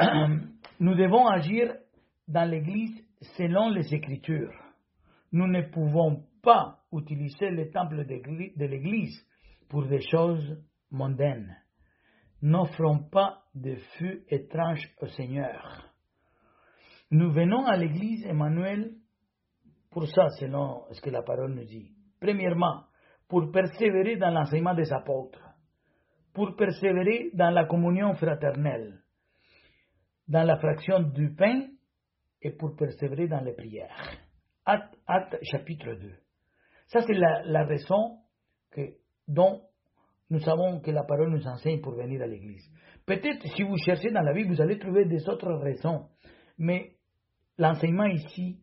Nous 0.80 0.96
devons 0.96 1.28
agir 1.28 1.72
dans 2.26 2.50
l'Église 2.50 3.00
selon 3.36 3.68
les 3.68 3.94
Écritures. 3.94 4.52
Nous 5.30 5.46
ne 5.46 5.62
pouvons 5.62 6.24
pas 6.42 6.80
utiliser 6.92 7.50
le 7.50 7.70
temple 7.70 8.04
de 8.04 8.64
l'Église 8.66 9.24
pour 9.68 9.86
des 9.86 10.00
choses 10.00 10.60
mondaines 10.90 11.56
n'offrons 12.44 12.98
pas 12.98 13.42
de 13.54 13.76
feu 13.98 14.22
étrange 14.28 14.86
au 15.00 15.06
Seigneur. 15.06 15.93
Nous 17.14 17.30
venons 17.30 17.64
à 17.64 17.76
l'église 17.76 18.26
Emmanuel 18.26 18.90
pour 19.92 20.04
ça, 20.08 20.30
selon 20.30 20.82
ce 20.90 21.00
que 21.00 21.10
la 21.10 21.22
parole 21.22 21.54
nous 21.54 21.64
dit. 21.64 21.92
Premièrement, 22.20 22.86
pour 23.28 23.52
persévérer 23.52 24.16
dans 24.16 24.30
l'enseignement 24.30 24.74
des 24.74 24.92
apôtres, 24.92 25.38
pour 26.32 26.56
persévérer 26.56 27.30
dans 27.32 27.50
la 27.50 27.66
communion 27.66 28.14
fraternelle, 28.14 29.00
dans 30.26 30.42
la 30.42 30.56
fraction 30.56 31.02
du 31.02 31.32
pain 31.36 31.68
et 32.42 32.50
pour 32.50 32.74
persévérer 32.74 33.28
dans 33.28 33.42
les 33.42 33.52
prières. 33.52 33.94
Acte, 34.64 34.96
acte 35.06 35.38
chapitre 35.44 35.94
2. 35.94 36.10
Ça, 36.88 37.02
c'est 37.02 37.14
la, 37.14 37.64
raison 37.64 38.18
dont 39.28 39.62
nous 40.30 40.40
savons 40.40 40.80
que 40.80 40.90
la 40.90 41.04
parole 41.04 41.30
nous 41.30 41.46
enseigne 41.46 41.80
pour 41.80 41.94
venir 41.94 42.22
à 42.22 42.26
l'église. 42.26 42.68
Peut-être 43.06 43.46
si 43.54 43.62
vous 43.62 43.76
cherchez 43.76 44.10
dans 44.10 44.22
la 44.22 44.32
Bible, 44.32 44.52
vous 44.52 44.60
allez 44.60 44.80
trouver 44.80 45.04
des 45.04 45.28
autres 45.28 45.52
raisons. 45.62 46.08
Mais 46.58 46.93
l'enseignement 47.58 48.06
ici, 48.06 48.58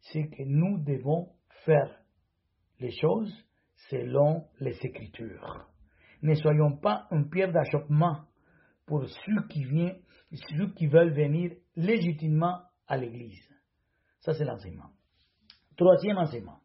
c'est 0.00 0.28
que 0.28 0.42
nous 0.44 0.78
devons 0.78 1.28
faire 1.64 1.98
les 2.80 2.90
choses 2.90 3.32
selon 3.90 4.44
les 4.60 4.76
Écritures. 4.84 5.68
Ne 6.22 6.34
soyons 6.34 6.76
pas 6.76 7.06
une 7.10 7.28
pierre 7.28 7.52
d'achoppement 7.52 8.24
pour 8.86 9.08
ceux 9.08 9.46
qui, 9.48 9.64
viennent, 9.64 9.98
ceux 10.32 10.72
qui 10.74 10.86
veulent 10.86 11.14
venir 11.14 11.52
légitimement 11.76 12.60
à 12.86 12.96
l'Église. 12.96 13.48
Ça, 14.20 14.34
c'est 14.34 14.44
l'enseignement. 14.44 14.90
Troisième 15.76 16.18
enseignement. 16.18 16.60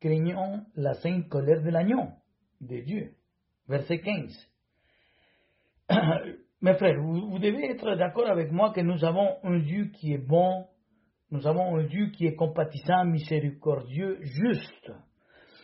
Craignons 0.00 0.64
la 0.74 0.94
sainte 0.94 1.28
colère 1.28 1.62
de 1.62 1.70
l'agneau 1.70 2.08
de 2.60 2.80
Dieu. 2.80 3.14
Verset 3.68 4.00
15. 4.00 4.50
Mes 6.60 6.74
frères, 6.74 7.00
vous, 7.00 7.38
devez 7.38 7.70
être 7.70 7.94
d'accord 7.94 8.28
avec 8.28 8.50
moi 8.50 8.72
que 8.72 8.80
nous 8.80 9.04
avons 9.04 9.38
un 9.44 9.58
Dieu 9.60 9.86
qui 9.86 10.12
est 10.12 10.18
bon, 10.18 10.66
nous 11.30 11.46
avons 11.46 11.76
un 11.76 11.84
Dieu 11.84 12.10
qui 12.10 12.26
est 12.26 12.34
compatissant, 12.34 13.04
miséricordieux, 13.04 14.18
juste. 14.22 14.92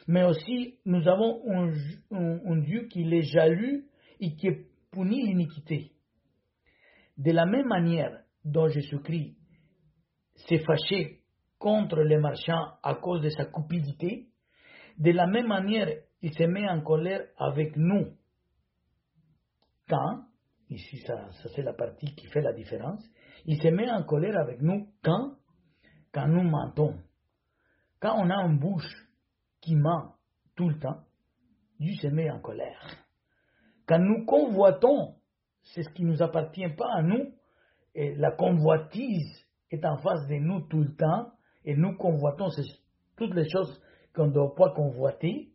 Mais 0.06 0.24
aussi, 0.24 0.78
nous 0.84 1.08
avons 1.08 1.42
un, 1.50 2.56
Dieu 2.60 2.86
qui 2.88 3.02
est 3.02 3.22
jaloux 3.22 3.82
et 4.20 4.34
qui 4.36 4.48
punit 4.90 5.26
l'iniquité. 5.26 5.92
De 7.16 7.32
la 7.32 7.46
même 7.46 7.66
manière 7.66 8.20
dont 8.44 8.68
Jésus-Christ 8.68 9.36
s'est 10.34 10.58
fâché 10.58 11.20
contre 11.58 12.02
les 12.02 12.18
marchands 12.18 12.74
à 12.82 12.96
cause 12.96 13.22
de 13.22 13.30
sa 13.30 13.46
cupidité, 13.46 14.28
de 14.98 15.10
la 15.12 15.26
même 15.26 15.46
manière, 15.46 15.88
il 16.20 16.32
se 16.34 16.44
met 16.44 16.68
en 16.68 16.82
colère 16.82 17.26
avec 17.38 17.76
nous. 17.76 18.12
Quand, 19.88 20.24
ici 20.68 20.98
ça, 20.98 21.28
c'est 21.54 21.62
la 21.62 21.72
partie 21.72 22.14
qui 22.14 22.26
fait 22.26 22.42
la 22.42 22.52
différence, 22.52 23.02
il 23.46 23.60
se 23.60 23.68
met 23.68 23.90
en 23.90 24.02
colère 24.02 24.36
avec 24.38 24.60
nous 24.60 24.88
quand, 25.02 25.36
quand 26.14 26.28
nous 26.28 26.44
mentons. 26.44 26.96
Quand 28.00 28.14
on 28.16 28.30
a 28.30 28.36
une 28.46 28.58
bouche 28.58 29.08
qui 29.60 29.74
ment 29.74 30.14
tout 30.54 30.68
le 30.68 30.78
temps, 30.78 31.02
Dieu 31.80 31.94
se 31.96 32.06
met 32.06 32.30
en 32.30 32.40
colère. 32.40 32.80
Quand 33.86 33.98
nous 33.98 34.24
convoitons, 34.24 35.16
c'est 35.62 35.82
ce 35.82 35.90
qui 35.90 36.04
ne 36.04 36.12
nous 36.12 36.22
appartient 36.22 36.68
pas 36.68 36.88
à 36.94 37.02
nous, 37.02 37.34
et 37.94 38.14
la 38.14 38.30
convoitise 38.30 39.44
est 39.70 39.84
en 39.84 39.96
face 39.98 40.26
de 40.28 40.36
nous 40.36 40.60
tout 40.68 40.82
le 40.82 40.94
temps, 40.94 41.32
et 41.64 41.74
nous 41.76 41.96
convoitons 41.96 42.48
toutes 43.16 43.34
les 43.34 43.48
choses 43.48 43.80
qu'on 44.14 44.28
ne 44.28 44.32
doit 44.32 44.54
pas 44.54 44.70
convoiter, 44.70 45.52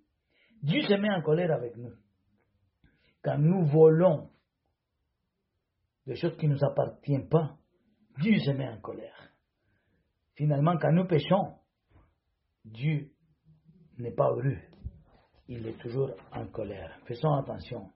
Dieu 0.62 0.82
se 0.82 0.94
met 0.94 1.10
en 1.10 1.22
colère 1.22 1.52
avec 1.52 1.78
nous. 1.78 1.94
Quand 3.24 3.38
nous 3.38 3.66
volons 3.66 4.30
des 6.06 6.16
choses 6.16 6.36
qui 6.38 6.48
ne 6.48 6.54
nous 6.54 6.64
appartiennent 6.66 7.30
pas, 7.30 7.56
Dieu 8.20 8.38
se 8.40 8.52
met 8.52 8.68
en 8.68 8.82
colère. 8.82 9.29
Finalement, 10.40 10.78
quand 10.78 10.94
nous 10.94 11.04
péchons, 11.04 11.54
Dieu 12.64 13.12
n'est 13.98 14.14
pas 14.14 14.30
heureux. 14.30 14.58
Il 15.50 15.68
est 15.68 15.78
toujours 15.78 16.12
en 16.32 16.48
colère. 16.48 16.98
Faisons 17.04 17.34
attention. 17.34 17.90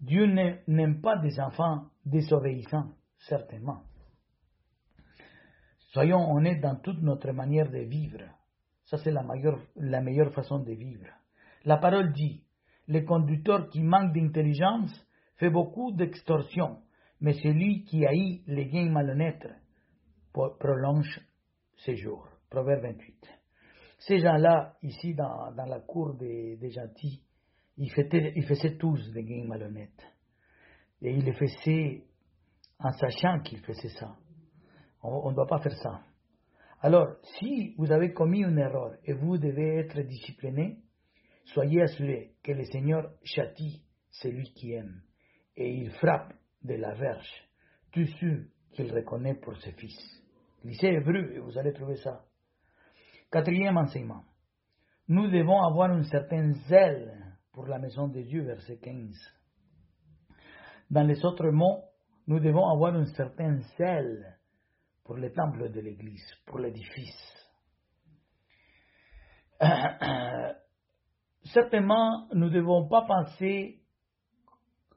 Dieu 0.00 0.26
n'aime 0.26 1.00
pas 1.00 1.16
des 1.18 1.38
enfants 1.38 1.84
désobéissants, 2.04 2.90
certainement. 3.18 3.84
Soyons 5.92 6.28
honnêtes 6.32 6.60
dans 6.60 6.74
toute 6.74 7.00
notre 7.02 7.30
manière 7.30 7.70
de 7.70 7.78
vivre. 7.78 8.24
Ça, 8.86 8.98
c'est 8.98 9.12
la, 9.12 9.24
la 9.76 10.00
meilleure 10.00 10.32
façon 10.32 10.58
de 10.58 10.72
vivre. 10.72 11.06
La 11.64 11.76
parole 11.76 12.12
dit, 12.12 12.42
le 12.88 13.02
conducteur 13.02 13.68
qui 13.68 13.80
manque 13.80 14.12
d'intelligence 14.12 14.90
fait 15.36 15.50
beaucoup 15.50 15.92
d'extorsion, 15.92 16.82
mais 17.20 17.34
celui 17.34 17.84
qui 17.84 18.04
haït 18.04 18.42
les 18.48 18.66
gains 18.66 18.90
malhonnêtes 18.90 19.46
prolonge 20.32 21.20
ses 21.84 21.96
jours. 21.96 22.28
Proverbe 22.50 22.82
28. 22.82 23.16
Ces 23.98 24.18
gens-là, 24.18 24.76
ici 24.82 25.14
dans, 25.14 25.50
la 25.50 25.80
cour 25.80 26.14
des, 26.14 26.58
gentils, 26.70 27.22
ils 27.76 27.90
faisaient, 27.90 28.76
tous 28.76 29.12
des 29.12 29.24
gains 29.24 29.46
malhonnêtes. 29.46 30.04
Et 31.02 31.12
ils 31.12 31.24
le 31.24 31.32
faisaient 31.32 32.04
en 32.78 32.90
sachant 32.92 33.40
qu'ils 33.40 33.60
faisaient 33.60 33.96
ça. 33.98 34.16
On 35.02 35.30
ne 35.30 35.34
doit 35.34 35.46
pas 35.46 35.60
faire 35.60 35.76
ça. 35.78 36.02
Alors, 36.80 37.16
si 37.38 37.74
vous 37.78 37.90
avez 37.90 38.12
commis 38.12 38.42
une 38.42 38.58
erreur 38.58 38.94
et 39.04 39.14
vous 39.14 39.38
devez 39.38 39.78
être 39.78 40.00
discipliné, 40.00 40.78
soyez 41.44 41.82
assurés 41.82 42.34
que 42.42 42.52
le 42.52 42.64
Seigneur 42.64 43.10
châtie 43.22 43.82
celui 44.10 44.52
qui 44.52 44.72
aime 44.72 45.02
et 45.56 45.72
il 45.72 45.90
frappe 45.92 46.32
de 46.62 46.74
la 46.74 46.94
verge 46.94 47.48
tous 47.92 48.06
ceux 48.20 48.48
qu'il 48.72 48.92
reconnaît 48.92 49.34
pour 49.34 49.56
ses 49.58 49.72
fils. 49.72 50.23
Lisez 50.64 50.94
Hébreu 50.94 51.32
et 51.34 51.38
vous 51.40 51.58
allez 51.58 51.74
trouver 51.74 51.96
ça. 51.96 52.24
Quatrième 53.30 53.76
enseignement. 53.76 54.24
Nous 55.08 55.28
devons 55.28 55.60
avoir 55.62 55.92
une 55.92 56.04
certaine 56.04 56.54
zèle 56.68 57.36
pour 57.52 57.66
la 57.66 57.78
maison 57.78 58.08
de 58.08 58.22
Dieu, 58.22 58.44
verset 58.44 58.78
15. 58.78 59.14
Dans 60.90 61.02
les 61.02 61.22
autres 61.24 61.50
mots, 61.50 61.84
nous 62.26 62.40
devons 62.40 62.66
avoir 62.66 62.96
une 62.96 63.06
certaine 63.06 63.60
zèle 63.76 64.38
pour 65.04 65.16
le 65.16 65.30
temple 65.32 65.70
de 65.70 65.80
l'Église, 65.80 66.26
pour 66.46 66.58
l'édifice. 66.58 67.34
certainement, 71.44 72.26
nous 72.32 72.48
ne 72.48 72.54
devons 72.54 72.88
pas 72.88 73.02
penser 73.02 73.82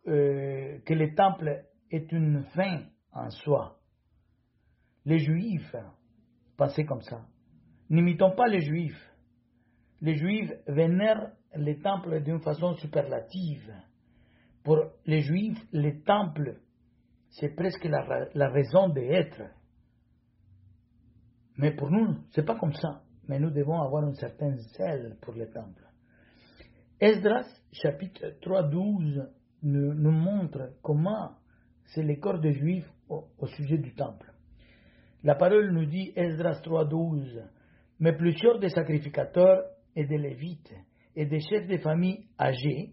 euh, 0.08 0.80
que 0.86 0.94
le 0.94 1.14
temple 1.14 1.66
est 1.92 2.10
une 2.14 2.46
fin 2.56 2.86
en 3.12 3.30
soi. 3.30 3.77
Les 5.08 5.20
Juifs 5.20 5.74
pensaient 6.58 6.84
comme 6.84 7.02
ça. 7.02 7.26
N'imitons 7.90 8.36
pas 8.36 8.48
les 8.48 8.60
Juifs. 8.60 9.02
Les 10.02 10.18
Juifs 10.18 10.52
vénèrent 10.68 11.32
les 11.56 11.80
temples 11.80 12.22
d'une 12.22 12.42
façon 12.42 12.74
superlative. 12.74 13.74
Pour 14.66 14.80
les 15.06 15.22
Juifs, 15.22 15.66
les 15.72 16.02
temples, 16.02 16.60
c'est 17.30 17.56
presque 17.56 17.86
la, 17.86 18.50
raison 18.50 18.90
d'être. 18.90 19.44
Mais 21.56 21.72
pour 21.72 21.90
nous, 21.90 22.18
c'est 22.32 22.46
pas 22.46 22.60
comme 22.60 22.74
ça. 22.74 23.02
Mais 23.30 23.40
nous 23.40 23.52
devons 23.52 23.82
avoir 23.82 24.04
un 24.04 24.14
certain 24.14 24.58
zèle 24.78 25.16
pour 25.22 25.36
le 25.36 25.50
temple. 25.50 25.86
Esdras, 27.00 27.48
chapitre 27.72 28.36
3, 28.42 28.64
12, 28.64 29.26
nous, 29.64 29.94
nous 29.94 30.12
montre 30.12 30.74
comment 30.82 31.32
c'est 31.86 32.04
le 32.04 32.18
corps 32.18 32.40
des 32.40 32.52
Juifs 32.52 32.92
au, 33.08 33.48
sujet 33.56 33.78
du 33.78 33.96
temple. 33.96 34.27
La 35.24 35.36
parole 35.36 35.72
nous 35.72 35.86
dit, 35.86 36.12
Esdras 36.16 36.60
3, 36.64 36.86
12, 36.86 37.44
mais 38.00 38.16
plusieurs 38.16 38.60
des 38.60 38.70
sacrificateurs 38.70 39.64
et 39.96 40.06
des 40.06 40.18
lévites 40.18 40.74
et 41.16 41.26
des 41.26 41.40
chefs 41.40 41.68
de 41.68 41.78
famille 41.78 42.26
âgés 42.40 42.92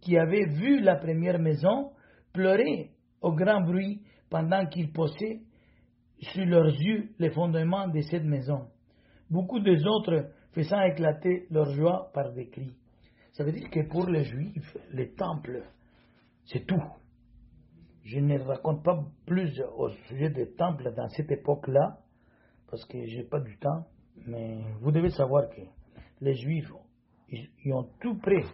qui 0.00 0.16
avaient 0.16 0.46
vu 0.46 0.80
la 0.80 0.96
première 0.96 1.38
maison 1.38 1.90
pleuraient 2.32 2.90
au 3.20 3.32
grand 3.32 3.60
bruit 3.60 4.00
pendant 4.30 4.64
qu'ils 4.66 4.92
posaient 4.92 5.40
sur 6.20 6.44
leurs 6.46 6.72
yeux 6.74 7.10
les 7.18 7.30
fondements 7.30 7.88
de 7.88 8.00
cette 8.00 8.24
maison. 8.24 8.66
Beaucoup 9.30 9.60
des 9.60 9.84
autres 9.86 10.30
faisant 10.52 10.80
éclater 10.82 11.46
leur 11.50 11.70
joie 11.72 12.10
par 12.14 12.32
des 12.32 12.48
cris. 12.48 12.72
Ça 13.32 13.44
veut 13.44 13.52
dire 13.52 13.70
que 13.70 13.86
pour 13.88 14.08
les 14.08 14.24
Juifs, 14.24 14.76
les 14.92 15.12
temples, 15.12 15.62
c'est 16.46 16.66
tout. 16.66 16.82
Je 18.08 18.20
ne 18.20 18.38
raconte 18.38 18.82
pas 18.82 19.04
plus 19.26 19.60
au 19.76 19.90
sujet 20.08 20.30
des 20.30 20.54
temples 20.54 20.94
dans 20.94 21.08
cette 21.08 21.30
époque-là, 21.30 21.98
parce 22.70 22.82
que 22.86 23.04
je 23.04 23.18
n'ai 23.18 23.24
pas 23.24 23.38
du 23.38 23.58
temps, 23.58 23.84
mais 24.26 24.62
vous 24.80 24.90
devez 24.90 25.10
savoir 25.10 25.50
que 25.50 25.60
les 26.22 26.34
Juifs, 26.34 26.72
ils, 27.28 27.74
ont 27.74 27.90
tout 28.00 28.16
prêt 28.16 28.44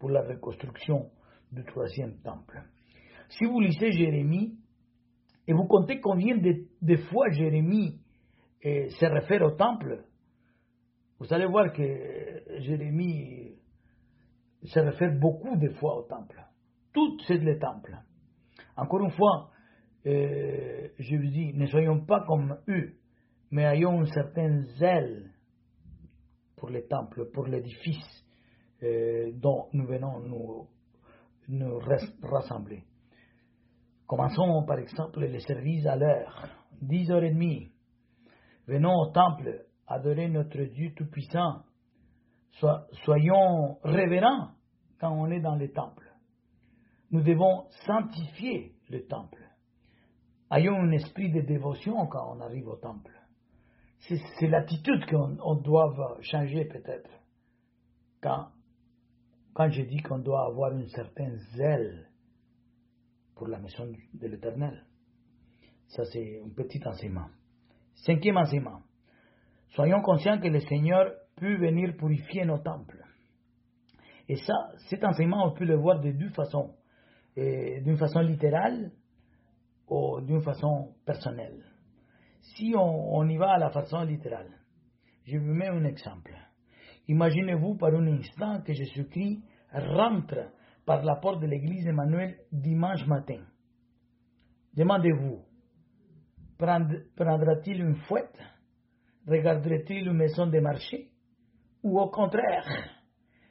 pour 0.00 0.10
la 0.10 0.22
reconstruction 0.22 1.08
du 1.52 1.64
troisième 1.66 2.18
temple. 2.22 2.60
Si 3.28 3.44
vous 3.44 3.60
lisez 3.60 3.92
Jérémie, 3.92 4.58
et 5.46 5.52
vous 5.52 5.66
comptez 5.68 6.00
combien 6.00 6.36
de, 6.36 6.96
fois 7.08 7.30
Jérémie 7.30 8.00
eh, 8.62 8.88
se 8.88 9.06
réfère 9.06 9.42
au 9.42 9.52
temple, 9.52 10.04
vous 11.20 11.32
allez 11.32 11.46
voir 11.46 11.72
que 11.72 11.80
euh, 11.80 12.58
Jérémie 12.58 13.54
se 14.64 14.80
réfère 14.80 15.16
beaucoup 15.16 15.54
de 15.54 15.68
fois 15.74 15.96
au 15.96 16.02
temple. 16.02 16.42
Tout 16.92 17.18
c'est 17.28 17.38
le 17.38 17.56
temple. 17.60 17.96
Encore 18.76 19.00
une 19.00 19.10
fois, 19.10 19.50
euh, 20.06 20.88
je 20.98 21.16
vous 21.16 21.30
dis, 21.30 21.52
ne 21.54 21.66
soyons 21.66 22.04
pas 22.04 22.24
comme 22.26 22.58
eux, 22.68 22.94
mais 23.50 23.62
ayons 23.62 24.00
un 24.00 24.06
certain 24.06 24.62
zèle 24.78 25.30
pour 26.56 26.70
le 26.70 26.86
temple, 26.86 27.30
pour 27.32 27.46
l'édifice 27.46 28.24
euh, 28.82 29.32
dont 29.34 29.68
nous 29.72 29.86
venons 29.86 30.20
nous, 30.20 30.68
nous 31.48 31.78
rassembler. 32.22 32.84
Commençons 34.06 34.64
par 34.66 34.78
exemple 34.78 35.20
les 35.20 35.40
services 35.40 35.86
à 35.86 35.96
l'heure, 35.96 36.48
10h30. 36.84 37.70
Venons 38.68 38.94
au 38.94 39.10
temple 39.10 39.64
adorer 39.86 40.28
notre 40.28 40.62
Dieu 40.62 40.92
Tout-Puissant. 40.94 41.62
soyons 43.04 43.78
révérents 43.82 44.50
quand 45.00 45.12
on 45.12 45.30
est 45.30 45.40
dans 45.40 45.56
le 45.56 45.72
temple. 45.72 46.05
Nous 47.10 47.22
devons 47.22 47.66
sanctifier 47.86 48.74
le 48.88 49.06
temple. 49.06 49.42
Ayons 50.50 50.76
un 50.76 50.90
esprit 50.92 51.30
de 51.30 51.40
dévotion 51.40 52.06
quand 52.06 52.36
on 52.36 52.40
arrive 52.40 52.68
au 52.68 52.76
temple. 52.76 53.12
C'est 53.98 54.46
l'attitude 54.46 55.04
qu'on 55.06 55.54
doit 55.56 56.18
changer 56.20 56.64
peut-être. 56.66 57.10
Quand, 58.20 58.48
quand 59.54 59.70
je 59.70 59.82
dis 59.82 60.02
qu'on 60.02 60.18
doit 60.18 60.46
avoir 60.46 60.72
une 60.72 60.88
certaine 60.88 61.38
zèle 61.56 62.08
pour 63.34 63.48
la 63.48 63.58
maison 63.58 63.86
de 64.14 64.26
l'Éternel. 64.26 64.84
Ça, 65.88 66.04
c'est 66.06 66.40
un 66.44 66.48
petit 66.48 66.80
enseignement. 66.86 67.28
Cinquième 67.94 68.36
enseignement. 68.36 68.82
Soyons 69.70 70.00
conscients 70.02 70.38
que 70.38 70.48
le 70.48 70.60
Seigneur 70.60 71.12
peut 71.36 71.56
venir 71.56 71.96
purifier 71.96 72.44
nos 72.44 72.58
temples. 72.58 73.04
Et 74.28 74.36
ça, 74.36 74.54
cet 74.88 75.04
enseignement, 75.04 75.46
on 75.46 75.52
peut 75.52 75.64
le 75.64 75.76
voir 75.76 76.00
de 76.00 76.10
deux 76.12 76.30
façons. 76.30 76.74
D'une 77.36 77.98
façon 77.98 78.20
littérale 78.20 78.90
ou 79.88 80.20
d'une 80.22 80.40
façon 80.40 80.94
personnelle. 81.04 81.62
Si 82.40 82.72
on, 82.76 83.28
y 83.28 83.36
va 83.36 83.52
à 83.52 83.58
la 83.58 83.70
façon 83.70 84.02
littérale, 84.02 84.50
je 85.24 85.36
vous 85.36 85.52
mets 85.52 85.68
un 85.68 85.84
exemple. 85.84 86.34
Imaginez-vous 87.08 87.76
par 87.76 87.94
un 87.94 88.06
instant 88.06 88.62
que 88.62 88.72
Jésus-Christ 88.72 89.42
rentre 89.72 90.50
par 90.86 91.04
la 91.04 91.16
porte 91.16 91.40
de 91.40 91.46
l'église 91.46 91.86
Emmanuel 91.86 92.38
dimanche 92.52 93.06
matin. 93.06 93.44
Demandez-vous, 94.74 95.42
prendra-t-il 96.56 97.80
une 97.80 97.96
fouette? 97.96 98.38
Regarderait-il 99.26 100.06
une 100.06 100.16
maison 100.16 100.46
de 100.46 100.60
marché? 100.60 101.10
Ou 101.82 102.00
au 102.00 102.08
contraire, 102.08 102.66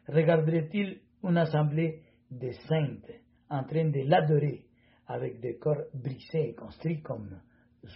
regarderait-il 0.08 1.02
une 1.24 1.38
assemblée 1.38 2.02
de 2.32 2.52
saintes? 2.68 3.25
En 3.50 3.64
train 3.64 3.90
de 3.90 4.02
l'adorer 4.08 4.66
avec 5.08 5.40
des 5.40 5.58
corps 5.58 5.84
brisés 5.94 6.50
et 6.50 6.56
construits 6.56 7.02
comme 7.02 7.40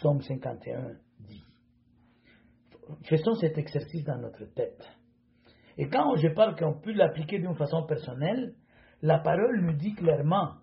Somme 0.01 0.21
51 0.21 0.95
dit 1.19 1.43
Faisons 3.03 3.35
cet 3.35 3.57
exercice 3.57 4.03
dans 4.03 4.17
notre 4.17 4.45
tête. 4.53 4.83
Et 5.77 5.87
quand 5.89 6.15
je 6.15 6.27
parle 6.29 6.55
qu'on 6.55 6.79
peut 6.79 6.91
l'appliquer 6.91 7.39
d'une 7.39 7.55
façon 7.55 7.83
personnelle, 7.83 8.55
la 9.01 9.19
parole 9.19 9.61
nous 9.61 9.73
dit 9.73 9.93
clairement, 9.93 10.55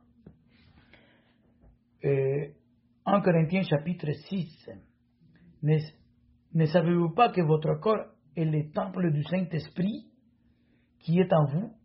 euh, 2.04 2.48
en 3.04 3.20
Corinthiens 3.20 3.62
chapitre 3.62 4.12
6, 4.12 4.70
ne, 5.62 5.78
ne 6.54 6.64
savez-vous 6.66 7.14
pas 7.14 7.30
que 7.30 7.40
votre 7.40 7.74
corps 7.80 8.06
est 8.36 8.44
le 8.44 8.70
temple 8.72 9.12
du 9.12 9.22
Saint-Esprit 9.24 10.06
qui 11.00 11.20
est 11.20 11.32
en 11.32 11.44
vous? 11.46 11.75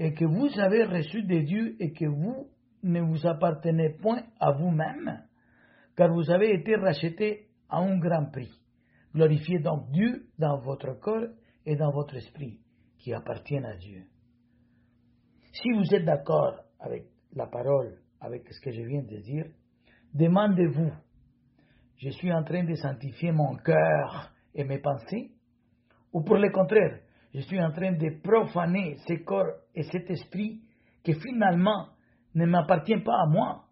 Et 0.00 0.14
que 0.14 0.24
vous 0.24 0.48
avez 0.58 0.84
reçu 0.84 1.22
de 1.24 1.40
Dieu 1.40 1.76
et 1.78 1.92
que 1.92 2.06
vous 2.06 2.48
ne 2.82 3.02
vous 3.02 3.26
appartenez 3.26 3.90
point 3.90 4.22
à 4.40 4.50
vous-même, 4.52 5.24
car 5.94 6.10
vous 6.10 6.30
avez 6.30 6.54
été 6.54 6.74
racheté 6.74 7.48
à 7.68 7.80
un 7.80 7.98
grand 7.98 8.30
prix. 8.32 8.50
Glorifiez 9.14 9.58
donc 9.58 9.90
Dieu 9.90 10.26
dans 10.38 10.58
votre 10.60 10.98
corps 10.98 11.28
et 11.66 11.76
dans 11.76 11.90
votre 11.90 12.16
esprit 12.16 12.60
qui 12.98 13.12
appartiennent 13.12 13.66
à 13.66 13.76
Dieu. 13.76 14.04
Si 15.52 15.70
vous 15.72 15.94
êtes 15.94 16.06
d'accord 16.06 16.54
avec 16.78 17.04
la 17.34 17.46
parole, 17.46 17.98
avec 18.22 18.50
ce 18.50 18.60
que 18.62 18.70
je 18.70 18.80
viens 18.80 19.02
de 19.02 19.18
dire, 19.18 19.44
demandez-vous, 20.14 20.92
je 21.98 22.08
suis 22.08 22.32
en 22.32 22.42
train 22.42 22.64
de 22.64 22.74
sanctifier 22.74 23.32
mon 23.32 23.54
cœur 23.56 24.32
et 24.54 24.64
mes 24.64 24.78
pensées, 24.78 25.32
ou 26.14 26.22
pour 26.22 26.36
le 26.36 26.50
contraire, 26.50 27.00
je 27.32 27.40
suis 27.40 27.60
en 27.60 27.70
train 27.72 27.92
de 27.92 28.20
profaner 28.22 28.96
ce 29.06 29.14
corps 29.24 29.52
et 29.74 29.84
cet 29.84 30.10
esprit 30.10 30.60
qui 31.02 31.14
finalement 31.14 31.88
ne 32.34 32.46
m'appartient 32.46 32.98
pas 32.98 33.22
à 33.22 33.26
moi, 33.26 33.64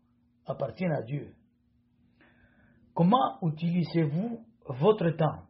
appartient 0.47 0.87
à 0.87 1.03
Dieu. 1.03 1.35
Comment 2.95 3.39
utilisez-vous 3.43 4.45
votre 4.67 5.11
temps? 5.11 5.43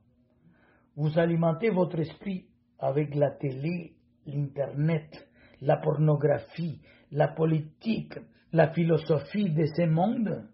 Vous 0.96 1.18
alimentez 1.18 1.70
votre 1.70 1.98
esprit 1.98 2.46
avec 2.78 3.14
la 3.14 3.30
télé, 3.32 3.94
l'Internet, 4.26 5.28
la 5.60 5.76
pornographie, 5.76 6.80
la 7.10 7.28
politique, 7.28 8.14
la 8.52 8.72
philosophie 8.72 9.50
de 9.50 9.64
ce 9.64 9.86
monde, 9.86 10.48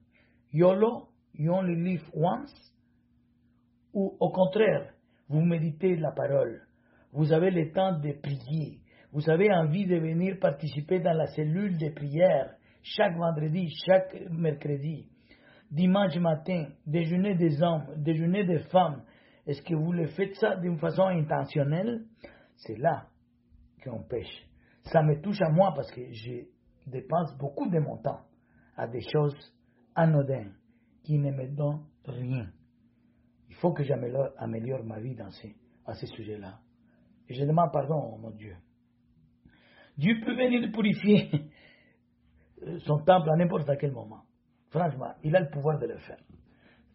YOLO, 0.53 1.09
you 1.35 1.53
only 1.53 1.77
live 1.77 2.09
once, 2.13 2.53
ou 3.93 4.17
au 4.19 4.31
contraire, 4.31 4.93
vous 5.29 5.41
méditez 5.41 5.97
la 5.97 6.13
parole, 6.13 6.67
vous 7.15 7.33
avez 7.33 7.51
le 7.51 7.73
temps 7.73 7.99
de 7.99 8.13
prier, 8.13 8.81
vous 9.13 9.29
avez 9.31 9.53
envie 9.53 9.87
de 9.87 9.97
venir 9.97 10.39
participer 10.39 11.01
dans 11.01 11.13
la 11.13 11.27
cellule 11.29 11.79
de 11.79 11.89
prière 11.91 12.55
chaque 12.83 13.17
vendredi, 13.17 13.73
chaque 13.87 14.15
mercredi, 14.31 15.09
dimanche 15.71 16.17
matin, 16.17 16.67
déjeuner 16.87 17.35
des 17.35 17.63
hommes, 17.63 17.87
déjeuner 17.97 18.45
des 18.45 18.59
femmes, 18.71 19.03
est-ce 19.47 19.63
que 19.63 19.75
vous 19.75 19.93
le 19.93 20.09
faites 20.09 20.35
ça 20.35 20.57
d'une 20.57 20.79
façon 20.79 21.05
intentionnelle? 21.05 22.05
C'est 22.57 22.79
là 22.79 23.07
qu'on 23.83 24.03
pêche 24.03 24.47
ça 24.93 25.03
me 25.03 25.21
touche 25.21 25.41
à 25.41 25.49
moi 25.49 25.73
parce 25.75 25.91
que 25.91 26.13
je 26.13 26.45
dépense 26.87 27.37
beaucoup 27.39 27.69
de 27.69 27.79
mon 27.79 27.97
temps 27.99 28.21
à 28.77 28.87
des 28.87 29.01
choses 29.01 29.37
anodines 29.95 30.55
qui 31.03 31.19
ne 31.19 31.31
me 31.31 31.49
donnent 31.49 31.87
rien. 32.05 32.51
Il 33.49 33.55
faut 33.57 33.73
que 33.73 33.83
j'améliore 33.83 34.85
ma 34.85 35.01
vie 35.01 35.15
dans 35.15 35.31
ces, 35.31 35.55
à 35.87 35.95
ces 35.95 36.07
sujets-là. 36.07 36.59
Je 37.29 37.45
demande 37.45 37.73
pardon, 37.73 38.19
mon 38.19 38.31
Dieu. 38.31 38.57
Dieu 39.97 40.21
peut 40.25 40.35
venir 40.35 40.71
purifier 40.73 41.31
son 42.81 42.99
temple 42.99 43.31
à 43.31 43.37
n'importe 43.37 43.71
quel 43.79 43.93
moment. 43.93 44.23
Franchement, 44.71 45.15
il 45.23 45.35
a 45.37 45.41
le 45.41 45.51
pouvoir 45.51 45.79
de 45.79 45.87
le 45.87 45.99
faire. 45.99 46.19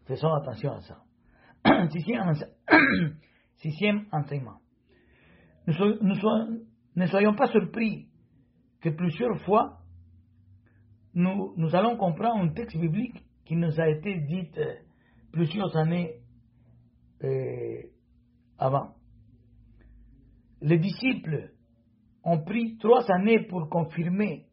Faisons 0.06 0.34
attention 0.34 0.74
à 0.74 0.82
ça. 0.82 1.02
Sixième, 3.58 4.06
enseignement. 4.12 4.60
Nous, 5.68 5.74
ne 6.96 7.06
soyons 7.06 7.36
pas 7.36 7.48
surpris 7.48 8.08
que 8.82 8.90
plusieurs 8.90 9.40
fois, 9.42 9.80
nous, 11.14 11.54
nous 11.58 11.76
allons 11.76 11.98
comprendre 11.98 12.44
un 12.44 12.54
texte 12.54 12.78
biblique 12.78 13.24
qui 13.46 13.56
nous 13.56 13.80
a 13.80 13.90
été 13.90 14.20
dit 14.22 14.50
euh, 14.58 14.76
plusieurs 15.32 15.76
années 15.76 16.16
euh, 17.24 17.82
avant. 18.58 18.96
Les 20.62 20.78
disciples 20.78 21.52
ont 22.24 22.44
pris 22.44 22.78
trois 22.78 23.10
années 23.12 23.46
pour 23.48 23.70
confirmer. 23.70 24.46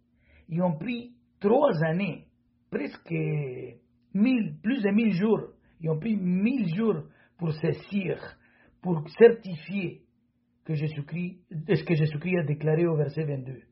Ils 0.49 0.63
ont 0.63 0.77
pris 0.77 1.15
trois 1.41 1.73
années, 1.85 2.27
presque 2.71 3.15
mille, 4.15 4.57
plus 4.63 4.83
de 4.83 4.91
mille 4.91 5.13
jours. 5.13 5.49
Ils 5.81 5.91
ont 5.91 5.99
pris 5.99 6.17
mille 6.17 6.75
jours 6.75 7.03
pour 7.39 7.53
saisir, 7.53 8.19
pour 8.81 9.03
certifier 9.11 10.03
que 10.65 10.75
Jésus-Christ, 10.75 11.39
ce 11.51 11.85
que 11.85 11.95
Jésus-Christ 11.95 12.39
a 12.39 12.43
déclaré 12.45 12.87
au 12.87 12.97
verset 12.97 13.25
22. 13.25 13.63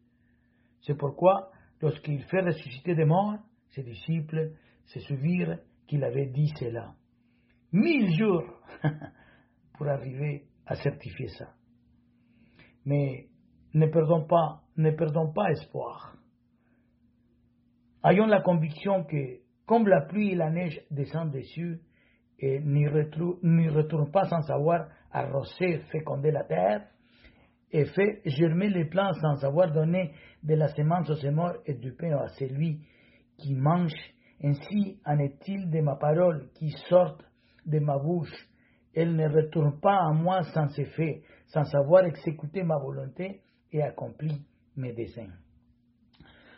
C'est 0.82 0.96
pourquoi, 0.96 1.50
lorsqu'il 1.80 2.22
fait 2.24 2.40
ressusciter 2.40 2.94
des 2.94 3.04
morts, 3.04 3.38
ses 3.70 3.82
disciples 3.82 4.52
se 4.86 5.00
souvirent 5.00 5.58
qu'il 5.86 6.04
avait 6.04 6.26
dit 6.26 6.52
cela. 6.58 6.94
Mille 7.72 8.14
jours 8.16 8.44
pour 9.74 9.88
arriver 9.88 10.44
à 10.66 10.76
certifier 10.76 11.28
ça. 11.28 11.52
Mais 12.84 13.26
ne 13.74 13.86
perdons 13.86 14.26
pas, 14.26 14.62
ne 14.76 14.90
perdons 14.90 15.32
pas 15.32 15.50
espoir. 15.50 16.16
Ayons 18.04 18.26
la 18.26 18.42
conviction 18.42 19.04
que, 19.04 19.40
comme 19.66 19.88
la 19.88 20.02
pluie 20.02 20.32
et 20.32 20.36
la 20.36 20.50
neige 20.50 20.80
descendent 20.90 21.30
des 21.30 21.44
cieux 21.44 21.80
et 22.38 22.60
n'y 22.60 22.86
retournent 22.86 24.10
pas 24.10 24.24
sans 24.24 24.42
savoir 24.42 24.88
arroser, 25.10 25.78
féconder 25.90 26.30
la 26.30 26.44
terre, 26.44 26.86
et 27.70 27.86
fait 27.86 28.20
germer 28.24 28.68
les 28.68 28.84
plants 28.84 29.12
sans 29.14 29.44
avoir 29.44 29.72
donné 29.72 30.12
de 30.42 30.54
la 30.54 30.68
semence 30.68 31.10
aux 31.10 31.30
morts 31.32 31.56
et 31.66 31.74
du 31.74 31.92
pain 31.92 32.16
à 32.16 32.28
celui 32.28 32.80
qui 33.38 33.54
mange. 33.54 33.92
Ainsi 34.42 35.00
en 35.04 35.18
est-il 35.18 35.70
de 35.70 35.80
ma 35.80 35.96
parole 35.96 36.50
qui 36.54 36.70
sort 36.88 37.18
de 37.66 37.78
ma 37.80 37.98
bouche. 37.98 38.48
Elle 38.94 39.16
ne 39.16 39.28
retourne 39.28 39.80
pas 39.80 39.98
à 40.08 40.12
moi 40.12 40.42
sans 40.54 40.68
effet, 40.78 41.22
sans 41.54 41.64
savoir 41.66 42.04
exécuter 42.04 42.64
ma 42.64 42.76
volonté 42.76 43.40
et 43.70 43.80
accomplir 43.80 44.34
mes 44.76 44.92
desseins. 44.92 45.30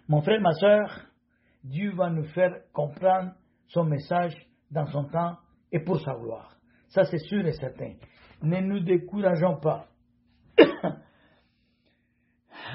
Mon 0.08 0.22
frère, 0.22 0.40
ma 0.40 0.52
soeur, 0.52 0.90
Dieu 1.62 1.92
va 1.92 2.08
nous 2.08 2.24
faire 2.28 2.62
comprendre 2.72 3.32
son 3.66 3.84
message 3.84 4.34
dans 4.70 4.86
son 4.86 5.04
temps 5.04 5.36
et 5.70 5.80
pour 5.80 6.00
sa 6.00 6.14
gloire. 6.14 6.56
Ça, 6.88 7.04
c'est 7.04 7.18
sûr 7.18 7.46
et 7.46 7.52
certain. 7.52 7.92
Ne 8.42 8.60
nous 8.60 8.80
décourageons 8.80 9.60
pas. 9.60 9.86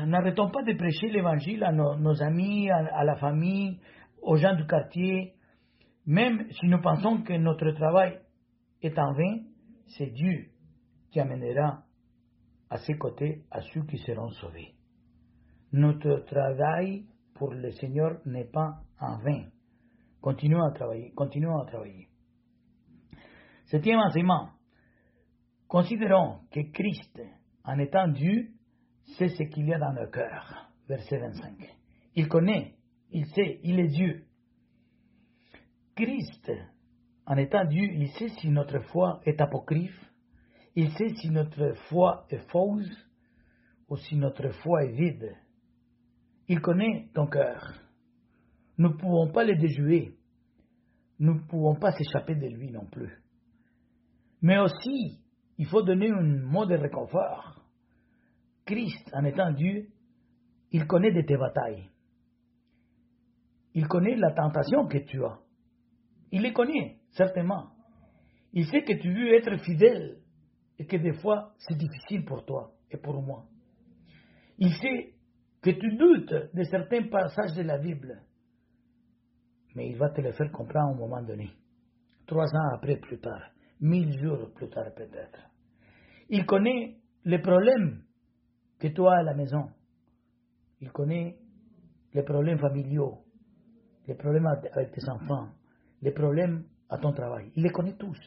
N'arrêtons 0.06 0.52
pas 0.52 0.62
de 0.62 0.74
prêcher 0.74 1.10
l'évangile 1.10 1.64
à 1.64 1.72
nos, 1.72 2.22
amis, 2.22 2.70
à, 2.70 3.04
la 3.04 3.16
famille, 3.16 3.80
aux 4.22 4.36
gens 4.36 4.56
du 4.56 4.68
quartier. 4.68 5.34
Même 6.06 6.46
si 6.52 6.68
nous 6.68 6.82
pensons 6.82 7.24
que 7.24 7.34
notre 7.34 7.72
travail 7.72 8.20
est 8.84 9.00
en 9.00 9.12
vain, 9.14 9.40
c'est 9.98 10.12
Dieu 10.12 10.50
qui 11.12 11.20
amènera 11.20 11.84
à 12.72 12.78
ses 12.78 12.98
côtés 12.98 13.44
à 13.52 13.60
ceux 13.62 13.84
qui 13.84 13.98
seront 13.98 14.30
sauvés. 14.30 14.74
Notre 15.74 16.24
travail 16.26 17.06
pour 17.36 17.54
le 17.54 17.70
Seigneur 17.72 18.22
n'est 18.26 18.50
pas 18.50 18.82
en 19.00 19.18
vain. 19.18 19.44
Continuons 20.22 20.64
à 20.64 20.72
travailler, 20.72 21.12
continuons 21.12 21.60
à 21.60 21.66
travailler. 21.66 22.08
Septième 23.66 24.00
enseignement. 24.00 24.52
Considérons 25.68 26.40
que 26.50 26.62
Christ, 26.72 27.22
en 27.66 27.78
étant 27.78 28.08
Dieu, 28.08 28.52
sait 29.18 29.28
ce 29.28 29.44
qu'il 29.44 29.68
y 29.68 29.74
a 29.74 29.80
dans 29.80 29.92
le 29.92 30.08
cœur. 30.08 30.72
Verset 30.88 31.20
25. 31.20 31.76
Il 32.16 32.30
connaît, 32.30 32.76
il 33.12 33.26
sait, 33.28 33.60
il 33.64 33.80
est 33.80 33.88
Dieu. 33.88 34.26
Christ, 35.96 36.52
en 37.26 37.36
étant 37.36 37.66
Dieu, 37.66 37.84
il 37.94 38.08
sait 38.12 38.30
si 38.30 38.50
notre 38.50 38.80
foi 38.92 39.20
est 39.26 39.42
apocryphe, 39.42 40.11
il 40.76 40.92
sait 40.94 41.10
si 41.16 41.30
notre 41.30 41.74
foi 41.90 42.26
est 42.30 42.50
fausse 42.50 42.90
ou 43.90 43.98
si 43.98 44.16
notre 44.16 44.50
foi 44.50 44.86
est 44.86 44.94
vide. 44.94 45.36
Il 46.48 46.62
connaît 46.62 47.10
ton 47.14 47.28
cœur. 47.28 47.74
Nous 48.78 48.90
ne 48.90 48.98
pouvons 48.98 49.32
pas 49.32 49.44
le 49.44 49.56
déjouer. 49.56 50.16
Nous 51.20 51.36
ne 51.36 51.48
pouvons 51.48 51.76
pas 51.76 51.92
s'échapper 51.92 52.36
de 52.36 52.48
lui 52.48 52.72
non 52.72 52.86
plus. 52.86 53.22
Mais 54.42 54.58
aussi, 54.58 55.20
il 55.58 55.68
faut 55.68 55.84
donner 55.84 56.10
un 56.10 56.24
mot 56.24 56.66
de 56.66 56.76
réconfort. 56.76 57.62
Christ, 58.66 59.10
en 59.14 59.26
étant 59.26 59.52
Dieu, 59.52 59.90
il 60.72 60.88
connaît 60.88 61.12
de 61.12 61.22
tes 61.22 61.38
batailles. 61.38 61.90
Il 63.74 63.88
connaît 63.88 64.16
la 64.16 64.32
tentation 64.32 64.88
que 64.88 64.98
tu 65.00 65.24
as. 65.24 65.40
Il 66.32 66.42
les 66.42 66.54
connaît, 66.54 66.98
certainement. 67.12 67.72
Il 68.54 68.66
sait 68.66 68.84
que 68.84 68.94
tu 68.94 69.14
veux 69.14 69.34
être 69.34 69.58
fidèle 69.64 70.21
que 70.86 70.98
des 70.98 71.14
fois 71.14 71.54
c'est 71.58 71.78
difficile 71.78 72.26
pour 72.26 72.46
toi 72.46 72.74
et 72.90 72.98
pour 72.98 73.22
moi. 73.22 73.46
Il 74.58 74.72
sait 74.74 75.14
que 75.62 75.72
tu 75.72 75.96
doutes 75.96 76.54
de 76.54 76.64
certains 76.64 77.08
passages 77.08 77.56
de 77.56 77.64
la 77.64 77.78
Bible, 77.78 78.22
mais 79.76 79.90
il 79.90 79.98
va 79.98 80.10
te 80.10 80.22
le 80.22 80.32
faire 80.32 80.52
comprendre 80.52 80.90
à 80.90 80.92
un 80.94 80.98
moment 80.98 81.22
donné. 81.22 81.52
Trois 82.26 82.46
ans 82.46 82.76
après, 82.76 82.98
plus 82.98 83.20
tard, 83.20 83.52
mille 83.80 84.18
jours 84.20 84.52
plus 84.56 84.70
tard 84.70 84.94
peut-être. 84.96 85.40
Il 86.30 86.46
connaît 86.46 86.98
les 87.26 87.40
problèmes 87.40 88.04
que 88.80 88.88
tu 88.88 89.02
as 89.06 89.20
à 89.20 89.24
la 89.24 89.34
maison. 89.34 89.70
Il 90.80 90.92
connaît 90.92 91.38
les 92.14 92.24
problèmes 92.24 92.58
familiaux, 92.58 93.20
les 94.08 94.16
problèmes 94.16 94.48
avec 94.48 94.92
tes 94.92 95.10
enfants, 95.10 95.50
les 96.02 96.12
problèmes 96.12 96.66
à 96.90 96.98
ton 96.98 97.14
travail. 97.14 97.52
Il 97.56 97.64
les 97.64 97.70
connaît 97.70 97.96
tous. 97.96 98.20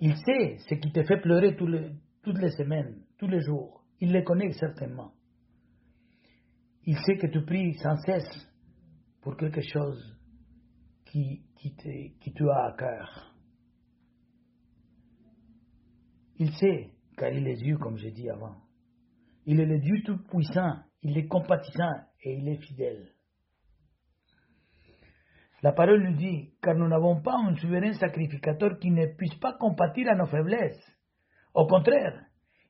Il 0.00 0.14
sait 0.16 0.58
ce 0.68 0.74
qui 0.74 0.92
te 0.92 1.02
fait 1.04 1.20
pleurer 1.20 1.56
toutes 1.56 2.38
les 2.38 2.50
semaines, 2.50 3.02
tous 3.18 3.28
les 3.28 3.40
jours. 3.40 3.84
Il 4.00 4.12
les 4.12 4.24
connaît 4.24 4.52
certainement. 4.52 5.12
Il 6.84 6.98
sait 6.98 7.16
que 7.16 7.26
tu 7.26 7.44
pries 7.44 7.74
sans 7.74 7.96
cesse 7.96 8.48
pour 9.22 9.36
quelque 9.36 9.62
chose 9.62 10.16
qui, 11.06 11.42
te, 12.34 12.44
as 12.44 12.66
à 12.66 12.76
cœur. 12.76 13.34
Il 16.38 16.52
sait, 16.52 16.90
car 17.16 17.32
il 17.32 17.48
est 17.48 17.56
Dieu, 17.56 17.78
comme 17.78 17.96
j'ai 17.96 18.10
dit 18.10 18.28
avant. 18.28 18.56
Il 19.46 19.58
est 19.60 19.66
le 19.66 19.78
Dieu 19.78 20.02
tout-puissant, 20.04 20.80
il 21.02 21.16
est 21.16 21.26
compatissant 21.26 21.92
et 22.22 22.34
il 22.34 22.48
est 22.48 22.58
fidèle. 22.58 23.15
La 25.66 25.72
parole 25.72 26.00
nous 26.00 26.14
dit, 26.14 26.52
car 26.62 26.76
nous 26.76 26.86
n'avons 26.86 27.22
pas 27.22 27.34
un 27.34 27.56
souverain 27.56 27.92
sacrificateur 27.94 28.78
qui 28.78 28.88
ne 28.92 29.06
puisse 29.16 29.34
pas 29.34 29.54
compatir 29.54 30.08
à 30.08 30.14
nos 30.14 30.26
faiblesses. 30.26 30.80
Au 31.54 31.66
contraire, 31.66 32.24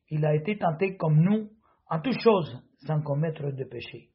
il 0.09 0.25
a 0.25 0.35
été 0.35 0.57
tenté 0.57 0.97
comme 0.97 1.21
nous 1.21 1.51
en 1.91 2.01
toutes 2.01 2.19
choses 2.19 2.59
sans 2.87 3.03
commettre 3.03 3.51
de 3.53 3.65
péché. 3.65 4.09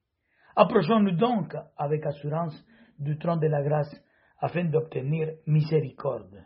Approchons-nous 0.55 1.15
donc 1.15 1.55
avec 1.77 2.03
assurance 2.07 2.59
du 2.97 3.19
trône 3.19 3.39
de 3.39 3.45
la 3.45 3.61
grâce 3.61 3.95
afin 4.39 4.63
d'obtenir 4.63 5.27
miséricorde 5.45 6.43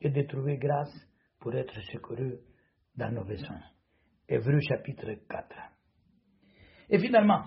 et 0.00 0.08
de 0.08 0.22
trouver 0.22 0.56
grâce 0.56 1.06
pour 1.38 1.54
être 1.54 1.78
secouru 1.92 2.38
dans 2.96 3.12
nos 3.12 3.26
besoins. 3.26 3.60
Hébreu 4.26 4.58
chapitre 4.60 5.12
4. 5.28 5.54
Et 6.88 6.98
finalement, 6.98 7.42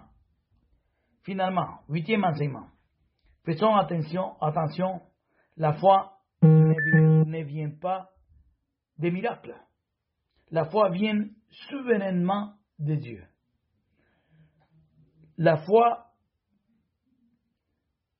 finalement, 1.24 1.80
huitième 1.90 2.24
enseignement. 2.24 2.68
Faisons 3.48 3.78
attention, 3.78 4.36
attention, 4.42 5.02
la 5.56 5.72
foi 5.72 6.20
ne 6.42 7.44
vient, 7.46 7.70
pas 7.80 8.10
des 8.98 9.10
miracles. 9.10 9.56
La 10.52 10.66
foi 10.66 10.90
vient 10.90 11.30
souverainement 11.70 12.56
de 12.78 12.96
Dieu. 12.96 13.24
La 15.38 15.64
foi 15.66 16.08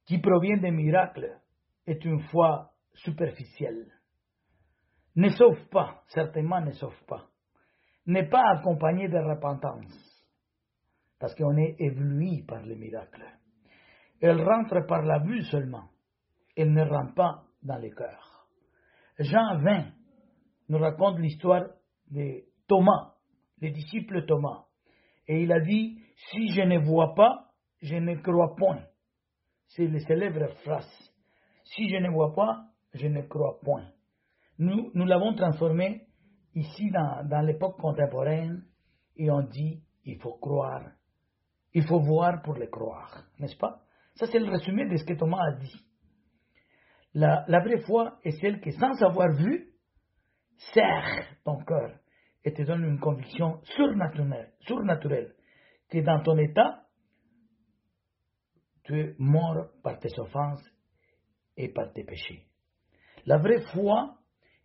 qui 0.06 0.18
provient 0.20 0.62
des 0.62 0.72
miracles 0.72 1.42
est 1.86 2.06
une 2.06 2.22
foi 2.30 2.72
superficielle. 2.94 3.92
Ne 5.18 5.28
sauve 5.28 5.68
pas, 5.68 6.04
certainement 6.08 6.62
ne 6.62 6.72
sauve 6.72 7.04
pas. 7.06 7.28
N'est 8.06 8.30
pas 8.30 8.44
accompagnée 8.56 9.10
de 9.10 9.18
repentance, 9.18 10.26
parce 11.20 11.36
qu'on 11.36 11.58
est 11.58 11.76
ébloui 11.80 12.44
par 12.44 12.62
les 12.62 12.78
miracles. 12.78 13.26
Elle 14.22 14.42
rentre 14.42 14.86
par 14.88 15.04
la 15.04 15.20
vue 15.20 15.44
seulement. 15.44 15.90
Elle 16.56 16.74
ne 16.74 16.84
rentre 16.84 17.14
pas 17.14 17.44
dans 17.62 17.78
le 17.78 17.90
cœur. 17.90 18.48
Jean 19.20 19.58
20 19.60 19.86
nous 20.70 20.78
raconte 20.80 21.20
l'histoire 21.20 21.66
de 22.10 22.44
Thomas, 22.68 23.14
le 23.62 23.70
disciple 23.72 24.26
Thomas. 24.26 24.66
Et 25.28 25.44
il 25.44 25.52
a 25.52 25.60
dit, 25.60 26.00
si 26.32 26.50
je 26.50 26.62
ne 26.62 26.80
vois 26.80 27.14
pas, 27.16 27.52
je 27.82 27.96
ne 27.96 28.16
crois 28.16 28.56
point. 28.56 28.84
C'est 29.68 29.88
le 29.88 30.00
célèbre 30.00 30.48
phrase. 30.64 31.12
Si 31.64 31.90
je 31.90 31.98
ne 31.98 32.10
vois 32.10 32.34
pas, 32.34 32.66
je 32.94 33.08
ne 33.08 33.22
crois 33.24 33.60
point. 33.62 33.90
Nous, 34.58 34.92
nous 34.94 35.06
l'avons 35.06 35.36
transformé 35.36 36.08
ici 36.56 36.90
dans, 36.92 37.28
dans 37.28 37.42
l'époque 37.42 37.78
contemporaine 37.78 38.64
et 39.16 39.30
on 39.30 39.42
dit, 39.44 39.84
il 40.06 40.18
faut 40.20 40.38
croire. 40.38 40.84
Il 41.74 41.86
faut 41.86 42.00
voir 42.00 42.42
pour 42.42 42.56
le 42.56 42.68
croire, 42.68 43.26
n'est-ce 43.40 43.58
pas? 43.58 43.82
Ça, 44.18 44.26
c'est 44.28 44.40
le 44.40 44.50
résumé 44.50 44.88
de 44.88 44.98
ce 44.98 45.06
que 45.06 45.14
Thomas 45.14 45.44
a 45.48 45.52
dit. 45.60 45.86
La, 47.14 47.46
vraie 47.48 47.82
foi 47.82 48.20
est 48.24 48.40
celle 48.42 48.60
qui, 48.62 48.72
sans 48.72 49.02
avoir 49.04 49.32
vu, 49.36 49.70
serre 50.74 51.26
ton 51.44 51.58
cœur 51.64 52.00
et 52.44 52.52
te 52.52 52.64
donne 52.64 52.84
une 52.84 53.00
conviction 53.00 53.62
surnaturelle, 53.64 54.54
surnaturelle 54.62 55.36
que 55.90 56.00
dans 56.00 56.22
ton 56.24 56.38
état, 56.38 56.84
tu 58.84 59.00
es 59.00 59.16
mort 59.20 59.68
par 59.84 60.00
tes 60.00 60.20
offenses 60.20 60.64
et 61.56 61.70
par 61.70 61.92
tes 61.94 62.04
péchés. 62.04 62.44
La 63.26 63.38
vraie 63.38 63.62
foi 63.74 64.18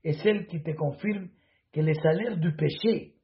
est 0.05 0.23
celle 0.23 0.47
qui 0.47 0.63
te 0.63 0.71
confirme 0.73 1.29
que 1.73 1.81
le 1.81 1.95
salaire 1.95 2.39
du 2.39 2.55
péché 2.55 3.17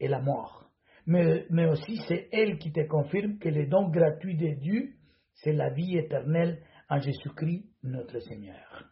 est 0.00 0.08
la 0.08 0.20
mort. 0.20 0.70
Mais, 1.06 1.46
mais 1.50 1.66
aussi 1.66 1.98
c'est 2.08 2.28
elle 2.32 2.58
qui 2.58 2.72
te 2.72 2.86
confirme 2.86 3.38
que 3.38 3.48
le 3.48 3.66
don 3.66 3.88
gratuit 3.90 4.36
de 4.36 4.54
Dieu 4.60 4.95
c'est 5.36 5.52
la 5.52 5.70
vie 5.70 5.96
éternelle 5.96 6.62
en 6.88 6.98
Jésus-Christ 6.98 7.64
notre 7.82 8.18
Seigneur. 8.20 8.84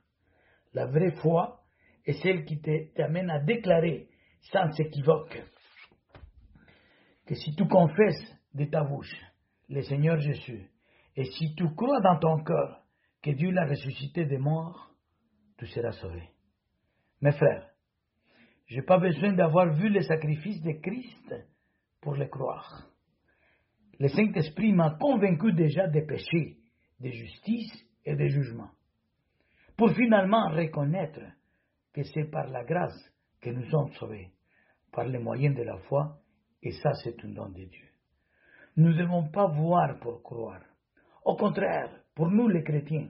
La 0.72 0.86
vraie 0.86 1.12
foi 1.12 1.62
est 2.04 2.20
celle 2.22 2.44
qui 2.44 2.60
t'amène 2.94 3.30
à 3.30 3.40
déclarer 3.40 4.08
sans 4.52 4.68
équivoque 4.78 5.42
que 7.26 7.34
si 7.34 7.54
tu 7.54 7.66
confesses 7.66 8.36
de 8.52 8.64
ta 8.66 8.84
bouche 8.84 9.14
le 9.68 9.82
Seigneur 9.82 10.18
Jésus 10.18 10.70
et 11.16 11.24
si 11.24 11.54
tu 11.54 11.74
crois 11.74 12.00
dans 12.00 12.18
ton 12.18 12.42
cœur 12.44 12.82
que 13.22 13.30
Dieu 13.30 13.50
l'a 13.50 13.66
ressuscité 13.66 14.26
des 14.26 14.36
morts, 14.36 14.90
tu 15.56 15.66
seras 15.66 15.92
sauvé. 15.92 16.28
Mes 17.22 17.32
frères, 17.32 17.70
je 18.66 18.76
n'ai 18.76 18.82
pas 18.82 18.98
besoin 18.98 19.32
d'avoir 19.32 19.72
vu 19.72 19.88
le 19.88 20.02
sacrifice 20.02 20.60
de 20.62 20.72
Christ 20.72 21.34
pour 22.02 22.14
le 22.14 22.26
croire 22.26 22.93
le 23.98 24.08
Saint-Esprit 24.08 24.72
m'a 24.72 24.96
convaincu 25.00 25.52
déjà 25.52 25.86
des 25.88 26.02
péchés, 26.02 26.58
de 27.00 27.10
justice 27.10 27.72
et 28.04 28.16
de 28.16 28.26
jugement, 28.26 28.70
pour 29.76 29.90
finalement 29.92 30.48
reconnaître 30.50 31.20
que 31.92 32.02
c'est 32.02 32.30
par 32.30 32.48
la 32.48 32.64
grâce 32.64 32.98
que 33.40 33.50
nous 33.50 33.68
sommes 33.70 33.92
sauvés, 33.94 34.30
par 34.92 35.06
les 35.06 35.18
moyens 35.18 35.56
de 35.56 35.62
la 35.62 35.78
foi, 35.78 36.18
et 36.62 36.72
ça 36.72 36.92
c'est 37.02 37.24
un 37.24 37.28
don 37.28 37.48
de 37.48 37.64
Dieu. 37.64 37.88
Nous 38.76 38.88
ne 38.88 38.98
devons 38.98 39.28
pas 39.28 39.46
voir 39.46 39.98
pour 40.00 40.22
croire. 40.22 40.62
Au 41.24 41.36
contraire, 41.36 41.90
pour 42.14 42.30
nous 42.30 42.48
les 42.48 42.62
chrétiens, 42.62 43.08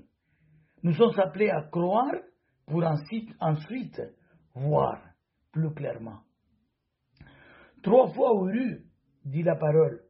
nous 0.83 0.93
sommes 0.93 1.19
appelés 1.19 1.51
à 1.51 1.63
croire 1.63 2.15
pour 2.67 2.85
ensuite, 2.85 4.01
voir 4.55 5.03
plus 5.53 5.73
clairement. 5.73 6.21
Trois 7.83 8.13
fois 8.13 8.31
heureux, 8.31 8.83
dit 9.25 9.43
la 9.43 9.57
parole, 9.57 10.04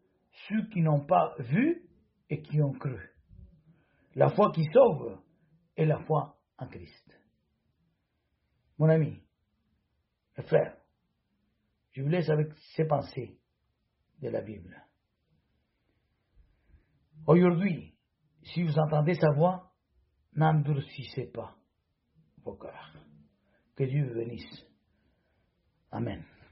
ceux 0.48 0.66
qui 0.68 0.80
n'ont 0.80 1.04
pas 1.04 1.34
vu 1.38 1.88
et 2.28 2.42
qui 2.42 2.60
ont 2.60 2.72
cru. 2.72 2.98
La 4.14 4.30
foi 4.30 4.52
qui 4.52 4.64
sauve 4.72 5.18
est 5.76 5.86
la 5.86 5.98
foi 6.04 6.38
en 6.58 6.68
Christ. 6.68 7.20
Mon 8.78 8.88
ami, 8.88 9.20
mes 10.36 10.44
frère, 10.44 10.76
Je 11.92 12.02
vous 12.02 12.08
laisse 12.08 12.28
avec 12.28 12.52
ces 12.74 12.86
pensées 12.86 13.38
de 14.20 14.28
la 14.28 14.40
Bible. 14.40 14.84
Aujourd'hui, 17.26 17.94
si 18.42 18.62
vous 18.62 18.78
entendez 18.78 19.14
sa 19.14 19.30
voix, 19.30 19.72
n'endurcissez 20.34 21.26
pas 21.26 21.56
vos 22.44 22.56
cœurs. 22.56 22.96
Que 23.76 23.84
Dieu 23.84 24.06
vous 24.08 24.14
bénisse. 24.14 24.66
Amen. 25.90 26.24